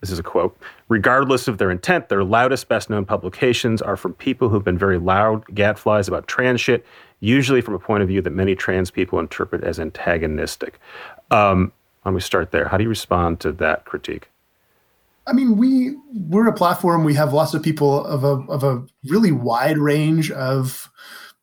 This 0.00 0.10
is 0.10 0.18
a 0.18 0.22
quote. 0.22 0.56
Regardless 0.88 1.48
of 1.48 1.58
their 1.58 1.70
intent, 1.70 2.08
their 2.08 2.22
loudest, 2.22 2.68
best 2.68 2.88
known 2.88 3.04
publications 3.04 3.82
are 3.82 3.96
from 3.96 4.14
people 4.14 4.48
who've 4.48 4.64
been 4.64 4.78
very 4.78 4.98
loud 4.98 5.44
gadflies 5.46 6.06
about 6.06 6.28
trans 6.28 6.60
shit 6.60 6.86
usually 7.20 7.60
from 7.60 7.74
a 7.74 7.78
point 7.78 8.02
of 8.02 8.08
view 8.08 8.22
that 8.22 8.30
many 8.30 8.54
trans 8.54 8.90
people 8.90 9.18
interpret 9.18 9.64
as 9.64 9.80
antagonistic. 9.80 10.78
Um, 11.30 11.72
let 12.04 12.14
me 12.14 12.20
start 12.20 12.52
there. 12.52 12.68
How 12.68 12.76
do 12.76 12.84
you 12.84 12.88
respond 12.88 13.40
to 13.40 13.52
that 13.52 13.84
critique? 13.84 14.30
I 15.26 15.32
mean, 15.32 15.58
we 15.58 15.94
we're 16.14 16.48
a 16.48 16.54
platform. 16.54 17.04
We 17.04 17.14
have 17.14 17.34
lots 17.34 17.52
of 17.52 17.62
people 17.62 18.04
of 18.06 18.24
a 18.24 18.50
of 18.50 18.64
a 18.64 18.82
really 19.04 19.32
wide 19.32 19.76
range 19.76 20.30
of 20.30 20.90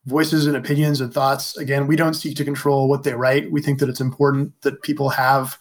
voices 0.06 0.46
and 0.46 0.56
opinions 0.56 1.00
and 1.00 1.12
thoughts. 1.12 1.56
Again, 1.56 1.86
we 1.86 1.94
don't 1.94 2.14
seek 2.14 2.36
to 2.36 2.44
control 2.44 2.88
what 2.88 3.04
they 3.04 3.14
write. 3.14 3.52
We 3.52 3.62
think 3.62 3.78
that 3.78 3.88
it's 3.88 4.00
important 4.00 4.60
that 4.62 4.82
people 4.82 5.10
have 5.10 5.56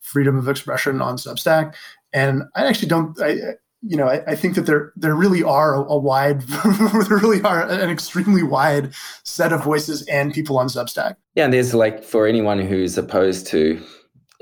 freedom 0.00 0.36
of 0.36 0.48
expression 0.48 1.00
on 1.00 1.16
Substack. 1.16 1.74
And 2.12 2.42
I 2.54 2.66
actually 2.66 2.88
don't. 2.88 3.20
I, 3.20 3.54
you 3.82 3.96
know, 3.96 4.08
I, 4.08 4.22
I, 4.26 4.34
think 4.34 4.56
that 4.56 4.66
there 4.66 4.92
there 4.94 5.14
really 5.14 5.42
are 5.42 5.74
a, 5.74 5.80
a 5.80 5.98
wide, 5.98 6.40
there 7.08 7.18
really 7.18 7.40
are 7.42 7.62
an 7.62 7.88
extremely 7.88 8.42
wide 8.42 8.92
set 9.24 9.52
of 9.52 9.64
voices 9.64 10.02
and 10.02 10.34
people 10.34 10.58
on 10.58 10.66
Substack. 10.66 11.16
Yeah, 11.34 11.44
and 11.44 11.54
there's 11.54 11.72
like 11.72 12.04
for 12.04 12.26
anyone 12.26 12.58
who's 12.58 12.98
opposed 12.98 13.46
to 13.48 13.82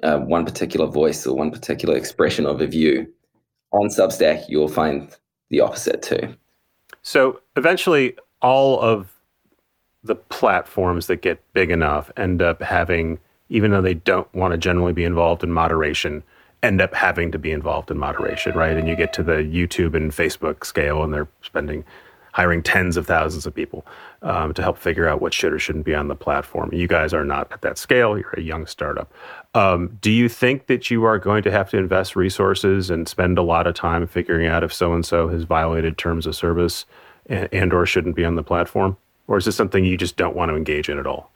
uh, 0.02 0.18
one 0.18 0.44
particular 0.44 0.86
voice 0.86 1.26
or 1.26 1.36
one 1.36 1.50
particular 1.50 1.96
expression 1.96 2.46
of 2.46 2.60
a 2.60 2.66
view 2.66 3.06
on 3.72 3.88
Substack, 3.88 4.44
you'll 4.48 4.68
find 4.68 5.14
the 5.50 5.60
opposite 5.60 6.02
too. 6.02 6.34
So 7.02 7.40
eventually, 7.56 8.16
all 8.42 8.80
of 8.80 9.14
the 10.02 10.14
platforms 10.14 11.06
that 11.06 11.22
get 11.22 11.42
big 11.52 11.70
enough 11.70 12.10
end 12.16 12.42
up 12.42 12.62
having, 12.62 13.18
even 13.48 13.70
though 13.70 13.82
they 13.82 13.94
don't 13.94 14.32
want 14.34 14.52
to 14.52 14.58
generally 14.58 14.92
be 14.92 15.04
involved 15.04 15.42
in 15.44 15.52
moderation 15.52 16.22
end 16.62 16.80
up 16.80 16.94
having 16.94 17.30
to 17.32 17.38
be 17.38 17.52
involved 17.52 17.90
in 17.90 17.98
moderation, 17.98 18.56
right? 18.56 18.76
And 18.76 18.88
you 18.88 18.96
get 18.96 19.12
to 19.14 19.22
the 19.22 19.36
YouTube 19.36 19.94
and 19.94 20.10
Facebook 20.10 20.64
scale, 20.64 21.02
and 21.02 21.12
they're 21.12 21.28
spending 21.42 21.84
hiring 22.32 22.62
tens 22.62 22.96
of 22.96 23.06
thousands 23.06 23.46
of 23.46 23.54
people 23.54 23.84
um, 24.22 24.54
to 24.54 24.62
help 24.62 24.78
figure 24.78 25.08
out 25.08 25.20
what 25.20 25.34
should 25.34 25.52
or 25.52 25.58
shouldn't 25.58 25.84
be 25.84 25.94
on 25.94 26.08
the 26.08 26.14
platform. 26.14 26.70
You 26.72 26.86
guys 26.86 27.12
are 27.12 27.24
not 27.24 27.50
at 27.50 27.62
that 27.62 27.78
scale. 27.78 28.18
You're 28.18 28.34
a 28.36 28.40
young 28.40 28.66
startup. 28.66 29.12
Um, 29.54 29.98
do 30.00 30.10
you 30.10 30.28
think 30.28 30.66
that 30.66 30.90
you 30.90 31.04
are 31.04 31.18
going 31.18 31.42
to 31.44 31.50
have 31.50 31.70
to 31.70 31.78
invest 31.78 32.14
resources 32.14 32.90
and 32.90 33.08
spend 33.08 33.38
a 33.38 33.42
lot 33.42 33.66
of 33.66 33.74
time 33.74 34.06
figuring 34.06 34.46
out 34.46 34.62
if 34.62 34.72
so 34.72 34.92
and 34.92 35.04
so 35.04 35.28
has 35.28 35.44
violated 35.44 35.98
terms 35.98 36.26
of 36.26 36.36
service 36.36 36.84
and, 37.26 37.48
and 37.52 37.72
or 37.72 37.86
shouldn't 37.86 38.14
be 38.14 38.24
on 38.24 38.36
the 38.36 38.42
platform, 38.42 38.96
or 39.26 39.36
is 39.36 39.44
this 39.44 39.56
something 39.56 39.84
you 39.84 39.96
just 39.96 40.16
don't 40.16 40.36
want 40.36 40.50
to 40.50 40.56
engage 40.56 40.88
in 40.88 40.98
at 40.98 41.06
all? 41.06 41.30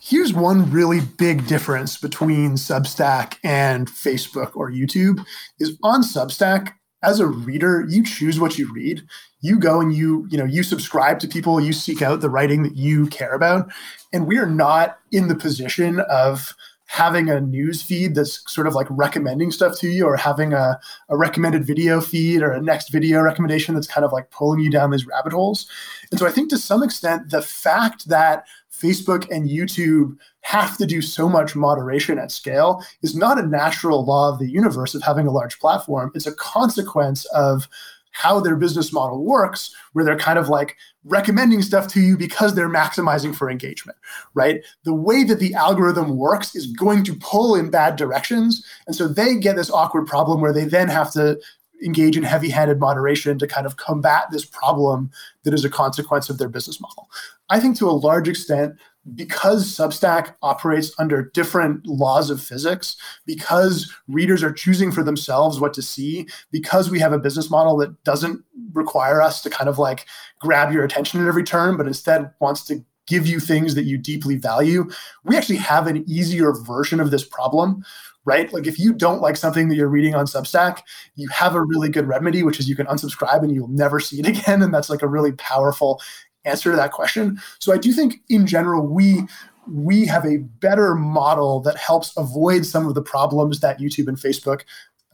Here's 0.00 0.32
one 0.32 0.70
really 0.70 1.00
big 1.00 1.46
difference 1.46 1.98
between 1.98 2.52
Substack 2.52 3.36
and 3.42 3.88
Facebook 3.88 4.54
or 4.54 4.70
YouTube 4.70 5.24
is 5.58 5.76
on 5.82 6.02
Substack 6.02 6.74
as 7.02 7.20
a 7.20 7.26
reader, 7.26 7.84
you 7.88 8.02
choose 8.02 8.40
what 8.40 8.58
you 8.58 8.72
read. 8.72 9.02
You 9.40 9.58
go 9.58 9.80
and 9.80 9.94
you, 9.94 10.26
you 10.30 10.38
know, 10.38 10.44
you 10.44 10.62
subscribe 10.62 11.20
to 11.20 11.28
people, 11.28 11.60
you 11.60 11.72
seek 11.72 12.02
out 12.02 12.20
the 12.20 12.30
writing 12.30 12.64
that 12.64 12.76
you 12.76 13.06
care 13.06 13.34
about. 13.34 13.70
And 14.12 14.26
we 14.26 14.38
are 14.38 14.46
not 14.46 14.98
in 15.12 15.28
the 15.28 15.36
position 15.36 16.00
of 16.10 16.54
having 16.88 17.28
a 17.28 17.38
news 17.38 17.82
feed 17.82 18.14
that's 18.14 18.42
sort 18.50 18.66
of 18.66 18.74
like 18.74 18.86
recommending 18.88 19.50
stuff 19.50 19.78
to 19.78 19.88
you 19.88 20.06
or 20.06 20.16
having 20.16 20.54
a, 20.54 20.80
a 21.10 21.18
recommended 21.18 21.64
video 21.64 22.00
feed 22.00 22.42
or 22.42 22.50
a 22.50 22.62
next 22.62 22.88
video 22.88 23.20
recommendation 23.20 23.74
that's 23.74 23.86
kind 23.86 24.06
of 24.06 24.12
like 24.12 24.30
pulling 24.30 24.58
you 24.58 24.70
down 24.70 24.90
these 24.90 25.06
rabbit 25.06 25.34
holes. 25.34 25.68
And 26.10 26.18
so 26.18 26.26
I 26.26 26.30
think 26.30 26.48
to 26.48 26.58
some 26.58 26.82
extent, 26.82 27.30
the 27.30 27.42
fact 27.42 28.08
that 28.08 28.46
Facebook 28.72 29.28
and 29.30 29.50
YouTube 29.50 30.16
have 30.40 30.78
to 30.78 30.86
do 30.86 31.02
so 31.02 31.28
much 31.28 31.54
moderation 31.54 32.18
at 32.18 32.32
scale 32.32 32.82
is 33.02 33.14
not 33.14 33.38
a 33.38 33.46
natural 33.46 34.04
law 34.06 34.32
of 34.32 34.38
the 34.38 34.50
universe 34.50 34.94
of 34.94 35.02
having 35.02 35.26
a 35.26 35.32
large 35.32 35.58
platform. 35.60 36.10
It's 36.14 36.26
a 36.26 36.34
consequence 36.34 37.26
of 37.26 37.68
how 38.12 38.40
their 38.40 38.56
business 38.56 38.94
model 38.94 39.22
works, 39.22 39.74
where 39.92 40.06
they're 40.06 40.18
kind 40.18 40.38
of 40.38 40.48
like 40.48 40.76
recommending 41.04 41.62
stuff 41.62 41.88
to 41.88 42.00
you 42.00 42.16
because 42.16 42.54
they're 42.54 42.68
maximizing 42.68 43.34
for 43.34 43.50
engagement, 43.50 43.96
right? 44.34 44.62
The 44.84 44.94
way 44.94 45.24
that 45.24 45.38
the 45.38 45.54
algorithm 45.54 46.16
works 46.16 46.54
is 46.54 46.66
going 46.66 47.04
to 47.04 47.14
pull 47.14 47.54
in 47.54 47.70
bad 47.70 47.96
directions. 47.96 48.64
And 48.86 48.94
so 48.94 49.08
they 49.08 49.36
get 49.36 49.56
this 49.56 49.70
awkward 49.70 50.06
problem 50.06 50.40
where 50.40 50.52
they 50.52 50.64
then 50.64 50.88
have 50.88 51.12
to 51.12 51.40
engage 51.84 52.16
in 52.16 52.24
heavy 52.24 52.50
handed 52.50 52.80
moderation 52.80 53.38
to 53.38 53.46
kind 53.46 53.66
of 53.66 53.76
combat 53.76 54.24
this 54.32 54.44
problem 54.44 55.10
that 55.44 55.54
is 55.54 55.64
a 55.64 55.70
consequence 55.70 56.28
of 56.28 56.38
their 56.38 56.48
business 56.48 56.80
model. 56.80 57.08
I 57.50 57.60
think 57.60 57.78
to 57.78 57.88
a 57.88 57.92
large 57.92 58.28
extent, 58.28 58.74
because 59.14 59.66
Substack 59.66 60.34
operates 60.42 60.92
under 60.98 61.30
different 61.34 61.86
laws 61.86 62.30
of 62.30 62.42
physics, 62.42 62.96
because 63.26 63.92
readers 64.08 64.42
are 64.42 64.52
choosing 64.52 64.92
for 64.92 65.02
themselves 65.02 65.60
what 65.60 65.74
to 65.74 65.82
see, 65.82 66.26
because 66.50 66.90
we 66.90 67.00
have 67.00 67.12
a 67.12 67.18
business 67.18 67.50
model 67.50 67.76
that 67.78 68.02
doesn't 68.04 68.42
require 68.72 69.20
us 69.22 69.42
to 69.42 69.50
kind 69.50 69.68
of 69.68 69.78
like 69.78 70.06
grab 70.38 70.72
your 70.72 70.84
attention 70.84 71.20
at 71.20 71.28
every 71.28 71.44
turn, 71.44 71.76
but 71.76 71.86
instead 71.86 72.30
wants 72.40 72.64
to 72.64 72.84
give 73.06 73.26
you 73.26 73.40
things 73.40 73.74
that 73.74 73.84
you 73.84 73.96
deeply 73.96 74.36
value, 74.36 74.88
we 75.24 75.36
actually 75.36 75.56
have 75.56 75.86
an 75.86 76.04
easier 76.06 76.52
version 76.52 77.00
of 77.00 77.10
this 77.10 77.24
problem 77.24 77.82
right? 78.28 78.52
Like 78.52 78.66
if 78.66 78.78
you 78.78 78.92
don't 78.92 79.22
like 79.22 79.38
something 79.38 79.68
that 79.68 79.74
you're 79.74 79.88
reading 79.88 80.14
on 80.14 80.26
Substack, 80.26 80.82
you 81.16 81.28
have 81.28 81.54
a 81.54 81.62
really 81.62 81.88
good 81.88 82.06
remedy, 82.06 82.42
which 82.42 82.60
is 82.60 82.68
you 82.68 82.76
can 82.76 82.84
unsubscribe 82.84 83.42
and 83.42 83.50
you'll 83.50 83.68
never 83.68 84.00
see 84.00 84.20
it 84.20 84.26
again. 84.38 84.60
And 84.60 84.72
that's 84.72 84.90
like 84.90 85.00
a 85.00 85.08
really 85.08 85.32
powerful 85.32 86.02
answer 86.48 86.70
to 86.70 86.76
that 86.76 86.92
question. 86.92 87.40
So 87.58 87.72
I 87.72 87.78
do 87.78 87.92
think 87.92 88.22
in 88.28 88.46
general, 88.46 88.86
we 88.86 89.22
we 89.70 90.06
have 90.06 90.24
a 90.24 90.38
better 90.38 90.94
model 90.94 91.60
that 91.60 91.76
helps 91.76 92.16
avoid 92.16 92.64
some 92.64 92.86
of 92.86 92.94
the 92.94 93.02
problems 93.02 93.60
that 93.60 93.78
YouTube 93.78 94.08
and 94.08 94.16
Facebook 94.16 94.62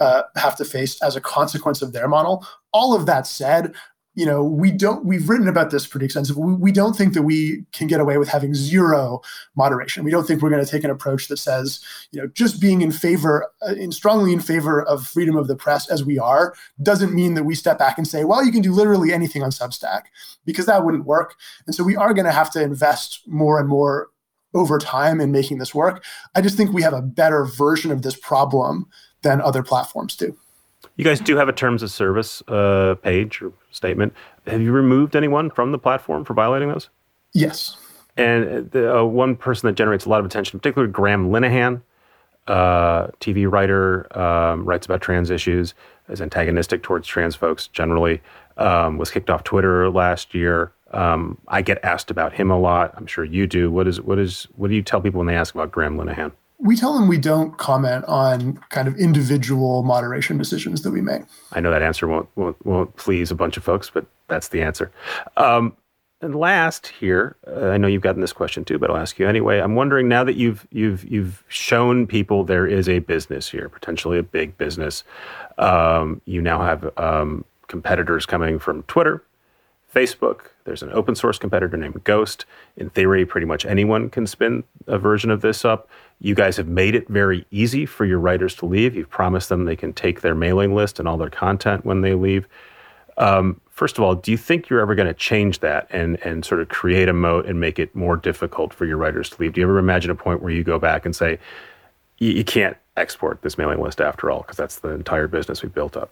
uh, 0.01 0.23
have 0.37 0.57
to 0.57 0.65
face 0.65 1.01
as 1.03 1.17
a 1.17 1.21
consequence 1.21 1.83
of 1.83 1.93
their 1.93 2.09
model. 2.09 2.47
All 2.73 2.95
of 2.95 3.07
that 3.07 3.27
said, 3.27 3.75
you 4.15 4.25
know, 4.25 4.45
we 4.45 4.71
don't, 4.71 5.05
we've 5.05 5.29
written 5.29 5.49
about 5.49 5.71
this 5.71 5.87
pretty 5.87 6.07
extensively. 6.07 6.45
We, 6.45 6.55
we 6.55 6.73
don't 6.73 6.97
think 6.97 7.15
that 7.15 7.23
we 7.23 7.65
can 7.73 7.89
get 7.89 8.01
away 8.01 8.17
with 8.17 8.29
having 8.29 8.55
zero 8.55 9.21
moderation. 9.57 10.05
We 10.05 10.11
don't 10.11 10.25
think 10.25 10.41
we're 10.41 10.51
going 10.51 10.65
to 10.65 10.71
take 10.71 10.85
an 10.85 10.91
approach 10.91 11.29
that 11.29 11.39
says, 11.39 11.81
you 12.13 12.21
know, 12.21 12.29
just 12.29 12.61
being 12.61 12.81
in 12.81 12.93
favor, 12.93 13.51
uh, 13.67 13.75
in 13.75 13.91
strongly 13.91 14.33
in 14.33 14.41
favor 14.41 14.83
of 14.83 15.07
freedom 15.07 15.37
of 15.37 15.49
the 15.49 15.57
press 15.57 15.91
as 15.91 16.05
we 16.05 16.19
are, 16.19 16.55
doesn't 16.83 17.13
mean 17.13 17.35
that 17.35 17.45
we 17.45 17.55
step 17.55 17.79
back 17.79 17.99
and 17.99 18.07
say, 18.07 18.25
well, 18.25 18.45
you 18.45 18.53
can 18.53 18.63
do 18.63 18.73
literally 18.73 19.13
anything 19.13 19.43
on 19.43 19.51
Substack, 19.51 20.03
because 20.45 20.67
that 20.67 20.85
wouldn't 20.85 21.07
work. 21.07 21.35
And 21.67 21.75
so 21.75 21.83
we 21.83 21.97
are 21.97 22.15
going 22.15 22.27
to 22.27 22.33
have 22.33 22.51
to 22.53 22.63
invest 22.63 23.23
more 23.27 23.59
and 23.59 23.69
more 23.69 24.11
over 24.55 24.79
time 24.79 25.21
in 25.21 25.33
making 25.33 25.59
this 25.59 25.75
work. 25.75 26.05
I 26.37 26.41
just 26.41 26.57
think 26.57 26.73
we 26.73 26.83
have 26.83 26.93
a 26.93 27.03
better 27.03 27.45
version 27.45 27.91
of 27.91 28.03
this 28.03 28.17
problem 28.17 28.87
than 29.23 29.41
other 29.41 29.65
platforms 29.65 30.15
do. 30.15 30.37
You 30.97 31.05
guys 31.05 31.21
do 31.21 31.37
have 31.37 31.49
a 31.49 31.53
terms 31.53 31.83
of 31.83 31.91
service 31.91 32.43
uh, 32.49 32.95
page 33.03 33.43
or 33.43 33.53
statement. 33.71 34.13
Have 34.47 34.61
you 34.61 34.73
removed 34.73 35.17
anyone 35.17 35.51
from 35.51 35.73
the 35.73 35.79
platform 35.79 36.25
for 36.25 36.35
violating 36.35 36.69
those? 36.69 36.89
Yes. 37.33 37.77
And 38.17 38.71
the, 38.71 39.01
uh, 39.01 39.05
one 39.05 39.35
person 39.35 39.67
that 39.67 39.75
generates 39.75 40.05
a 40.05 40.09
lot 40.09 40.21
of 40.21 40.27
attention, 40.27 40.61
particularly 40.61 40.93
Graham 40.93 41.31
Linehan, 41.31 41.83
uh, 42.47 43.09
TV 43.21 43.51
writer, 43.51 44.07
um, 44.17 44.65
writes 44.65 44.87
about 44.87 45.01
trans 45.01 45.31
issues, 45.31 45.75
is 46.09 46.21
antagonistic 46.21 46.83
towards 46.83 47.09
trans 47.09 47.35
folks 47.35 47.67
generally, 47.69 48.21
um, 48.57 48.99
was 48.99 49.11
kicked 49.11 49.31
off 49.31 49.43
Twitter 49.43 49.91
last 49.91 50.33
year. 50.33 50.73
Um, 50.93 51.39
I 51.49 51.63
get 51.63 51.85
asked 51.85 52.13
about 52.13 52.35
him 52.35 52.53
a 52.53 52.59
lot. 52.59 52.95
I'm 52.97 53.07
sure 53.07 53.25
you 53.25 53.49
do. 53.49 53.69
What 53.69 53.89
is 53.89 54.01
what 54.01 54.19
is 54.21 54.47
what 54.55 54.69
do 54.69 54.77
you 54.77 54.83
tell 54.83 55.01
people 55.01 55.19
when 55.19 55.27
they 55.27 55.35
ask 55.35 55.53
about 55.55 55.73
Graham 55.73 55.97
Linehan? 55.97 56.31
We 56.59 56.77
tell 56.77 56.95
them 56.95 57.09
we 57.09 57.19
don't 57.19 57.57
comment 57.59 58.05
on 58.07 58.59
kind 58.71 58.89
of 58.89 58.97
individual 58.97 59.83
moderation 59.83 60.39
decisions 60.39 60.83
that 60.83 60.91
we 60.91 61.01
make. 61.01 61.23
I 61.53 61.61
know 61.61 61.71
that 61.71 61.83
answer 61.83 62.07
won't 62.07 62.29
won't, 62.37 62.65
won't 62.65 62.97
please 62.97 63.31
a 63.31 63.35
bunch 63.35 63.57
of 63.57 63.65
folks, 63.65 63.91
but 63.91 64.07
that's 64.29 64.49
the 64.49 64.63
answer. 64.63 64.91
Um, 65.37 65.77
and 66.21 66.35
last 66.35 66.87
here, 66.87 67.37
uh, 67.47 67.69
I 67.69 67.77
know 67.77 67.87
you've 67.87 68.03
gotten 68.03 68.23
this 68.23 68.33
question 68.33 68.65
too, 68.65 68.79
but 68.79 68.91
I'll 68.91 68.97
ask 68.97 69.19
you 69.19 69.29
anyway. 69.29 69.61
I'm 69.61 69.75
wondering 69.75 70.09
now 70.09 70.25
that 70.25 70.37
you've 70.37 70.67
you've 70.71 71.05
you've 71.05 71.45
shown 71.49 72.07
people 72.07 72.45
there 72.45 72.67
is 72.67 72.89
a 72.89 73.01
business 73.01 73.51
here, 73.51 73.69
potentially 73.69 74.19
a 74.19 74.23
big 74.23 74.57
business. 74.57 75.05
Um, 75.59 76.23
you 76.25 76.41
now 76.41 76.63
have 76.63 76.91
um, 76.97 77.45
competitors 77.67 78.25
coming 78.25 78.59
from 78.59 78.85
Twitter, 78.85 79.23
Facebook. 79.95 80.47
There's 80.65 80.83
an 80.83 80.93
open 80.93 81.15
source 81.15 81.39
competitor 81.39 81.77
named 81.77 82.03
Ghost. 82.05 82.45
In 82.77 82.91
theory, 82.91 83.25
pretty 83.25 83.47
much 83.47 83.65
anyone 83.65 84.11
can 84.11 84.27
spin 84.27 84.65
a 84.87 84.99
version 84.99 85.31
of 85.31 85.41
this 85.41 85.65
up. 85.65 85.89
You 86.21 86.35
guys 86.35 86.57
have 86.57 86.69
made 86.69 86.95
it 86.95 87.09
very 87.09 87.47
easy 87.51 87.87
for 87.87 88.05
your 88.05 88.19
writers 88.19 88.55
to 88.57 88.67
leave. 88.67 88.95
You've 88.97 89.11
promised 89.11 89.49
them 89.49 89.65
they 89.65 89.77
can 89.77 89.93
take 89.93 90.21
their 90.21 90.35
mailing 90.35 90.75
list 90.75 90.99
and 90.99 91.07
all 91.07 91.17
their 91.17 91.31
content 91.31 91.85
when 91.85 92.01
they 92.01 92.15
leave. 92.15 92.47
Um, 93.17 93.61
first 93.71 93.99
of 93.99 94.05
all, 94.05 94.15
do 94.15 94.31
you 94.31 94.37
think 94.37 94.69
you're 94.69 94.81
ever 94.81 94.95
going 94.95 95.09
to 95.09 95.15
change 95.15 95.61
that 95.61 95.87
and 95.91 96.17
and 96.25 96.45
sort 96.45 96.61
of 96.61 96.69
create 96.69 97.09
a 97.09 97.13
moat 97.13 97.47
and 97.47 97.61
make 97.61 97.79
it 97.79 97.95
more 97.95 98.17
difficult 98.17 98.75
for 98.75 98.87
your 98.87 98.97
writers 98.97 99.31
to 99.31 99.41
leave? 99.41 99.53
Do 99.53 99.61
you 99.61 99.67
ever 99.67 99.79
imagine 99.79 100.11
a 100.11 100.17
point 100.17 100.43
where 100.43 100.53
you 100.53 100.65
go 100.65 100.79
back 100.79 101.05
and 101.05 101.15
say, 101.15 101.39
you 102.19 102.45
can't 102.45 102.77
export 102.97 103.43
this 103.43 103.59
mailing 103.59 103.81
list 103.81 104.01
after 104.01 104.31
all 104.31 104.43
because 104.43 104.57
that's 104.57 104.79
the 104.79 104.91
entire 104.91 105.29
business 105.29 105.63
we 105.63 105.69
built 105.69 105.97
up? 105.97 106.11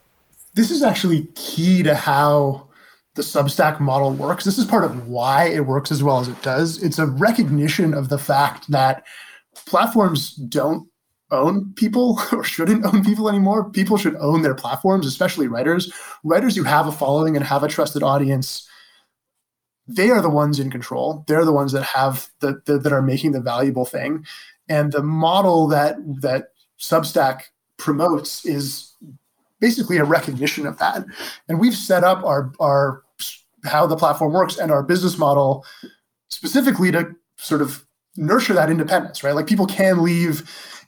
This 0.54 0.70
is 0.70 0.82
actually 0.82 1.28
key 1.34 1.82
to 1.82 1.94
how 1.94 2.66
the 3.14 3.22
Substack 3.22 3.78
model 3.78 4.12
works. 4.12 4.44
This 4.44 4.58
is 4.58 4.64
part 4.64 4.84
of 4.84 5.08
why 5.08 5.44
it 5.44 5.66
works 5.66 5.90
as 5.90 6.02
well 6.02 6.20
as 6.20 6.28
it 6.28 6.40
does. 6.42 6.82
It's 6.82 6.98
a 6.98 7.06
recognition 7.06 7.92
of 7.92 8.08
the 8.08 8.18
fact 8.18 8.70
that 8.70 9.04
platforms 9.54 10.34
don't 10.34 10.88
own 11.30 11.72
people 11.74 12.20
or 12.32 12.44
shouldn't 12.44 12.84
own 12.84 13.04
people 13.04 13.28
anymore. 13.28 13.68
People 13.70 13.98
should 13.98 14.16
own 14.16 14.42
their 14.42 14.54
platforms, 14.54 15.06
especially 15.06 15.48
writers. 15.48 15.92
Writers 16.24 16.56
who 16.56 16.62
have 16.62 16.86
a 16.86 16.92
following 16.92 17.36
and 17.36 17.44
have 17.44 17.62
a 17.62 17.68
trusted 17.68 18.02
audience, 18.02 18.68
they 19.86 20.10
are 20.10 20.22
the 20.22 20.30
ones 20.30 20.58
in 20.58 20.70
control. 20.70 21.24
They're 21.26 21.44
the 21.44 21.52
ones 21.52 21.72
that 21.72 21.82
have 21.82 22.28
the, 22.40 22.62
the 22.64 22.78
that 22.78 22.92
are 22.92 23.02
making 23.02 23.32
the 23.32 23.40
valuable 23.40 23.84
thing. 23.84 24.24
And 24.68 24.92
the 24.92 25.02
model 25.02 25.66
that 25.68 25.96
that 26.22 26.48
Substack 26.78 27.42
promotes 27.76 28.46
is 28.46 28.92
basically 29.62 29.96
a 29.96 30.04
recognition 30.04 30.66
of 30.66 30.76
that. 30.78 31.06
And 31.48 31.58
we've 31.58 31.76
set 31.76 32.04
up 32.04 32.22
our 32.24 32.52
our 32.60 33.02
how 33.64 33.86
the 33.86 33.96
platform 33.96 34.32
works 34.32 34.58
and 34.58 34.70
our 34.70 34.82
business 34.82 35.16
model 35.16 35.64
specifically 36.28 36.90
to 36.90 37.14
sort 37.36 37.62
of 37.62 37.86
nurture 38.16 38.52
that 38.52 38.68
independence, 38.68 39.22
right? 39.22 39.34
Like 39.34 39.46
people 39.46 39.66
can 39.66 40.02
leave 40.02 40.42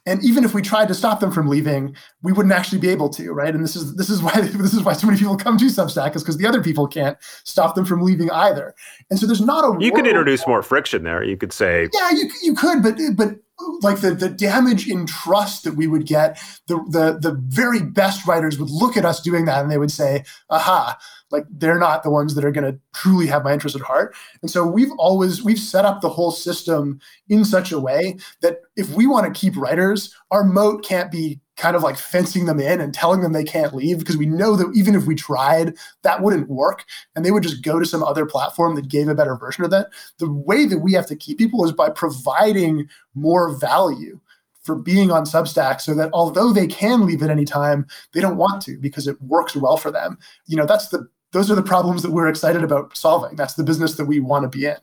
and 0.07 0.23
even 0.23 0.43
if 0.43 0.53
we 0.53 0.61
tried 0.61 0.87
to 0.89 0.93
stop 0.93 1.19
them 1.19 1.31
from 1.31 1.47
leaving, 1.47 1.95
we 2.21 2.31
wouldn't 2.31 2.53
actually 2.53 2.77
be 2.77 2.89
able 2.89 3.09
to, 3.09 3.31
right? 3.31 3.55
And 3.55 3.63
this 3.63 3.75
is 3.75 3.95
this 3.95 4.09
is 4.09 4.21
why 4.21 4.33
this 4.41 4.73
is 4.73 4.83
why 4.83 4.93
so 4.93 5.07
many 5.07 5.17
people 5.17 5.35
come 5.35 5.57
to 5.57 5.65
Substack 5.65 6.15
is 6.15 6.21
because 6.21 6.37
the 6.37 6.45
other 6.45 6.61
people 6.61 6.87
can't 6.87 7.17
stop 7.43 7.73
them 7.73 7.85
from 7.85 8.01
leaving 8.01 8.29
either. 8.29 8.75
And 9.09 9.17
so 9.17 9.25
there's 9.25 9.41
not 9.41 9.63
a 9.63 9.83
you 9.83 9.91
could 9.91 10.05
introduce 10.05 10.45
more 10.45 10.61
friction 10.61 11.03
there. 11.03 11.23
You 11.23 11.37
could 11.37 11.53
say 11.53 11.89
yeah, 11.93 12.11
you 12.11 12.29
you 12.43 12.53
could, 12.53 12.83
but 12.83 12.99
but 13.15 13.37
like 13.81 14.01
the 14.01 14.11
the 14.11 14.29
damage 14.29 14.87
in 14.87 15.05
trust 15.05 15.63
that 15.63 15.75
we 15.75 15.87
would 15.87 16.05
get, 16.05 16.37
the 16.67 16.75
the 16.89 17.17
the 17.19 17.39
very 17.47 17.81
best 17.81 18.27
writers 18.27 18.59
would 18.59 18.69
look 18.69 18.97
at 18.97 19.05
us 19.05 19.21
doing 19.21 19.45
that 19.45 19.61
and 19.61 19.71
they 19.71 19.77
would 19.77 19.91
say, 19.91 20.23
"Aha, 20.49 20.97
like 21.31 21.45
they're 21.49 21.79
not 21.79 22.03
the 22.03 22.09
ones 22.09 22.35
that 22.35 22.43
are 22.43 22.51
going 22.51 22.71
to 22.71 22.79
truly 22.93 23.27
have 23.27 23.43
my 23.43 23.53
interest 23.53 23.75
at 23.75 23.81
heart." 23.81 24.15
And 24.41 24.51
so 24.51 24.65
we've 24.65 24.91
always 24.97 25.43
we've 25.43 25.59
set 25.59 25.85
up 25.85 26.01
the 26.01 26.09
whole 26.09 26.31
system 26.31 26.99
in 27.29 27.45
such 27.45 27.71
a 27.71 27.79
way 27.79 28.17
that 28.41 28.59
if 28.75 28.89
we 28.91 29.07
want 29.07 29.25
to 29.33 29.39
keep 29.39 29.55
writers, 29.55 30.13
our 30.31 30.43
moat 30.43 30.83
can't 30.83 31.11
be 31.11 31.39
kind 31.57 31.75
of 31.75 31.83
like 31.83 31.97
fencing 31.97 32.45
them 32.45 32.59
in 32.59 32.81
and 32.81 32.93
telling 32.93 33.21
them 33.21 33.33
they 33.33 33.43
can't 33.43 33.73
leave 33.73 33.99
because 33.99 34.17
we 34.17 34.25
know 34.25 34.55
that 34.55 34.71
even 34.75 34.93
if 34.95 35.05
we 35.05 35.15
tried, 35.15 35.73
that 36.03 36.21
wouldn't 36.21 36.49
work 36.49 36.85
and 37.15 37.23
they 37.23 37.31
would 37.31 37.43
just 37.43 37.63
go 37.63 37.79
to 37.79 37.85
some 37.85 38.03
other 38.03 38.25
platform 38.25 38.75
that 38.75 38.89
gave 38.89 39.07
a 39.07 39.15
better 39.15 39.35
version 39.35 39.63
of 39.63 39.71
that. 39.71 39.87
The 40.17 40.31
way 40.31 40.65
that 40.65 40.79
we 40.79 40.93
have 40.93 41.07
to 41.07 41.15
keep 41.15 41.37
people 41.37 41.63
is 41.63 41.71
by 41.71 41.89
providing 41.89 42.89
more 43.13 43.57
value 43.57 44.19
for 44.61 44.75
being 44.75 45.11
on 45.11 45.25
Substack 45.25 45.79
so 45.79 45.93
that 45.93 46.09
although 46.11 46.51
they 46.51 46.67
can 46.67 47.05
leave 47.05 47.21
at 47.21 47.29
any 47.29 47.45
time, 47.45 47.85
they 48.13 48.19
don't 48.19 48.37
want 48.37 48.61
to 48.63 48.77
because 48.77 49.07
it 49.07 49.21
works 49.21 49.55
well 49.55 49.77
for 49.77 49.91
them. 49.91 50.17
You 50.47 50.57
know, 50.57 50.65
that's 50.65 50.89
the 50.89 51.07
those 51.31 51.51
are 51.51 51.55
the 51.55 51.63
problems 51.63 52.01
that 52.01 52.11
we're 52.11 52.29
excited 52.29 52.63
about 52.63 52.95
solving. 52.95 53.35
That's 53.35 53.55
the 53.55 53.63
business 53.63 53.95
that 53.95 54.05
we 54.05 54.21
want 54.21 54.43
to 54.49 54.57
be 54.57 54.65
in. 54.65 54.77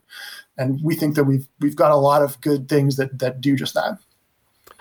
And 0.59 0.79
we 0.83 0.95
think 0.95 1.17
that 1.17 1.25
we've 1.25 1.49
we've 1.61 1.77
got 1.77 1.91
a 1.91 1.97
lot 1.97 2.23
of 2.23 2.41
good 2.41 2.69
things 2.69 2.97
that 2.97 3.19
that 3.19 3.41
do 3.41 3.57
just 3.57 3.75
that. 3.75 3.99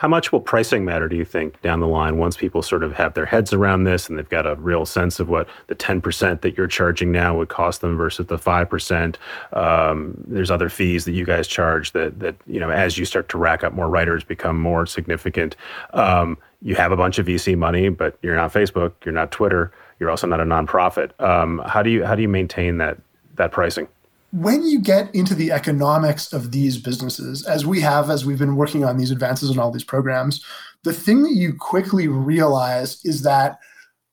How 0.02 0.08
much 0.08 0.32
will 0.32 0.42
pricing 0.42 0.84
matter, 0.84 1.08
do 1.08 1.16
you 1.16 1.26
think, 1.26 1.62
down 1.62 1.80
the 1.80 1.88
line 1.88 2.18
once 2.18 2.36
people 2.36 2.64
sort 2.64 2.82
of 2.82 2.94
have 2.94 3.14
their 3.14 3.28
heads 3.28 3.54
around 3.54 3.84
this 3.84 4.10
and 4.10 4.18
they've 4.18 4.28
got 4.28 4.48
a 4.48 4.56
real 4.56 4.84
sense 4.84 5.20
of 5.20 5.30
what 5.30 5.48
the 5.68 5.76
10% 5.76 6.42
that 6.42 6.58
you're 6.58 6.66
charging 6.66 7.12
now 7.12 7.38
would 7.38 7.50
cost 7.50 7.82
them 7.82 7.96
versus 7.98 8.26
the 8.26 8.40
5%? 8.40 9.16
Um, 9.54 10.16
there's 10.26 10.50
other 10.50 10.70
fees 10.70 11.06
that 11.06 11.12
you 11.12 11.24
guys 11.24 11.48
charge 11.48 11.92
that, 11.92 12.20
that, 12.20 12.36
you 12.48 12.60
know, 12.60 12.72
as 12.72 12.98
you 12.98 13.06
start 13.06 13.30
to 13.30 13.38
rack 13.38 13.64
up 13.64 13.74
more 13.74 13.88
writers, 13.88 14.24
become 14.24 14.60
more 14.60 14.88
significant. 14.88 15.56
Um, 15.94 16.36
you 16.64 16.74
have 16.74 16.92
a 16.92 16.98
bunch 16.98 17.20
of 17.20 17.28
VC 17.28 17.56
money, 17.56 17.90
but 17.90 18.18
you're 18.24 18.36
not 18.36 18.52
Facebook, 18.52 18.94
you're 19.06 19.14
not 19.14 19.30
Twitter, 19.30 19.72
you're 20.00 20.10
also 20.10 20.26
not 20.26 20.40
a 20.40 20.46
nonprofit. 20.46 21.12
Um, 21.22 21.62
how 21.68 21.84
do 21.84 21.92
you 21.92 22.04
how 22.04 22.16
do 22.16 22.24
you 22.24 22.28
maintain 22.28 22.80
that 22.80 22.98
that 23.36 23.52
pricing? 23.52 23.88
When 24.32 24.64
you 24.66 24.80
get 24.80 25.14
into 25.14 25.36
the 25.36 25.52
economics 25.52 26.32
of 26.32 26.52
these 26.52 26.78
businesses, 26.78 27.46
as 27.46 27.66
we 27.66 27.82
have, 27.82 28.10
as 28.10 28.26
we've 28.26 28.40
been 28.40 28.56
working 28.56 28.86
on 28.86 28.98
these 28.98 29.12
advances 29.12 29.50
and 29.50 29.60
all 29.60 29.72
these 29.72 29.84
programs, 29.84 30.44
the 30.84 30.94
thing 30.94 31.24
that 31.24 31.34
you 31.34 31.54
quickly 31.54 32.08
realize 32.08 33.04
is 33.06 33.24
that 33.24 33.60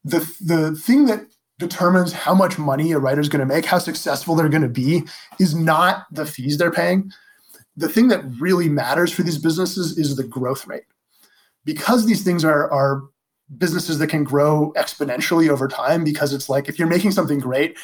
the 0.04 0.18
the 0.40 0.74
thing 0.74 1.06
that 1.06 1.26
determines 1.58 2.12
how 2.12 2.34
much 2.34 2.58
money 2.58 2.92
a 2.92 2.98
writer 2.98 3.20
is 3.20 3.28
going 3.28 3.46
to 3.46 3.54
make, 3.54 3.64
how 3.64 3.78
successful 3.78 4.34
they're 4.34 4.48
going 4.48 4.62
to 4.62 4.68
be, 4.68 5.02
is 5.40 5.54
not 5.54 6.06
the 6.10 6.26
fees 6.26 6.56
they're 6.56 6.70
paying. 6.70 7.10
The 7.76 7.88
thing 7.88 8.08
that 8.08 8.24
really 8.40 8.68
matters 8.68 9.12
for 9.12 9.22
these 9.22 9.38
businesses 9.38 9.98
is 9.98 10.16
the 10.16 10.24
growth 10.24 10.66
rate. 10.66 10.84
Because 11.64 12.06
these 12.06 12.22
things 12.22 12.44
are, 12.44 12.70
are 12.70 13.02
businesses 13.56 13.98
that 13.98 14.08
can 14.08 14.24
grow 14.24 14.72
exponentially 14.76 15.48
over 15.48 15.68
time 15.68 16.04
because 16.04 16.32
it's 16.34 16.48
like 16.48 16.68
if 16.68 16.78
you're 16.78 16.88
making 16.88 17.10
something 17.10 17.38
great 17.38 17.78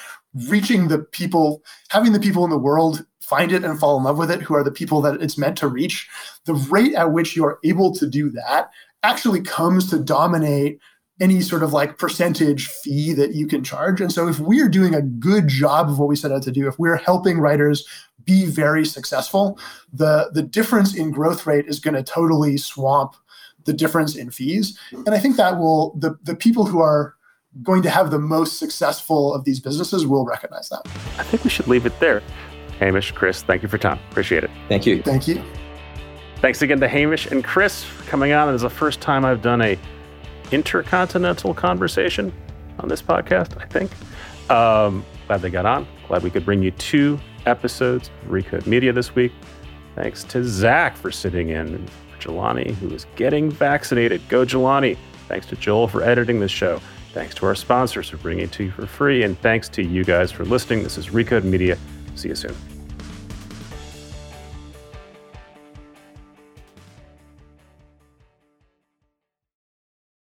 reaching 0.49 0.89
the 0.89 0.99
people 0.99 1.63
having 1.89 2.13
the 2.13 2.21
people 2.21 2.45
in 2.45 2.51
the 2.51 2.59
world 2.59 3.07
find 3.21 3.51
it 3.51 3.65
and 3.65 3.79
fall 3.79 3.97
in 3.97 4.05
love 4.05 4.19
with 4.19 4.31
it 4.31 4.43
who 4.43 4.55
are 4.55 4.63
the 4.63 4.71
people 4.71 5.01
that 5.01 5.23
it's 5.23 5.39
meant 5.39 5.57
to 5.57 5.67
reach 5.67 6.09
the 6.45 6.55
rate 6.55 6.95
at 6.95 7.13
which 7.13 7.35
you 7.35 7.45
are 7.45 7.59
able 7.65 7.95
to 7.95 8.07
do 8.07 8.29
that 8.29 8.71
actually 9.03 9.41
comes 9.41 9.89
to 9.89 9.99
dominate 9.99 10.79
any 11.21 11.41
sort 11.41 11.63
of 11.63 11.73
like 11.73 11.97
percentage 11.97 12.67
fee 12.67 13.13
that 13.13 13.35
you 13.35 13.47
can 13.47 13.63
charge. 13.63 14.01
And 14.01 14.13
so 14.13 14.27
if 14.27 14.41
we're 14.41 14.69
doing 14.69 14.95
a 14.95 15.03
good 15.03 15.47
job 15.47 15.89
of 15.89 15.99
what 15.99 16.09
we 16.09 16.17
set 16.17 16.33
out 16.33 16.43
to 16.43 16.51
do 16.51 16.67
if 16.67 16.79
we're 16.79 16.97
helping 16.97 17.39
writers 17.39 17.87
be 18.25 18.47
very 18.47 18.85
successful 18.87 19.59
the 19.93 20.31
the 20.33 20.43
difference 20.43 20.95
in 20.95 21.11
growth 21.11 21.47
rate 21.47 21.67
is 21.67 21.79
going 21.79 21.95
to 21.95 22.03
totally 22.03 22.57
swamp 22.57 23.17
the 23.65 23.73
difference 23.73 24.17
in 24.17 24.31
fees. 24.31 24.79
And 24.93 25.11
I 25.11 25.19
think 25.19 25.37
that 25.37 25.59
will 25.59 25.95
the 25.99 26.19
the 26.23 26.35
people 26.35 26.67
who 26.67 26.81
are 26.81 27.15
going 27.63 27.83
to 27.83 27.91
have 27.91 28.11
the 28.11 28.19
most 28.19 28.59
successful 28.59 29.33
of 29.33 29.45
these 29.45 29.61
businesses 29.61 30.07
will 30.07 30.25
recognize 30.25 30.69
that. 30.71 30.83
I 31.19 31.23
think 31.23 31.45
we 31.45 31.51
should 31.51 31.69
leave 31.69 31.87
it 31.87 31.99
there. 32.01 32.23
Hamish, 32.81 33.13
Chris, 33.13 33.43
thank 33.43 33.63
you 33.63 33.69
for 33.69 33.79
time. 33.79 34.01
Appreciate 34.11 34.43
it. 34.43 34.51
Thank 34.69 34.87
you. 34.87 35.03
Thank 35.03 35.29
you. 35.29 35.43
Thanks 36.41 36.63
again 36.63 36.81
to 36.81 36.89
Hamish 36.89 37.27
and 37.27 37.45
Chris 37.45 37.85
for 37.85 38.05
coming 38.11 38.33
on. 38.33 38.49
It 38.49 38.55
is 38.55 38.63
the 38.63 38.71
first 38.71 39.01
time 39.01 39.25
I've 39.25 39.41
done 39.41 39.63
a 39.63 39.79
intercontinental 40.51 41.55
conversation 41.55 42.33
on 42.81 42.89
this 42.89 43.01
podcast, 43.01 43.61
I 43.63 43.67
think. 43.67 43.91
Um, 44.51 45.05
glad 45.27 45.41
they 45.41 45.51
got 45.51 45.65
on. 45.65 45.87
Glad 46.09 46.23
we 46.23 46.31
could 46.31 46.45
bring 46.45 46.63
you 46.63 46.71
two 46.73 47.19
episodes 47.47 48.11
of 48.23 48.29
Recode 48.29 48.67
Media 48.67 48.93
this 48.93 49.15
week. 49.15 49.33
Thanks 49.95 50.25
to 50.25 50.45
Zach 50.45 50.97
for 50.97 51.11
sitting 51.11 51.51
in 51.51 51.89
Jelani, 52.25 52.75
who 52.75 52.91
is 52.91 53.07
getting 53.17 53.51
vaccinated. 53.51 54.27
Go, 54.29 54.45
Jelani. 54.45 54.97
Thanks 55.29 55.47
to 55.47 55.57
Joel 55.57 55.89
for 55.89 56.03
editing 56.03 56.41
this 56.41 56.51
show. 56.51 56.81
Thanks 57.13 57.35
to 57.37 57.47
our 57.47 57.55
sponsors 57.55 58.09
for 58.09 58.17
bringing 58.17 58.45
it 58.45 58.53
to 58.53 58.65
you 58.65 58.71
for 58.71 58.87
free. 58.87 59.23
And 59.23 59.39
thanks 59.41 59.69
to 59.71 59.83
you 59.83 60.05
guys 60.05 60.33
for 60.33 60.45
listening. 60.45 60.83
This 60.83 60.99
is 60.99 61.09
Recode 61.09 61.45
Media. 61.45 61.79
See 62.17 62.29
you 62.29 62.35
soon. 62.35 62.74